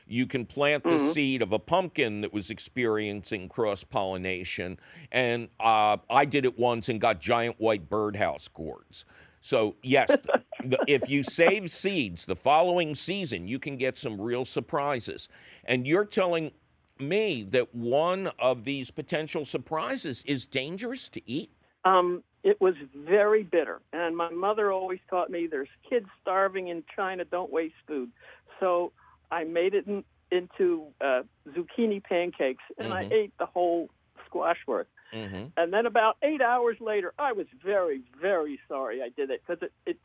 You 0.08 0.28
can 0.28 0.46
plant 0.46 0.84
the 0.84 0.92
mm-hmm. 0.92 1.08
seed 1.08 1.42
of 1.42 1.54
a 1.54 1.60
pumpkin 1.60 2.22
that 2.22 2.34
was 2.34 2.50
experiencing 2.50 3.50
cross 3.50 3.84
pollination, 3.84 4.80
and 5.12 5.50
uh, 5.60 5.98
I 6.10 6.26
did 6.26 6.46
it 6.46 6.58
once 6.58 6.90
and 6.90 7.00
got 7.00 7.20
giant 7.20 7.60
white 7.60 7.90
birdhouse 7.90 8.48
gourds. 8.48 9.06
So, 9.42 9.76
yes, 9.84 10.10
the, 10.64 10.80
if 10.88 11.10
you 11.10 11.24
save 11.24 11.70
seeds 11.70 12.26
the 12.26 12.36
following 12.36 12.96
season, 12.96 13.48
you 13.48 13.60
can 13.60 13.78
get 13.78 13.98
some 13.98 14.20
real 14.20 14.46
surprises. 14.46 15.28
And 15.66 15.86
you're 15.86 16.06
telling 16.06 16.52
me 17.00 17.44
that 17.44 17.74
one 17.76 18.32
of 18.40 18.64
these 18.64 18.92
potential 18.92 19.46
surprises 19.46 20.24
is 20.26 20.46
dangerous 20.46 21.10
to 21.10 21.22
eat? 21.30 21.52
Um, 21.86 22.24
it 22.44 22.60
was 22.62 22.76
very 22.96 23.44
bitter, 23.44 23.82
and 23.92 24.16
my 24.16 24.30
mother 24.30 24.72
always 24.72 25.00
taught 25.10 25.30
me 25.30 25.48
there's 25.48 25.70
kids 25.90 26.08
starving 26.22 26.70
in 26.70 26.84
China, 26.96 27.26
don't 27.26 27.52
waste 27.52 27.76
food. 27.88 28.12
So 28.60 28.92
I 29.40 29.44
made 29.46 29.74
it 29.74 29.88
in, 29.88 30.04
into 30.32 30.94
uh, 31.02 31.24
zucchini 31.56 32.04
pancakes, 32.04 32.64
and 32.78 32.94
I 32.94 33.04
Mhm. 33.06 33.14
ate 33.14 33.34
the 33.40 33.48
whole 33.48 33.90
squash 34.26 34.62
worth. 34.68 34.88
hmm 35.12 35.46
And 35.58 35.72
then 35.74 35.86
about 35.86 36.16
eight 36.22 36.42
hours 36.42 36.78
later, 36.80 37.14
I 37.18 37.32
was 37.34 37.48
very, 37.64 38.00
very 38.22 38.60
sorry 38.68 39.02
I 39.02 39.10
did 39.10 39.30
it 39.32 39.42
because 39.46 39.62
it, 39.68 39.74
it 39.92 39.98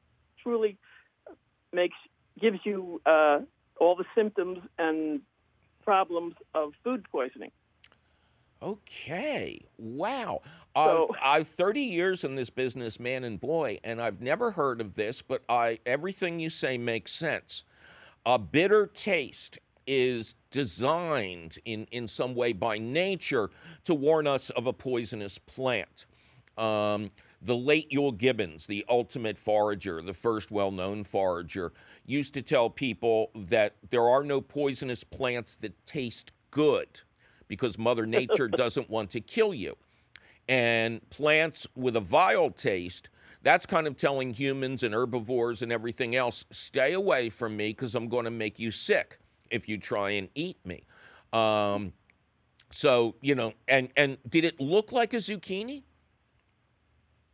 truly 0.43 0.79
makes 1.72 1.97
gives 2.41 2.61
you 2.64 3.01
uh, 3.07 3.41
all 3.81 3.97
the 3.97 4.05
symptoms 4.14 4.59
and 4.79 5.22
problems 5.85 6.35
of 6.55 6.72
food 6.85 7.05
poisoning. 7.11 7.51
Okay. 8.61 9.61
Wow. 9.76 10.41
Uh, 10.74 10.89
So- 10.89 11.16
I've 11.22 11.47
30 11.49 11.83
years 11.83 12.24
in 12.24 12.35
this 12.35 12.51
business, 12.51 12.99
man 12.99 13.24
and 13.24 13.39
boy, 13.41 13.79
and 13.85 14.01
I've 14.01 14.20
never 14.20 14.51
heard 14.53 14.81
of 14.81 14.95
this, 14.95 15.22
but 15.22 15.45
I 15.49 15.79
everything 15.87 16.41
you 16.41 16.51
say 16.51 16.76
makes 16.79 17.12
sense. 17.12 17.64
A 18.29 18.39
bitter 18.39 18.87
taste 18.87 19.59
is 19.87 20.35
designed 20.51 21.59
in, 21.64 21.87
in 21.91 22.07
some 22.07 22.35
way 22.35 22.53
by 22.53 22.76
nature 22.76 23.49
to 23.85 23.95
warn 23.95 24.26
us 24.26 24.51
of 24.51 24.66
a 24.66 24.72
poisonous 24.74 25.39
plant. 25.39 26.05
Um, 26.59 27.09
the 27.41 27.57
late 27.57 27.91
Euell 27.91 28.14
Gibbons, 28.14 28.66
the 28.66 28.85
ultimate 28.87 29.39
forager, 29.39 30.03
the 30.03 30.12
first 30.12 30.51
well 30.51 30.70
known 30.70 31.05
forager, 31.05 31.72
used 32.05 32.35
to 32.35 32.43
tell 32.43 32.68
people 32.68 33.31
that 33.35 33.76
there 33.89 34.07
are 34.07 34.22
no 34.22 34.43
poisonous 34.43 35.05
plants 35.05 35.57
that 35.57 35.87
taste 35.87 36.33
good 36.51 37.01
because 37.47 37.79
Mother 37.79 38.05
Nature 38.05 38.49
doesn't 38.49 38.91
want 38.91 39.09
to 39.12 39.22
kill 39.22 39.55
you. 39.55 39.74
And 40.47 41.09
plants 41.09 41.66
with 41.74 41.97
a 41.97 42.01
vile 42.01 42.51
taste, 42.51 43.09
that's 43.49 43.64
kind 43.64 43.86
of 43.86 43.96
telling 43.96 44.34
humans 44.34 44.82
and 44.82 44.92
herbivores 44.94 45.62
and 45.62 45.72
everything 45.72 46.14
else 46.14 46.44
stay 46.51 46.92
away 46.92 47.30
from 47.30 47.57
me 47.57 47.68
because 47.70 47.94
I'm 47.94 48.07
going 48.09 48.26
to 48.26 48.30
make 48.30 48.59
you 48.59 48.70
sick 48.70 49.18
if 49.51 49.66
you 49.66 49.78
try 49.78 50.11
and 50.11 50.28
eat 50.34 50.59
me. 50.66 50.84
Um, 51.32 51.94
so, 52.70 53.14
you 53.22 53.34
know, 53.34 53.55
and, 53.66 53.88
and 53.96 54.18
did 54.28 54.44
it 54.44 54.61
look 54.61 54.92
like 54.92 55.14
a 55.14 55.16
zucchini? 55.16 55.84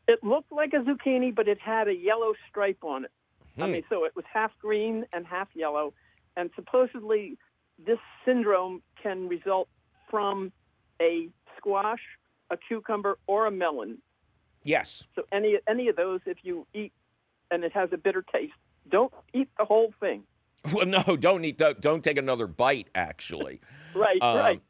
It 0.06 0.22
looked 0.22 0.52
like 0.52 0.72
a 0.72 0.84
zucchini, 0.88 1.34
but 1.34 1.48
it 1.48 1.58
had 1.58 1.88
a 1.88 1.94
yellow 1.96 2.34
stripe 2.48 2.84
on 2.84 3.06
it. 3.06 3.10
I 3.58 3.66
Hmm. 3.66 3.72
mean, 3.72 3.84
so 3.90 4.04
it 4.04 4.14
was 4.14 4.24
half 4.32 4.52
green 4.60 5.06
and 5.12 5.26
half 5.26 5.48
yellow. 5.54 5.94
And 6.36 6.48
supposedly, 6.54 7.36
this 7.84 7.98
syndrome 8.24 8.82
can 9.02 9.26
result 9.26 9.68
from 10.08 10.52
a 11.02 11.28
squash, 11.56 12.02
a 12.50 12.56
cucumber, 12.56 13.18
or 13.26 13.46
a 13.46 13.50
melon. 13.50 13.98
Yes. 14.64 15.04
So 15.14 15.22
any 15.30 15.58
any 15.68 15.88
of 15.88 15.96
those, 15.96 16.20
if 16.26 16.38
you 16.42 16.66
eat 16.74 16.92
and 17.50 17.62
it 17.64 17.72
has 17.72 17.90
a 17.92 17.96
bitter 17.96 18.22
taste, 18.32 18.54
don't 18.90 19.12
eat 19.32 19.48
the 19.58 19.64
whole 19.64 19.92
thing. 20.00 20.24
Well, 20.72 20.86
no, 20.86 21.02
don't 21.16 21.44
eat. 21.44 21.58
Don't, 21.58 21.80
don't 21.80 22.02
take 22.02 22.16
another 22.16 22.46
bite. 22.46 22.88
Actually, 22.94 23.60
Right, 23.94 24.20
Um, 24.22 24.38
right. 24.38 24.62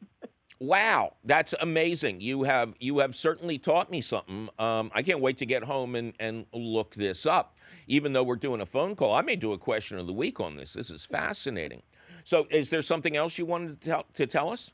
wow, 0.59 1.13
that's 1.23 1.53
amazing. 1.61 2.19
You 2.19 2.43
have 2.43 2.73
you 2.79 2.99
have 2.99 3.15
certainly 3.15 3.57
taught 3.57 3.89
me 3.89 4.01
something. 4.01 4.49
Um, 4.59 4.91
I 4.93 5.01
can't 5.01 5.21
wait 5.21 5.37
to 5.37 5.45
get 5.45 5.63
home 5.63 5.95
and 5.95 6.13
and 6.19 6.45
look 6.53 6.95
this 6.95 7.25
up. 7.25 7.55
Even 7.87 8.13
though 8.13 8.23
we're 8.23 8.35
doing 8.35 8.59
a 8.61 8.65
phone 8.65 8.95
call, 8.95 9.15
I 9.15 9.21
may 9.21 9.35
do 9.35 9.53
a 9.53 9.57
question 9.57 9.97
of 9.97 10.07
the 10.07 10.13
week 10.13 10.39
on 10.39 10.57
this. 10.57 10.73
This 10.73 10.89
is 10.89 11.05
fascinating. 11.05 11.81
So, 12.23 12.47
is 12.49 12.71
there 12.71 12.81
something 12.81 13.15
else 13.15 13.37
you 13.37 13.45
wanted 13.45 13.79
to 13.79 13.87
tell, 13.87 14.05
to 14.15 14.25
tell 14.25 14.49
us? 14.49 14.73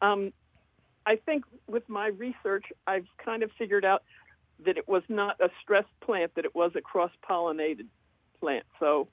Um, 0.00 0.32
I 1.08 1.16
think 1.16 1.44
with 1.66 1.88
my 1.88 2.08
research, 2.08 2.66
I've 2.86 3.06
kind 3.24 3.42
of 3.42 3.50
figured 3.58 3.84
out 3.84 4.02
that 4.66 4.76
it 4.76 4.86
was 4.86 5.02
not 5.08 5.40
a 5.40 5.48
stressed 5.62 5.98
plant; 6.00 6.34
that 6.34 6.44
it 6.44 6.54
was 6.54 6.72
a 6.76 6.82
cross-pollinated 6.82 7.86
plant. 8.38 8.66
So 8.78 9.08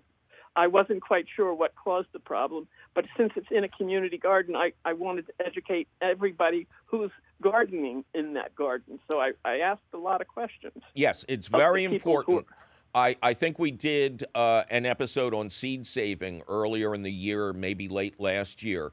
I 0.57 0.67
wasn't 0.67 1.01
quite 1.01 1.25
sure 1.33 1.53
what 1.53 1.73
caused 1.75 2.09
the 2.11 2.19
problem. 2.19 2.67
But 2.93 3.05
since 3.15 3.31
it's 3.37 3.47
in 3.49 3.63
a 3.63 3.69
community 3.69 4.17
garden, 4.17 4.57
I, 4.57 4.73
I 4.83 4.91
wanted 4.91 5.27
to 5.27 5.33
educate 5.45 5.87
everybody 6.01 6.67
who's 6.85 7.11
gardening 7.41 8.03
in 8.13 8.33
that 8.33 8.53
garden. 8.55 8.99
So 9.09 9.21
I, 9.21 9.31
I 9.45 9.59
asked 9.59 9.81
a 9.93 9.97
lot 9.97 10.19
of 10.19 10.27
questions. 10.27 10.83
Yes, 10.95 11.23
it's 11.29 11.47
very 11.47 11.85
important. 11.85 12.45
I, 12.93 13.15
I 13.21 13.33
think 13.33 13.57
we 13.57 13.71
did 13.71 14.25
uh, 14.35 14.63
an 14.69 14.85
episode 14.85 15.33
on 15.33 15.49
seed 15.49 15.87
saving 15.87 16.43
earlier 16.47 16.93
in 16.93 17.03
the 17.03 17.11
year, 17.11 17.53
maybe 17.53 17.87
late 17.87 18.19
last 18.19 18.63
year. 18.63 18.91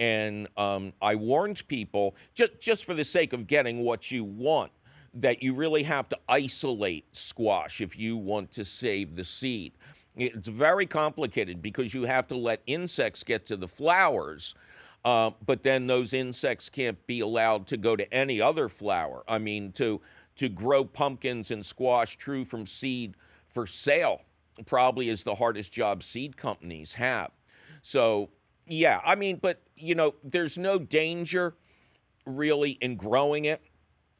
And 0.00 0.48
um, 0.56 0.94
I 1.00 1.14
warned 1.14 1.68
people, 1.68 2.16
just, 2.34 2.58
just 2.58 2.84
for 2.86 2.94
the 2.94 3.04
sake 3.04 3.32
of 3.32 3.46
getting 3.46 3.80
what 3.84 4.10
you 4.10 4.24
want, 4.24 4.72
that 5.14 5.42
you 5.42 5.54
really 5.54 5.82
have 5.82 6.08
to 6.08 6.18
isolate 6.28 7.04
squash 7.14 7.80
if 7.80 7.98
you 7.98 8.16
want 8.16 8.50
to 8.52 8.64
save 8.64 9.14
the 9.14 9.24
seed. 9.24 9.72
It's 10.16 10.48
very 10.48 10.86
complicated 10.86 11.60
because 11.60 11.92
you 11.92 12.04
have 12.04 12.26
to 12.28 12.36
let 12.36 12.62
insects 12.66 13.22
get 13.22 13.44
to 13.46 13.56
the 13.56 13.68
flowers. 13.68 14.54
Uh, 15.04 15.32
but 15.44 15.62
then 15.62 15.86
those 15.86 16.12
insects 16.12 16.68
can't 16.68 17.06
be 17.06 17.20
allowed 17.20 17.66
to 17.68 17.76
go 17.76 17.94
to 17.94 18.12
any 18.12 18.40
other 18.40 18.68
flower. 18.68 19.22
I 19.28 19.38
mean, 19.38 19.72
to 19.72 20.00
to 20.36 20.48
grow 20.48 20.84
pumpkins 20.84 21.50
and 21.50 21.64
squash 21.64 22.16
true 22.16 22.46
from 22.46 22.64
seed 22.64 23.14
for 23.48 23.66
sale 23.66 24.22
probably 24.64 25.08
is 25.08 25.22
the 25.22 25.34
hardest 25.34 25.72
job 25.72 26.02
seed 26.02 26.36
companies 26.36 26.94
have. 26.94 27.30
So 27.82 28.30
yeah, 28.70 29.00
I 29.04 29.16
mean, 29.16 29.36
but 29.42 29.60
you 29.76 29.94
know, 29.94 30.14
there's 30.22 30.56
no 30.56 30.78
danger 30.78 31.56
really 32.24 32.72
in 32.72 32.96
growing 32.96 33.44
it. 33.44 33.60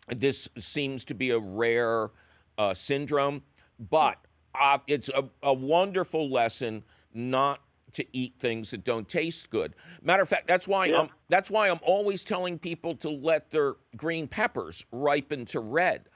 This 0.09 0.49
seems 0.59 1.05
to 1.05 1.15
be 1.15 1.31
a 1.31 1.39
rare 1.39 2.11
uh, 2.59 2.75
syndrome, 2.75 3.43
but 3.79 4.19
uh, 4.55 4.79
it's 4.87 5.09
a, 5.11 5.25
a 5.43 5.55
wonderful 5.55 6.29
lesson 6.29 6.83
not 7.15 7.61
to 7.93 8.05
eat 8.13 8.35
things 8.39 8.71
that 8.71 8.85
don't 8.85 9.09
taste 9.09 9.51
good. 9.51 9.75
Matter 10.03 10.23
of 10.23 10.29
fact, 10.29 10.47
that's 10.49 10.67
why 10.69 10.87
Yeah. 10.87 11.01
I'm 11.03 11.11
that's 11.29 11.51
why 11.51 11.69
I'm 11.69 11.81
always 11.83 12.25
telling 12.25 12.59
people 12.59 12.97
to 12.97 13.11
let 13.11 13.51
their 13.51 13.75
green 13.97 14.27
peppers 14.29 14.85
ripen 14.91 15.47
to 15.47 15.61
red. 15.61 16.09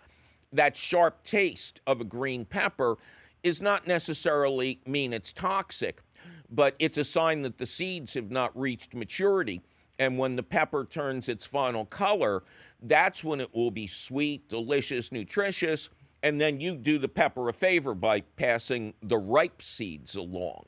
That 0.53 0.77
sharp 0.77 1.25
taste 1.25 1.81
of 1.87 2.01
a 2.01 2.05
green 2.05 2.45
pepper 2.45 2.97
is 3.43 3.61
not 3.61 3.87
necessarily 3.87 4.81
mean 4.87 5.13
it's 5.13 5.33
toxic, 5.33 6.01
but 6.55 6.77
it's 6.79 6.99
a 6.99 7.05
sign 7.05 7.43
that 7.43 7.59
the 7.59 7.67
seeds 7.67 8.15
have 8.15 8.31
not 8.31 8.59
reached 8.59 8.95
maturity. 8.95 9.63
And 9.99 10.19
when 10.19 10.37
the 10.37 10.43
pepper 10.43 10.85
turns 10.85 11.29
its 11.29 11.47
final 11.47 11.85
color, 11.85 12.43
that's 12.83 13.25
when 13.25 13.41
it 13.41 13.55
will 13.55 13.71
be 13.71 13.87
sweet, 13.87 14.49
delicious, 14.49 15.11
nutritious. 15.13 15.89
And 16.23 16.41
then 16.41 16.61
you 16.61 16.77
do 16.77 16.99
the 16.99 17.09
pepper 17.09 17.49
a 17.49 17.53
favor 17.53 17.95
by 17.95 18.21
passing 18.37 18.95
the 19.03 19.19
ripe 19.19 19.61
seeds 19.61 20.17
along. 20.17 20.65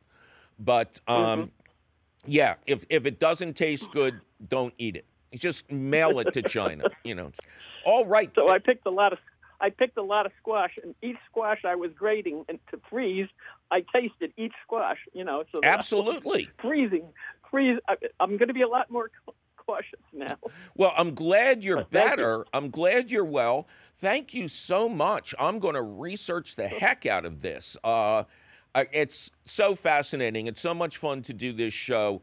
But 0.59 1.01
um, 1.09 1.51
yeah, 2.27 2.55
if, 2.67 2.85
if 2.89 3.07
it 3.07 3.19
doesn't 3.19 3.55
taste 3.55 3.91
good, 3.93 4.21
don't 4.49 4.75
eat 4.79 4.97
it. 4.97 5.07
Just 5.35 5.71
mail 5.71 6.19
it 6.21 6.33
to 6.35 6.43
China. 6.43 6.85
You 7.05 7.15
know. 7.15 7.33
All 7.85 8.07
right. 8.07 8.31
So 8.35 8.49
I 8.49 8.59
picked 8.59 8.87
a 8.87 8.91
lot 8.91 9.13
of 9.13 9.19
I 9.61 9.71
picked 9.71 9.97
a 9.97 10.03
lot 10.03 10.27
of 10.27 10.33
squash, 10.39 10.79
and 10.83 10.95
each 11.03 11.17
squash 11.31 11.65
I 11.65 11.75
was 11.75 11.91
grading 11.93 12.45
and 12.49 12.59
to 12.71 12.81
freeze, 12.91 13.29
I 13.71 13.85
tasted 13.93 14.33
each 14.37 14.53
squash. 14.63 14.99
You 15.13 15.25
know, 15.25 15.45
so 15.53 15.61
that 15.63 15.67
I 15.67 15.77
wasn't 15.77 15.79
Absolutely. 15.79 16.49
freezing, 16.61 17.05
freeze. 17.51 17.79
I, 17.89 17.97
I'm 18.21 18.37
going 18.37 18.49
to 18.49 18.55
be 18.55 18.63
a 18.63 18.69
lot 18.69 18.91
more 18.91 19.11
cautious 19.57 20.01
now. 20.13 20.37
Well, 20.77 20.93
I'm 20.97 21.15
glad 21.15 21.65
you're 21.65 21.85
Thank 21.91 21.93
you. 21.93 22.01
better. 22.17 22.47
I'm 22.53 22.71
glad 22.71 23.11
you're 23.11 23.25
well. 23.25 23.67
Thank 23.97 24.35
you 24.35 24.49
so 24.49 24.89
much. 24.89 25.35
I'm 25.39 25.59
going 25.59 25.75
to 25.75 25.83
research 25.83 26.57
the 26.57 26.69
heck 26.69 27.07
out 27.07 27.25
of 27.25 27.43
this. 27.43 27.77
Uh, 27.83 28.25
it's 28.93 29.31
so 29.47 29.75
fascinating. 29.75 30.47
It's 30.47 30.61
so 30.61 30.75
much 30.75 30.99
fun 30.99 31.23
to 31.23 31.33
do 31.33 31.53
this 31.53 31.73
show 31.73 32.23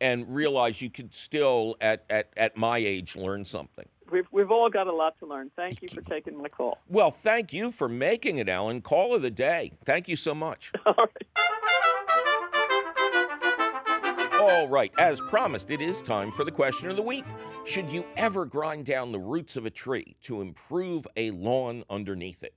and 0.00 0.34
realize 0.34 0.82
you 0.82 0.90
could 0.90 1.14
still, 1.14 1.76
at, 1.80 2.04
at, 2.10 2.30
at 2.36 2.56
my 2.56 2.76
age, 2.78 3.16
learn 3.16 3.44
something. 3.44 3.86
We've 4.10 4.26
we've 4.30 4.50
all 4.50 4.68
got 4.70 4.86
a 4.86 4.92
lot 4.92 5.18
to 5.20 5.26
learn. 5.26 5.50
Thank 5.56 5.82
you 5.82 5.88
for 5.88 6.02
taking 6.02 6.36
my 6.40 6.48
call. 6.48 6.78
Well, 6.88 7.10
thank 7.10 7.52
you 7.52 7.72
for 7.72 7.88
making 7.88 8.38
it, 8.38 8.48
Alan. 8.48 8.80
Call 8.82 9.14
of 9.14 9.22
the 9.22 9.30
day. 9.30 9.72
Thank 9.84 10.08
you 10.08 10.16
so 10.16 10.34
much. 10.34 10.72
All 10.86 10.94
right. 10.94 11.26
All 14.40 14.68
right, 14.68 14.92
as 14.98 15.22
promised, 15.22 15.70
it 15.70 15.80
is 15.80 16.02
time 16.02 16.30
for 16.30 16.44
the 16.44 16.50
question 16.50 16.90
of 16.90 16.96
the 16.96 17.02
week. 17.02 17.24
Should 17.64 17.90
you 17.90 18.04
ever 18.16 18.44
grind 18.44 18.84
down 18.84 19.10
the 19.10 19.18
roots 19.18 19.56
of 19.56 19.64
a 19.64 19.70
tree 19.70 20.16
to 20.22 20.42
improve 20.42 21.06
a 21.16 21.30
lawn 21.30 21.82
underneath 21.88 22.42
it? 22.42 22.54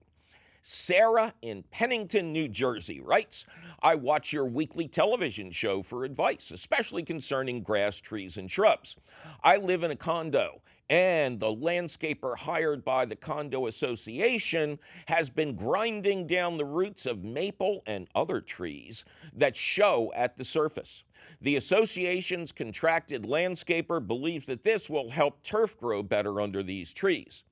Sarah 0.63 1.33
in 1.41 1.63
Pennington, 1.71 2.33
New 2.33 2.49
Jersey 2.49 2.99
writes 2.99 3.45
I 3.81 3.95
watch 3.95 4.33
your 4.33 4.45
weekly 4.45 4.89
television 4.89 5.49
show 5.49 5.81
for 5.81 6.03
advice, 6.03 6.51
especially 6.51 7.03
concerning 7.03 7.61
grass, 7.61 8.01
trees, 8.01 8.35
and 8.35 8.51
shrubs. 8.51 8.97
I 9.41 9.55
live 9.55 9.83
in 9.83 9.91
a 9.91 9.95
condo, 9.95 10.61
and 10.89 11.39
the 11.39 11.53
landscaper 11.53 12.37
hired 12.37 12.85
by 12.85 13.05
the 13.05 13.15
condo 13.15 13.67
association 13.67 14.79
has 15.07 15.29
been 15.29 15.55
grinding 15.55 16.27
down 16.27 16.57
the 16.57 16.65
roots 16.65 17.05
of 17.05 17.23
maple 17.23 17.83
and 17.85 18.07
other 18.15 18.39
trees 18.39 19.03
that 19.33 19.55
show 19.55 20.11
at 20.15 20.37
the 20.37 20.45
surface. 20.45 21.03
The 21.41 21.57
association's 21.57 22.51
contracted 22.51 23.23
landscaper 23.23 24.05
believes 24.05 24.45
that 24.45 24.63
this 24.63 24.89
will 24.89 25.09
help 25.09 25.43
turf 25.43 25.77
grow 25.77 26.03
better 26.03 26.39
under 26.39 26.63
these 26.63 26.93
trees. 26.93 27.43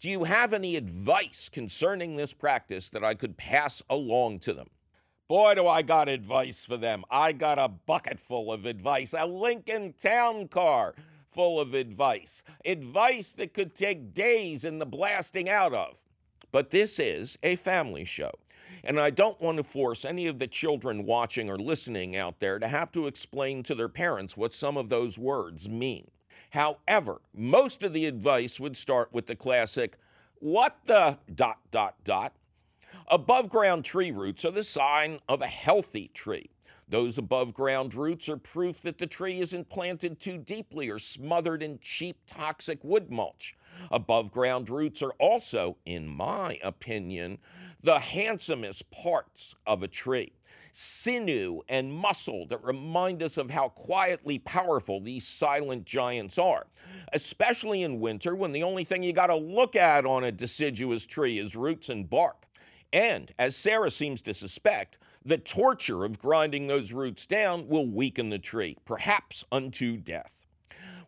Do 0.00 0.10
you 0.10 0.24
have 0.24 0.52
any 0.52 0.76
advice 0.76 1.48
concerning 1.48 2.16
this 2.16 2.32
practice 2.32 2.90
that 2.90 3.04
I 3.04 3.14
could 3.14 3.36
pass 3.36 3.82
along 3.88 4.40
to 4.40 4.52
them? 4.52 4.68
Boy, 5.26 5.54
do 5.54 5.66
I 5.66 5.80
got 5.80 6.10
advice 6.10 6.66
for 6.66 6.76
them. 6.76 7.02
I 7.10 7.32
got 7.32 7.58
a 7.58 7.68
bucket 7.68 8.20
full 8.20 8.52
of 8.52 8.66
advice, 8.66 9.14
a 9.16 9.24
Lincoln 9.24 9.94
Town 9.94 10.48
Car 10.48 10.94
full 11.34 11.60
of 11.60 11.74
advice, 11.74 12.42
advice 12.64 13.30
that 13.32 13.52
could 13.52 13.74
take 13.74 14.14
days 14.14 14.64
in 14.64 14.78
the 14.78 14.86
blasting 14.86 15.48
out 15.50 15.74
of. 15.74 15.98
But 16.52 16.70
this 16.70 16.98
is 16.98 17.36
a 17.42 17.56
family 17.56 18.04
show. 18.04 18.30
And 18.84 19.00
I 19.00 19.10
don't 19.10 19.40
want 19.40 19.56
to 19.56 19.64
force 19.64 20.04
any 20.04 20.26
of 20.26 20.38
the 20.38 20.46
children 20.46 21.04
watching 21.04 21.50
or 21.50 21.58
listening 21.58 22.16
out 22.16 22.38
there 22.38 22.58
to 22.58 22.68
have 22.68 22.92
to 22.92 23.06
explain 23.06 23.62
to 23.64 23.74
their 23.74 23.88
parents 23.88 24.36
what 24.36 24.54
some 24.54 24.76
of 24.76 24.88
those 24.88 25.18
words 25.18 25.68
mean. 25.68 26.10
However, 26.50 27.20
most 27.34 27.82
of 27.82 27.92
the 27.92 28.06
advice 28.06 28.60
would 28.60 28.76
start 28.76 29.08
with 29.12 29.26
the 29.26 29.34
classic, 29.34 29.96
what 30.36 30.76
the 30.86 31.18
dot, 31.34 31.58
dot, 31.70 31.96
dot. 32.04 32.34
Above 33.08 33.48
ground 33.48 33.84
tree 33.84 34.12
roots 34.12 34.44
are 34.44 34.52
the 34.52 34.62
sign 34.62 35.18
of 35.28 35.42
a 35.42 35.46
healthy 35.46 36.08
tree. 36.14 36.50
Those 36.88 37.16
above 37.18 37.54
ground 37.54 37.94
roots 37.94 38.28
are 38.28 38.36
proof 38.36 38.82
that 38.82 38.98
the 38.98 39.06
tree 39.06 39.40
isn't 39.40 39.70
planted 39.70 40.20
too 40.20 40.38
deeply 40.38 40.90
or 40.90 40.98
smothered 40.98 41.62
in 41.62 41.78
cheap 41.80 42.18
toxic 42.26 42.82
wood 42.82 43.10
mulch. 43.10 43.56
Above 43.90 44.30
ground 44.30 44.68
roots 44.68 45.02
are 45.02 45.14
also, 45.18 45.76
in 45.86 46.06
my 46.06 46.58
opinion, 46.62 47.38
the 47.82 47.98
handsomest 47.98 48.90
parts 48.90 49.54
of 49.66 49.82
a 49.82 49.88
tree. 49.88 50.32
Sinew 50.72 51.60
and 51.68 51.92
muscle 51.92 52.46
that 52.48 52.62
remind 52.64 53.22
us 53.22 53.36
of 53.36 53.50
how 53.50 53.68
quietly 53.68 54.40
powerful 54.40 55.00
these 55.00 55.26
silent 55.26 55.84
giants 55.84 56.36
are, 56.36 56.66
especially 57.12 57.82
in 57.82 58.00
winter 58.00 58.34
when 58.34 58.52
the 58.52 58.64
only 58.64 58.84
thing 58.84 59.02
you 59.02 59.12
got 59.12 59.28
to 59.28 59.36
look 59.36 59.76
at 59.76 60.04
on 60.04 60.24
a 60.24 60.32
deciduous 60.32 61.06
tree 61.06 61.38
is 61.38 61.54
roots 61.54 61.88
and 61.88 62.10
bark. 62.10 62.46
And, 62.92 63.32
as 63.38 63.56
Sarah 63.56 63.90
seems 63.90 64.22
to 64.22 64.34
suspect, 64.34 64.98
the 65.24 65.38
torture 65.38 66.04
of 66.04 66.18
grinding 66.18 66.66
those 66.66 66.92
roots 66.92 67.26
down 67.26 67.66
will 67.66 67.86
weaken 67.86 68.28
the 68.28 68.38
tree, 68.38 68.76
perhaps 68.84 69.44
unto 69.50 69.96
death. 69.96 70.44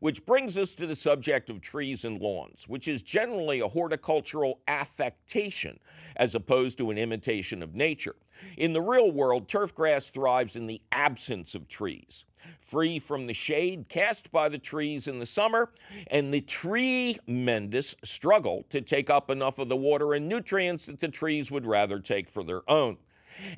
Which 0.00 0.24
brings 0.24 0.56
us 0.56 0.74
to 0.76 0.86
the 0.86 0.94
subject 0.94 1.50
of 1.50 1.60
trees 1.60 2.04
and 2.04 2.20
lawns, 2.20 2.66
which 2.68 2.88
is 2.88 3.02
generally 3.02 3.60
a 3.60 3.68
horticultural 3.68 4.60
affectation 4.68 5.78
as 6.16 6.34
opposed 6.34 6.78
to 6.78 6.90
an 6.90 6.98
imitation 6.98 7.62
of 7.62 7.74
nature. 7.74 8.16
In 8.56 8.72
the 8.72 8.80
real 8.82 9.10
world, 9.10 9.48
turf 9.48 9.74
grass 9.74 10.10
thrives 10.10 10.56
in 10.56 10.66
the 10.66 10.82
absence 10.92 11.54
of 11.54 11.68
trees, 11.68 12.24
free 12.58 12.98
from 12.98 13.26
the 13.26 13.34
shade 13.34 13.88
cast 13.88 14.30
by 14.30 14.48
the 14.48 14.58
trees 14.58 15.08
in 15.08 15.18
the 15.18 15.26
summer, 15.26 15.70
and 16.08 16.32
the 16.32 16.42
tree 16.42 17.18
mendists 17.26 17.96
struggle 18.04 18.64
to 18.70 18.80
take 18.82 19.08
up 19.08 19.30
enough 19.30 19.58
of 19.58 19.68
the 19.68 19.76
water 19.76 20.12
and 20.12 20.28
nutrients 20.28 20.86
that 20.86 21.00
the 21.00 21.08
trees 21.08 21.50
would 21.50 21.66
rather 21.66 21.98
take 21.98 22.28
for 22.28 22.44
their 22.44 22.62
own. 22.70 22.98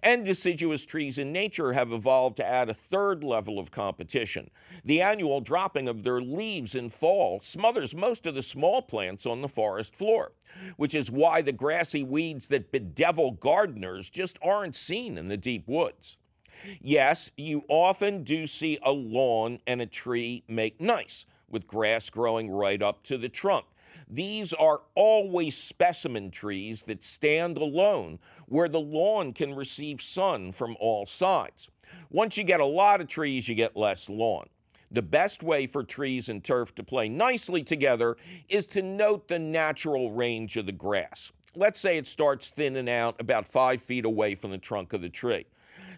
And 0.02 0.24
deciduous 0.24 0.84
trees 0.86 1.18
in 1.18 1.32
nature 1.32 1.72
have 1.72 1.92
evolved 1.92 2.36
to 2.38 2.46
add 2.46 2.68
a 2.68 2.74
third 2.74 3.22
level 3.22 3.58
of 3.58 3.70
competition. 3.70 4.50
The 4.84 5.00
annual 5.00 5.40
dropping 5.40 5.88
of 5.88 6.02
their 6.02 6.20
leaves 6.20 6.74
in 6.74 6.88
fall 6.88 7.40
smothers 7.40 7.94
most 7.94 8.26
of 8.26 8.34
the 8.34 8.42
small 8.42 8.82
plants 8.82 9.26
on 9.26 9.42
the 9.42 9.48
forest 9.48 9.94
floor, 9.94 10.32
which 10.76 10.94
is 10.94 11.10
why 11.10 11.42
the 11.42 11.52
grassy 11.52 12.02
weeds 12.02 12.48
that 12.48 12.72
bedevil 12.72 13.32
gardeners 13.32 14.10
just 14.10 14.38
aren't 14.42 14.76
seen 14.76 15.18
in 15.18 15.28
the 15.28 15.36
deep 15.36 15.68
woods. 15.68 16.16
Yes, 16.80 17.30
you 17.36 17.64
often 17.68 18.24
do 18.24 18.46
see 18.46 18.78
a 18.82 18.92
lawn 18.92 19.60
and 19.66 19.80
a 19.80 19.86
tree 19.86 20.42
make 20.48 20.80
nice, 20.80 21.24
with 21.48 21.66
grass 21.66 22.10
growing 22.10 22.50
right 22.50 22.82
up 22.82 23.02
to 23.04 23.16
the 23.16 23.28
trunk. 23.28 23.64
These 24.10 24.54
are 24.54 24.80
always 24.94 25.56
specimen 25.56 26.30
trees 26.30 26.82
that 26.82 27.04
stand 27.04 27.58
alone 27.58 28.18
where 28.46 28.68
the 28.68 28.80
lawn 28.80 29.34
can 29.34 29.54
receive 29.54 30.00
sun 30.00 30.52
from 30.52 30.76
all 30.80 31.04
sides. 31.04 31.68
Once 32.10 32.38
you 32.38 32.44
get 32.44 32.60
a 32.60 32.64
lot 32.64 33.00
of 33.02 33.08
trees, 33.08 33.48
you 33.48 33.54
get 33.54 33.76
less 33.76 34.08
lawn. 34.08 34.48
The 34.90 35.02
best 35.02 35.42
way 35.42 35.66
for 35.66 35.84
trees 35.84 36.30
and 36.30 36.42
turf 36.42 36.74
to 36.76 36.82
play 36.82 37.10
nicely 37.10 37.62
together 37.62 38.16
is 38.48 38.66
to 38.68 38.80
note 38.80 39.28
the 39.28 39.38
natural 39.38 40.10
range 40.10 40.56
of 40.56 40.64
the 40.64 40.72
grass. 40.72 41.30
Let's 41.54 41.78
say 41.78 41.98
it 41.98 42.06
starts 42.06 42.48
thinning 42.48 42.88
out 42.88 43.20
about 43.20 43.46
five 43.46 43.82
feet 43.82 44.06
away 44.06 44.34
from 44.34 44.50
the 44.50 44.58
trunk 44.58 44.94
of 44.94 45.02
the 45.02 45.10
tree. 45.10 45.44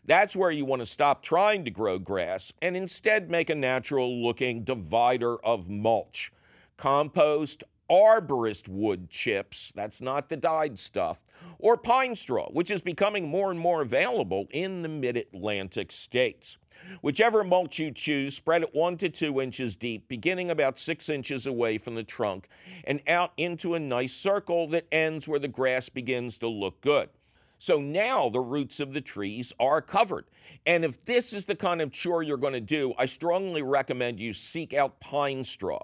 That's 0.05 0.35
where 0.35 0.51
you 0.51 0.65
want 0.65 0.81
to 0.81 0.87
stop 0.87 1.23
trying 1.23 1.65
to 1.65 1.71
grow 1.71 1.99
grass 1.99 2.53
and 2.61 2.77
instead 2.77 3.31
make 3.31 3.51
a 3.51 3.55
natural 3.55 4.25
looking 4.25 4.65
divider 4.65 5.37
of 5.45 5.69
mulch. 5.69 6.33
Compost, 6.77 7.63
arborist 7.91 8.69
wood 8.69 9.11
chips, 9.11 9.73
that's 9.75 10.01
not 10.01 10.29
the 10.29 10.37
dyed 10.37 10.79
stuff, 10.79 11.23
or 11.59 11.77
pine 11.77 12.15
straw, 12.15 12.49
which 12.51 12.71
is 12.71 12.83
becoming 12.83 13.29
more 13.29 13.51
and 13.51 13.59
more 13.59 13.83
available 13.83 14.47
in 14.51 14.83
the 14.83 14.89
mid 14.89 15.17
Atlantic 15.17 15.91
states. 15.91 16.57
Whichever 17.03 17.45
mulch 17.45 17.79
you 17.79 17.91
choose, 17.91 18.35
spread 18.35 18.63
it 18.63 18.75
one 18.75 18.97
to 18.99 19.09
two 19.09 19.41
inches 19.41 19.77
deep, 19.77 20.09
beginning 20.09 20.51
about 20.51 20.79
six 20.79 21.09
inches 21.09 21.47
away 21.47 21.79
from 21.79 21.95
the 21.95 22.03
trunk, 22.03 22.49
and 22.85 23.03
out 23.07 23.33
into 23.37 23.75
a 23.75 23.81
nice 23.81 24.15
circle 24.15 24.67
that 24.69 24.87
ends 24.91 25.29
where 25.29 25.39
the 25.39 25.49
grass 25.49 25.89
begins 25.89 26.39
to 26.39 26.49
look 26.49 26.81
good. 26.81 27.11
So 27.61 27.79
now 27.79 28.31
the 28.31 28.41
roots 28.41 28.81
of 28.81 28.95
the 28.95 29.03
trees 29.03 29.53
are 29.61 29.83
covered. 29.83 30.25
And 30.65 30.83
if 30.83 31.05
this 31.05 31.35
is 31.35 31.45
the 31.45 31.55
kind 31.55 31.83
of 31.83 31.93
chore 31.93 32.23
you're 32.23 32.39
going 32.39 32.55
to 32.55 32.61
do, 32.61 32.95
I 32.97 33.05
strongly 33.05 33.61
recommend 33.61 34.19
you 34.19 34.33
seek 34.33 34.73
out 34.73 34.99
pine 34.99 35.45
straw, 35.45 35.81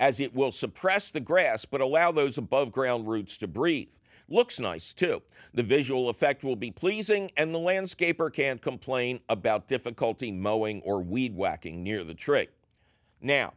as 0.00 0.18
it 0.18 0.34
will 0.34 0.50
suppress 0.50 1.12
the 1.12 1.20
grass 1.20 1.64
but 1.64 1.80
allow 1.80 2.10
those 2.10 2.36
above 2.36 2.72
ground 2.72 3.06
roots 3.06 3.38
to 3.38 3.46
breathe. 3.46 3.92
Looks 4.28 4.58
nice 4.58 4.92
too. 4.92 5.22
The 5.54 5.62
visual 5.62 6.08
effect 6.08 6.42
will 6.42 6.56
be 6.56 6.72
pleasing, 6.72 7.30
and 7.36 7.54
the 7.54 7.60
landscaper 7.60 8.32
can't 8.32 8.60
complain 8.60 9.20
about 9.28 9.68
difficulty 9.68 10.32
mowing 10.32 10.82
or 10.82 11.00
weed 11.00 11.36
whacking 11.36 11.84
near 11.84 12.02
the 12.02 12.14
tree. 12.14 12.48
Now, 13.22 13.52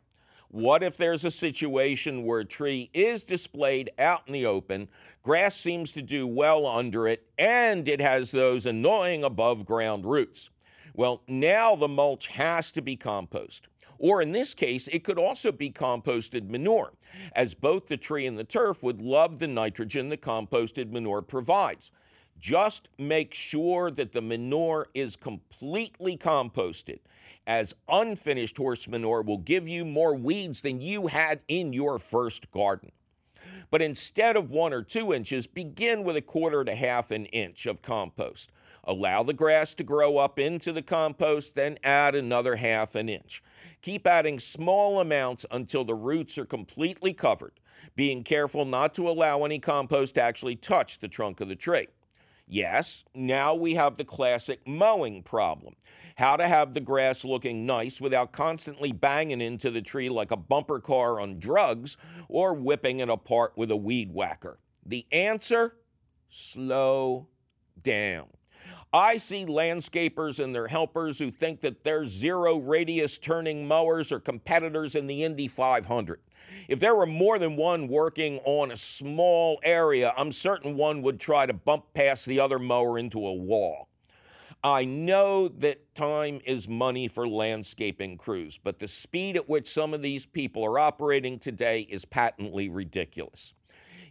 what 0.54 0.84
if 0.84 0.98
there's 0.98 1.26
a 1.26 1.32
situation 1.32 2.26
where 2.26 2.42
a 2.42 2.46
tree 2.46 2.88
is 2.94 3.24
displayed 3.24 3.90
out 3.98 4.22
in 4.28 4.34
the 4.34 4.46
open, 4.46 4.88
grass 5.24 5.56
seems 5.56 5.92
to 5.94 6.04
do 6.04 6.28
well 6.28 6.68
under 6.68 7.08
it, 7.08 7.26
and 7.40 7.88
it 7.88 8.00
has 8.00 8.30
those 8.30 8.68
annoying 8.68 9.24
above 9.24 9.66
ground 9.66 10.06
roots? 10.06 10.52
Well, 10.94 11.24
now 11.28 11.76
the 11.76 11.88
mulch 11.88 12.28
has 12.28 12.72
to 12.74 12.84
be 12.84 12.96
compost. 12.96 13.68
Or 13.98 14.22
in 14.22 14.32
this 14.32 14.54
case, 14.54 14.88
it 14.90 15.04
could 15.04 15.18
also 15.18 15.52
be 15.52 15.72
composted 15.72 16.48
manure, 16.48 16.94
as 17.36 17.56
both 17.56 17.88
the 17.88 17.98
tree 17.98 18.28
and 18.28 18.38
the 18.38 18.44
turf 18.44 18.84
would 18.84 19.02
love 19.02 19.40
the 19.40 19.48
nitrogen 19.48 20.10
the 20.10 20.18
composted 20.18 20.92
manure 20.92 21.24
provides. 21.24 21.90
Just 22.40 22.90
make 23.00 23.34
sure 23.34 23.90
that 23.90 24.12
the 24.12 24.22
manure 24.22 24.90
is 24.94 25.16
completely 25.16 26.16
composted 26.16 27.00
as 27.46 27.76
unfinished 27.90 28.58
horse 28.58 28.88
manure 28.88 29.22
will 29.22 29.38
give 29.38 29.68
you 29.68 29.86
more 29.86 30.16
weeds 30.16 30.62
than 30.62 30.82
you 30.82 31.08
had 31.08 31.42
in 31.48 31.74
your 31.74 32.00
first 32.00 32.52
garden. 32.52 32.92
But 33.70 33.82
instead 33.82 34.36
of 34.36 34.52
one 34.52 34.74
or 34.74 34.84
two 34.84 35.14
inches, 35.14 35.48
begin 35.48 36.04
with 36.04 36.16
a 36.16 36.22
quarter 36.22 36.64
to 36.64 36.76
half 36.76 37.12
an 37.12 37.26
inch 37.28 37.66
of 37.66 37.82
compost. 37.82 38.52
Allow 38.86 39.24
the 39.24 39.34
grass 39.34 39.74
to 39.76 39.84
grow 39.84 40.18
up 40.18 40.38
into 40.38 40.74
the 40.74 40.82
compost, 40.82 41.56
then 41.56 41.78
add 41.84 42.16
another 42.16 42.58
half 42.58 42.96
an 42.96 43.10
inch. 43.10 43.42
Keep 43.82 44.08
adding 44.08 44.40
small 44.40 45.00
amounts 45.00 45.46
until 45.52 45.84
the 45.84 45.96
roots 45.96 46.38
are 46.38 46.46
completely 46.46 47.14
covered, 47.14 47.60
being 47.96 48.24
careful 48.24 48.66
not 48.66 48.94
to 48.96 49.10
allow 49.10 49.44
any 49.44 49.60
compost 49.60 50.16
to 50.16 50.22
actually 50.22 50.56
touch 50.56 51.00
the 51.00 51.08
trunk 51.08 51.42
of 51.42 51.48
the 51.48 51.56
tree. 51.56 51.88
Yes, 52.48 53.04
now 53.16 53.56
we 53.56 53.76
have 53.76 53.98
the 53.98 54.06
classic 54.06 54.68
mowing 54.68 55.24
problem 55.24 55.76
how 56.16 56.36
to 56.36 56.48
have 56.48 56.74
the 56.74 56.80
grass 56.80 57.24
looking 57.26 57.66
nice 57.66 58.00
without 58.00 58.32
constantly 58.32 58.92
banging 58.92 59.42
into 59.42 59.72
the 59.72 59.82
tree 59.82 60.10
like 60.10 60.32
a 60.32 60.38
bumper 60.38 60.80
car 60.80 61.20
on 61.20 61.40
drugs 61.40 61.98
or 62.30 62.54
whipping 62.54 63.00
it 63.00 63.10
apart 63.10 63.54
with 63.56 63.72
a 63.72 63.76
weed 63.76 64.14
whacker. 64.14 64.60
The 64.86 65.06
answer 65.12 65.76
slow 66.30 67.28
down. 67.82 68.28
I 68.96 69.18
see 69.18 69.48
landscapers 69.48 70.40
and 70.40 70.54
their 70.54 70.68
helpers 70.68 71.18
who 71.18 71.32
think 71.32 71.62
that 71.62 71.84
their 71.84 72.06
zero 72.06 72.58
radius 72.58 73.18
turning 73.18 73.68
mowers 73.68 74.12
are 74.12 74.20
competitors 74.20 74.94
in 74.94 75.08
the 75.08 75.24
Indy 75.24 75.48
500. 75.48 76.20
If 76.68 76.80
there 76.80 76.94
were 76.94 77.08
more 77.08 77.40
than 77.40 77.56
one 77.56 77.88
working 77.88 78.40
on 78.46 78.70
a 78.70 78.78
small 78.78 79.60
area, 79.64 80.14
I'm 80.16 80.32
certain 80.32 80.78
one 80.78 81.02
would 81.02 81.20
try 81.20 81.48
to 81.48 81.54
bump 81.54 81.86
past 81.96 82.28
the 82.28 82.40
other 82.40 82.60
mower 82.60 83.00
into 83.00 83.26
a 83.26 83.34
wall. 83.34 83.90
I 84.64 84.86
know 84.86 85.48
that 85.48 85.96
time 85.96 86.40
is 86.46 86.70
money 86.70 87.08
for 87.08 87.28
landscaping 87.28 88.18
crews, 88.18 88.60
but 88.64 88.78
the 88.78 88.88
speed 88.88 89.36
at 89.36 89.50
which 89.50 89.68
some 89.68 89.96
of 89.96 90.04
these 90.04 90.28
people 90.28 90.64
are 90.64 90.78
operating 90.78 91.40
today 91.40 91.82
is 91.90 92.06
patently 92.06 92.70
ridiculous. 92.70 93.56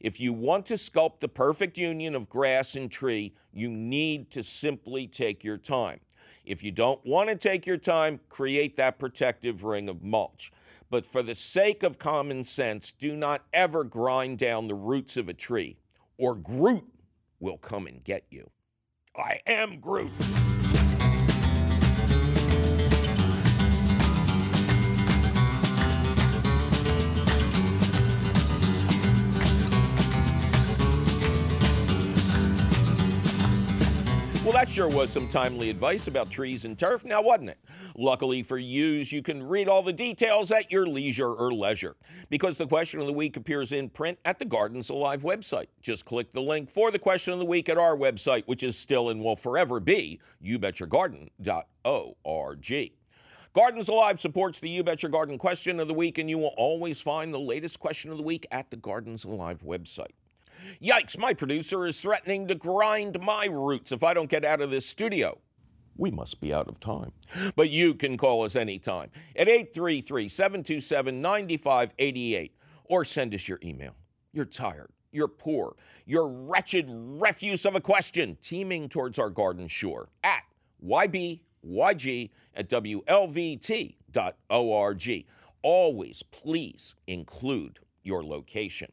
If 0.03 0.19
you 0.19 0.33
want 0.33 0.67
to 0.67 0.75
sculpt 0.75 1.21
the 1.21 1.29
perfect 1.29 1.79
union 1.79 2.17
of 2.17 2.29
grass 2.29 2.75
and 2.75 2.91
tree, 2.91 3.35
you 3.53 3.69
need 3.69 4.33
to 4.33 4.43
simply 4.43 5.07
take 5.07 5.45
your 5.45 5.57
time. 5.57 6.01
If 6.45 6.65
you 6.65 6.73
don't 6.73 7.01
want 7.07 7.29
to 7.29 7.37
take 7.37 7.67
your 7.67 7.77
time, 7.77 8.19
create 8.29 8.77
that 8.77 8.99
protective 8.99 9.63
ring 9.63 9.89
of 9.89 10.03
mulch. 10.03 10.51
But 10.91 11.07
for 11.07 11.23
the 11.23 11.37
sake 11.37 11.85
of 11.85 12.01
common 12.01 12.43
sense, 12.43 12.91
do 12.91 13.15
not 13.15 13.45
ever 13.53 13.85
grind 13.85 14.39
down 14.39 14.67
the 14.67 14.75
roots 14.75 15.17
of 15.17 15.29
a 15.29 15.35
tree, 15.35 15.79
or 16.19 16.35
Groot 16.35 16.85
will 17.39 17.59
come 17.59 17.87
and 17.87 18.03
get 18.03 18.25
you. 18.29 18.51
I 19.17 19.39
am 19.47 19.79
Groot. 19.79 20.11
That 34.63 34.71
sure 34.71 34.89
was 34.89 35.11
some 35.11 35.27
timely 35.27 35.71
advice 35.71 36.07
about 36.07 36.31
trees 36.31 36.65
and 36.65 36.79
turf, 36.79 37.05
now 37.05 37.21
wasn't 37.21 37.51
it? 37.51 37.59
Luckily 37.97 38.45
for 38.45 38.59
yous, 38.59 39.11
you 39.11 39.21
can 39.21 39.43
read 39.43 39.67
all 39.67 39.83
the 39.83 39.93
details 39.93 40.53
at 40.53 40.71
your 40.71 40.87
leisure 40.87 41.33
or 41.33 41.53
leisure 41.53 41.97
because 42.31 42.59
the 42.59 42.67
question 42.69 43.01
of 43.01 43.09
the 43.09 43.13
week 43.13 43.37
appears 43.37 43.73
in 43.73 43.89
print 43.89 44.21
at 44.25 44.39
the 44.39 44.45
Gardens 44.45 44.89
Alive 44.89 45.23
website. 45.23 45.67
Just 45.81 46.05
click 46.05 46.33
the 46.33 46.41
link 46.41 46.71
for 46.71 46.93
the 46.93 46.99
question 47.01 47.33
of 47.33 47.41
the 47.41 47.45
week 47.45 47.69
at 47.69 47.77
our 47.77 47.97
website, 47.97 48.45
which 48.47 48.63
is 48.63 48.79
still 48.79 49.09
and 49.09 49.21
will 49.21 49.35
forever 49.35 49.81
be 49.81 50.21
youbetyourgarden.org. 50.45 52.93
Gardens 53.55 53.89
Alive 53.89 54.21
supports 54.21 54.61
the 54.61 54.69
You 54.69 54.85
Bet 54.85 55.03
Your 55.03 55.11
Garden 55.11 55.39
question 55.39 55.81
of 55.81 55.89
the 55.89 55.95
week, 55.95 56.19
and 56.19 56.31
you 56.31 56.39
will 56.39 56.55
always 56.57 57.01
find 57.01 57.35
the 57.35 57.41
latest 57.41 57.81
question 57.81 58.13
of 58.13 58.17
the 58.17 58.23
week 58.23 58.47
at 58.53 58.71
the 58.71 58.77
Gardens 58.77 59.25
Alive 59.25 59.63
website. 59.67 60.13
Yikes, 60.83 61.19
my 61.19 61.33
producer 61.33 61.87
is 61.87 62.01
threatening 62.01 62.49
to 62.49 62.55
grind 62.55 63.21
my 63.21 63.47
roots 63.47 63.93
if 63.93 64.03
I 64.03 64.15
don't 64.15 64.31
get 64.31 64.45
out 64.45 64.61
of 64.61 64.71
this 64.71 64.87
studio. 64.87 65.39
We 65.97 66.11
must 66.11 66.41
be 66.41 66.53
out 66.55 66.69
of 66.69 66.81
time. 66.81 67.13
But 67.55 67.71
you 67.71 67.95
can 67.95 68.17
call 68.17 68.45
us 68.45 68.57
anytime 68.57 69.11
at 69.37 69.49
833 69.49 70.29
727 70.29 71.21
9588 71.21 72.55
or 72.85 73.05
send 73.05 73.35
us 73.35 73.47
your 73.49 73.59
email. 73.63 73.95
You're 74.33 74.45
tired, 74.47 74.91
you're 75.13 75.29
poor, 75.29 75.77
you're 76.07 76.29
wretched 76.29 76.87
refuse 76.89 77.65
of 77.65 77.75
a 77.75 77.81
question 77.81 78.37
teeming 78.43 78.89
towards 78.89 79.19
our 79.19 79.31
garden 79.31 79.69
shore 79.69 80.09
at 80.25 80.43
ybyg 80.85 81.41
at 82.55 82.69
wlvt.org. 82.69 83.67
Always 85.63 86.23
please 86.25 86.95
include 87.07 87.79
your 88.03 88.25
location. 88.25 88.91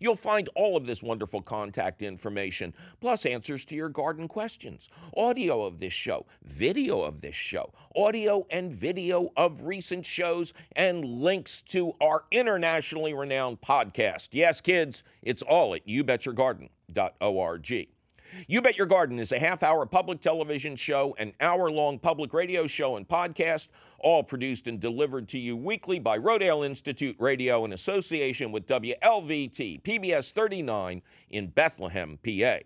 You'll 0.00 0.16
find 0.16 0.48
all 0.56 0.76
of 0.76 0.86
this 0.86 1.02
wonderful 1.02 1.42
contact 1.42 2.02
information, 2.02 2.74
plus 3.00 3.26
answers 3.26 3.64
to 3.66 3.76
your 3.76 3.90
garden 3.90 4.26
questions, 4.26 4.88
audio 5.16 5.62
of 5.62 5.78
this 5.78 5.92
show, 5.92 6.26
video 6.42 7.02
of 7.02 7.20
this 7.20 7.36
show, 7.36 7.72
audio 7.94 8.46
and 8.50 8.72
video 8.72 9.30
of 9.36 9.62
recent 9.62 10.06
shows, 10.06 10.52
and 10.74 11.04
links 11.04 11.62
to 11.62 11.92
our 12.00 12.24
internationally 12.30 13.14
renowned 13.14 13.60
podcast. 13.60 14.30
Yes, 14.32 14.60
kids, 14.60 15.02
it's 15.22 15.42
all 15.42 15.74
at 15.74 15.86
youbetyourgarden.org. 15.86 17.99
You 18.46 18.62
Bet 18.62 18.78
Your 18.78 18.86
Garden 18.86 19.18
is 19.18 19.32
a 19.32 19.38
half 19.38 19.62
hour 19.62 19.84
public 19.86 20.20
television 20.20 20.76
show, 20.76 21.14
an 21.18 21.32
hour 21.40 21.70
long 21.70 21.98
public 21.98 22.32
radio 22.32 22.66
show, 22.66 22.96
and 22.96 23.08
podcast, 23.08 23.68
all 23.98 24.22
produced 24.22 24.66
and 24.66 24.80
delivered 24.80 25.28
to 25.28 25.38
you 25.38 25.56
weekly 25.56 25.98
by 25.98 26.18
Rodale 26.18 26.64
Institute 26.64 27.16
Radio 27.18 27.64
in 27.64 27.72
association 27.72 28.52
with 28.52 28.66
WLVT 28.66 29.82
PBS 29.82 30.32
39 30.32 31.02
in 31.30 31.46
Bethlehem, 31.48 32.18
PA. 32.24 32.58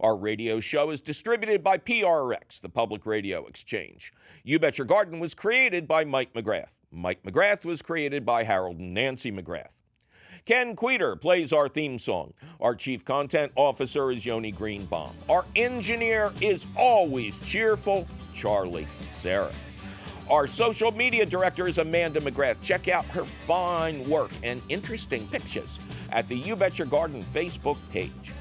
Our 0.00 0.16
radio 0.16 0.60
show 0.60 0.90
is 0.90 1.00
distributed 1.00 1.62
by 1.62 1.78
PRX, 1.78 2.60
the 2.60 2.68
Public 2.68 3.06
Radio 3.06 3.46
Exchange. 3.46 4.12
You 4.42 4.58
Bet 4.58 4.78
Your 4.78 4.86
Garden 4.86 5.20
was 5.20 5.34
created 5.34 5.86
by 5.86 6.04
Mike 6.04 6.32
McGrath. 6.34 6.72
Mike 6.90 7.22
McGrath 7.22 7.64
was 7.64 7.80
created 7.80 8.26
by 8.26 8.42
Harold 8.42 8.78
and 8.78 8.92
Nancy 8.92 9.30
McGrath. 9.30 9.70
Ken 10.44 10.74
Queter 10.74 11.14
plays 11.14 11.52
our 11.52 11.68
theme 11.68 12.00
song. 12.00 12.32
Our 12.60 12.74
chief 12.74 13.04
content 13.04 13.52
officer 13.54 14.10
is 14.10 14.26
Yoni 14.26 14.50
Greenbaum. 14.50 15.14
Our 15.28 15.44
engineer 15.54 16.32
is 16.40 16.66
always 16.76 17.38
cheerful, 17.46 18.08
Charlie 18.34 18.88
Sarah. 19.12 19.52
Our 20.28 20.48
social 20.48 20.90
media 20.90 21.26
director 21.26 21.68
is 21.68 21.78
Amanda 21.78 22.20
McGrath. 22.20 22.60
Check 22.60 22.88
out 22.88 23.04
her 23.06 23.24
fine 23.24 24.08
work 24.08 24.32
and 24.42 24.60
interesting 24.68 25.28
pictures 25.28 25.78
at 26.10 26.28
the 26.28 26.36
You 26.36 26.56
Bet 26.56 26.76
Your 26.76 26.88
Garden 26.88 27.22
Facebook 27.32 27.78
page. 27.92 28.32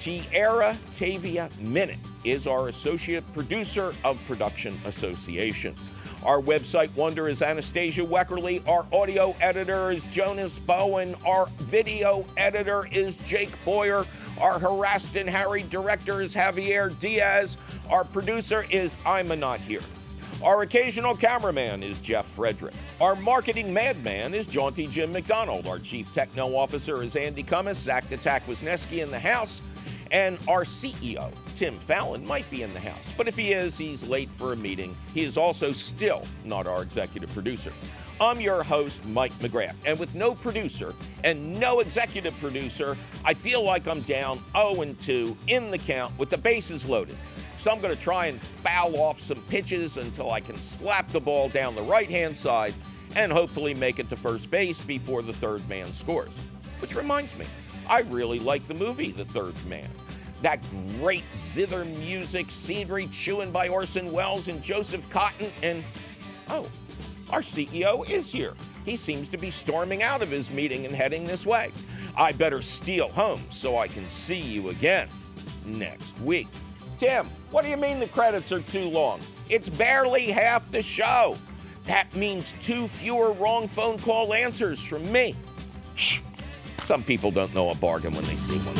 Tiara 0.00 0.76
Tavia 0.92 1.48
Minute 1.60 1.98
is 2.24 2.48
our 2.48 2.66
associate 2.66 3.24
producer 3.32 3.92
of 4.02 4.20
Production 4.26 4.76
Association. 4.86 5.76
Our 6.24 6.40
website 6.40 6.94
wonder 6.96 7.28
is 7.28 7.42
Anastasia 7.42 8.00
Weckerly. 8.00 8.66
Our 8.66 8.86
audio 8.98 9.34
editor 9.42 9.90
is 9.90 10.04
Jonas 10.04 10.58
Bowen. 10.58 11.14
Our 11.26 11.46
video 11.58 12.24
editor 12.38 12.86
is 12.90 13.18
Jake 13.18 13.52
Boyer. 13.62 14.06
Our 14.40 14.58
harassed 14.58 15.16
and 15.16 15.28
harried 15.28 15.68
director 15.68 16.22
is 16.22 16.34
Javier 16.34 16.98
Diaz. 16.98 17.58
Our 17.90 18.04
producer 18.04 18.64
is 18.70 18.96
I'm 19.04 19.32
a 19.32 19.36
Not 19.36 19.60
Here. 19.60 19.82
Our 20.42 20.62
occasional 20.62 21.14
cameraman 21.14 21.82
is 21.82 22.00
Jeff 22.00 22.26
Frederick. 22.26 22.74
Our 23.02 23.16
marketing 23.16 23.70
madman 23.70 24.32
is 24.32 24.46
Jaunty 24.46 24.86
Jim 24.86 25.12
McDonald. 25.12 25.66
Our 25.66 25.78
chief 25.78 26.12
techno 26.14 26.56
officer 26.56 27.02
is 27.02 27.16
Andy 27.16 27.42
Cummins. 27.42 27.78
Zach 27.78 28.10
Attack 28.10 28.46
Wisneski 28.46 29.02
in 29.02 29.10
the 29.10 29.20
house. 29.20 29.60
And 30.10 30.38
our 30.48 30.64
CEO, 30.64 31.32
Tim 31.54 31.78
Fallon, 31.78 32.26
might 32.26 32.48
be 32.50 32.62
in 32.62 32.72
the 32.72 32.80
house. 32.80 33.12
But 33.16 33.28
if 33.28 33.36
he 33.36 33.52
is, 33.52 33.76
he's 33.76 34.06
late 34.06 34.28
for 34.28 34.52
a 34.52 34.56
meeting. 34.56 34.96
He 35.12 35.24
is 35.24 35.36
also 35.36 35.72
still 35.72 36.22
not 36.44 36.66
our 36.66 36.82
executive 36.82 37.32
producer. 37.32 37.72
I'm 38.20 38.40
your 38.40 38.62
host, 38.62 39.06
Mike 39.08 39.32
McGrath. 39.40 39.74
And 39.84 39.98
with 39.98 40.14
no 40.14 40.34
producer 40.34 40.94
and 41.24 41.58
no 41.58 41.80
executive 41.80 42.38
producer, 42.38 42.96
I 43.24 43.34
feel 43.34 43.62
like 43.62 43.88
I'm 43.88 44.02
down 44.02 44.38
0 44.52 44.82
and 44.82 44.98
2 45.00 45.36
in 45.48 45.70
the 45.70 45.78
count 45.78 46.16
with 46.16 46.30
the 46.30 46.38
bases 46.38 46.88
loaded. 46.88 47.16
So 47.58 47.72
I'm 47.72 47.80
going 47.80 47.94
to 47.94 48.00
try 48.00 48.26
and 48.26 48.40
foul 48.40 48.96
off 48.96 49.20
some 49.20 49.38
pitches 49.48 49.96
until 49.96 50.30
I 50.30 50.40
can 50.40 50.56
slap 50.56 51.08
the 51.10 51.20
ball 51.20 51.48
down 51.48 51.74
the 51.74 51.82
right 51.82 52.08
hand 52.08 52.36
side 52.36 52.74
and 53.16 53.32
hopefully 53.32 53.74
make 53.74 53.98
it 53.98 54.08
to 54.10 54.16
first 54.16 54.50
base 54.50 54.80
before 54.80 55.22
the 55.22 55.32
third 55.32 55.66
man 55.68 55.92
scores. 55.92 56.30
Which 56.80 56.94
reminds 56.94 57.36
me, 57.36 57.46
I 57.88 58.00
really 58.00 58.38
like 58.38 58.66
the 58.68 58.74
movie 58.74 59.12
The 59.12 59.24
Third 59.24 59.54
Man. 59.66 59.88
That 60.42 60.60
great 60.98 61.24
zither 61.36 61.84
music, 61.84 62.50
scenery 62.50 63.06
chewing 63.08 63.50
by 63.50 63.68
Orson 63.68 64.12
Welles 64.12 64.48
and 64.48 64.62
Joseph 64.62 65.08
Cotten, 65.10 65.50
and 65.62 65.82
oh, 66.50 66.68
our 67.30 67.40
CEO 67.40 68.08
is 68.08 68.30
here. 68.30 68.54
He 68.84 68.96
seems 68.96 69.28
to 69.30 69.38
be 69.38 69.50
storming 69.50 70.02
out 70.02 70.22
of 70.22 70.30
his 70.30 70.50
meeting 70.50 70.84
and 70.84 70.94
heading 70.94 71.24
this 71.24 71.46
way. 71.46 71.72
I 72.16 72.32
better 72.32 72.62
steal 72.62 73.08
home 73.08 73.42
so 73.50 73.78
I 73.78 73.88
can 73.88 74.08
see 74.08 74.40
you 74.40 74.68
again 74.68 75.08
next 75.64 76.18
week. 76.20 76.48
Tim, 76.98 77.26
what 77.50 77.64
do 77.64 77.70
you 77.70 77.76
mean 77.76 77.98
the 77.98 78.06
credits 78.06 78.52
are 78.52 78.60
too 78.60 78.88
long? 78.88 79.20
It's 79.48 79.68
barely 79.68 80.26
half 80.26 80.70
the 80.70 80.82
show. 80.82 81.36
That 81.86 82.14
means 82.14 82.54
two 82.62 82.86
fewer 82.88 83.32
wrong 83.32 83.68
phone 83.68 83.98
call 83.98 84.32
answers 84.32 84.84
from 84.84 85.10
me. 85.10 85.34
Shh. 86.84 86.88
Some 86.88 87.02
people 87.02 87.30
don't 87.30 87.54
know 87.54 87.70
a 87.70 87.74
bargain 87.74 88.12
when 88.12 88.24
they 88.24 88.36
see 88.36 88.58
one. 88.58 88.74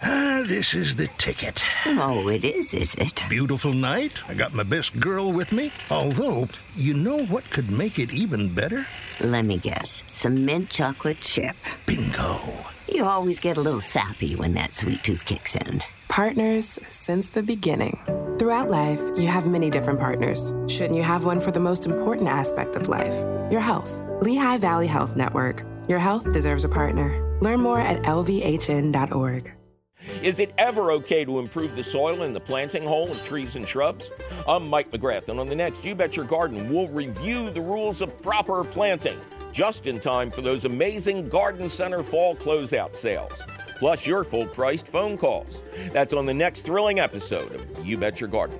Ah, 0.00 0.44
this 0.46 0.74
is 0.74 0.96
the 0.96 1.08
ticket. 1.18 1.64
Oh, 1.86 2.28
it 2.28 2.44
is, 2.44 2.74
is 2.74 2.94
it? 2.96 3.24
Beautiful 3.28 3.72
night. 3.72 4.12
I 4.28 4.34
got 4.34 4.54
my 4.54 4.62
best 4.62 5.00
girl 5.00 5.32
with 5.32 5.52
me. 5.52 5.72
Although, 5.90 6.48
you 6.76 6.94
know 6.94 7.18
what 7.26 7.50
could 7.50 7.70
make 7.70 7.98
it 7.98 8.12
even 8.12 8.54
better? 8.54 8.86
Let 9.20 9.46
me 9.46 9.58
guess. 9.58 10.02
Some 10.12 10.44
mint 10.44 10.70
chocolate 10.70 11.20
chip. 11.20 11.56
Bingo. 11.86 12.38
You 12.92 13.04
always 13.04 13.40
get 13.40 13.56
a 13.56 13.60
little 13.60 13.80
sappy 13.80 14.36
when 14.36 14.54
that 14.54 14.72
sweet 14.72 15.02
tooth 15.02 15.24
kicks 15.24 15.56
in. 15.56 15.82
Partners 16.08 16.78
since 16.90 17.28
the 17.28 17.42
beginning. 17.42 17.98
Throughout 18.38 18.70
life, 18.70 19.00
you 19.16 19.26
have 19.26 19.48
many 19.48 19.68
different 19.68 19.98
partners. 19.98 20.52
Shouldn't 20.68 20.94
you 20.94 21.02
have 21.02 21.24
one 21.24 21.40
for 21.40 21.50
the 21.50 21.58
most 21.58 21.86
important 21.86 22.28
aspect 22.28 22.76
of 22.76 22.86
life? 22.86 23.12
Your 23.50 23.60
health. 23.60 24.00
Lehigh 24.20 24.58
Valley 24.58 24.86
Health 24.86 25.16
Network. 25.16 25.64
Your 25.88 25.98
health 25.98 26.30
deserves 26.30 26.62
a 26.62 26.68
partner. 26.68 27.36
Learn 27.40 27.60
more 27.60 27.80
at 27.80 28.00
lvhn.org. 28.04 29.52
Is 30.22 30.38
it 30.38 30.54
ever 30.56 30.92
okay 30.92 31.24
to 31.24 31.40
improve 31.40 31.74
the 31.74 31.82
soil 31.82 32.22
in 32.22 32.32
the 32.32 32.38
planting 32.38 32.86
hole 32.86 33.10
of 33.10 33.20
trees 33.24 33.56
and 33.56 33.66
shrubs? 33.66 34.12
I'm 34.46 34.68
Mike 34.68 34.92
McGrath, 34.92 35.28
and 35.28 35.40
on 35.40 35.48
the 35.48 35.56
next 35.56 35.84
You 35.84 35.96
Bet 35.96 36.14
Your 36.14 36.24
Garden, 36.24 36.72
we'll 36.72 36.86
review 36.86 37.50
the 37.50 37.60
rules 37.60 38.00
of 38.00 38.22
proper 38.22 38.62
planting 38.62 39.18
just 39.50 39.88
in 39.88 39.98
time 39.98 40.30
for 40.30 40.42
those 40.42 40.64
amazing 40.64 41.28
Garden 41.28 41.68
Center 41.68 42.04
fall 42.04 42.36
closeout 42.36 42.94
sales. 42.94 43.42
Plus, 43.78 44.06
your 44.06 44.24
full 44.24 44.46
priced 44.46 44.88
phone 44.88 45.16
calls. 45.16 45.60
That's 45.92 46.12
on 46.12 46.26
the 46.26 46.34
next 46.34 46.62
thrilling 46.62 46.98
episode 46.98 47.52
of 47.54 47.86
You 47.86 47.96
Bet 47.96 48.20
Your 48.20 48.28
Garden. 48.28 48.58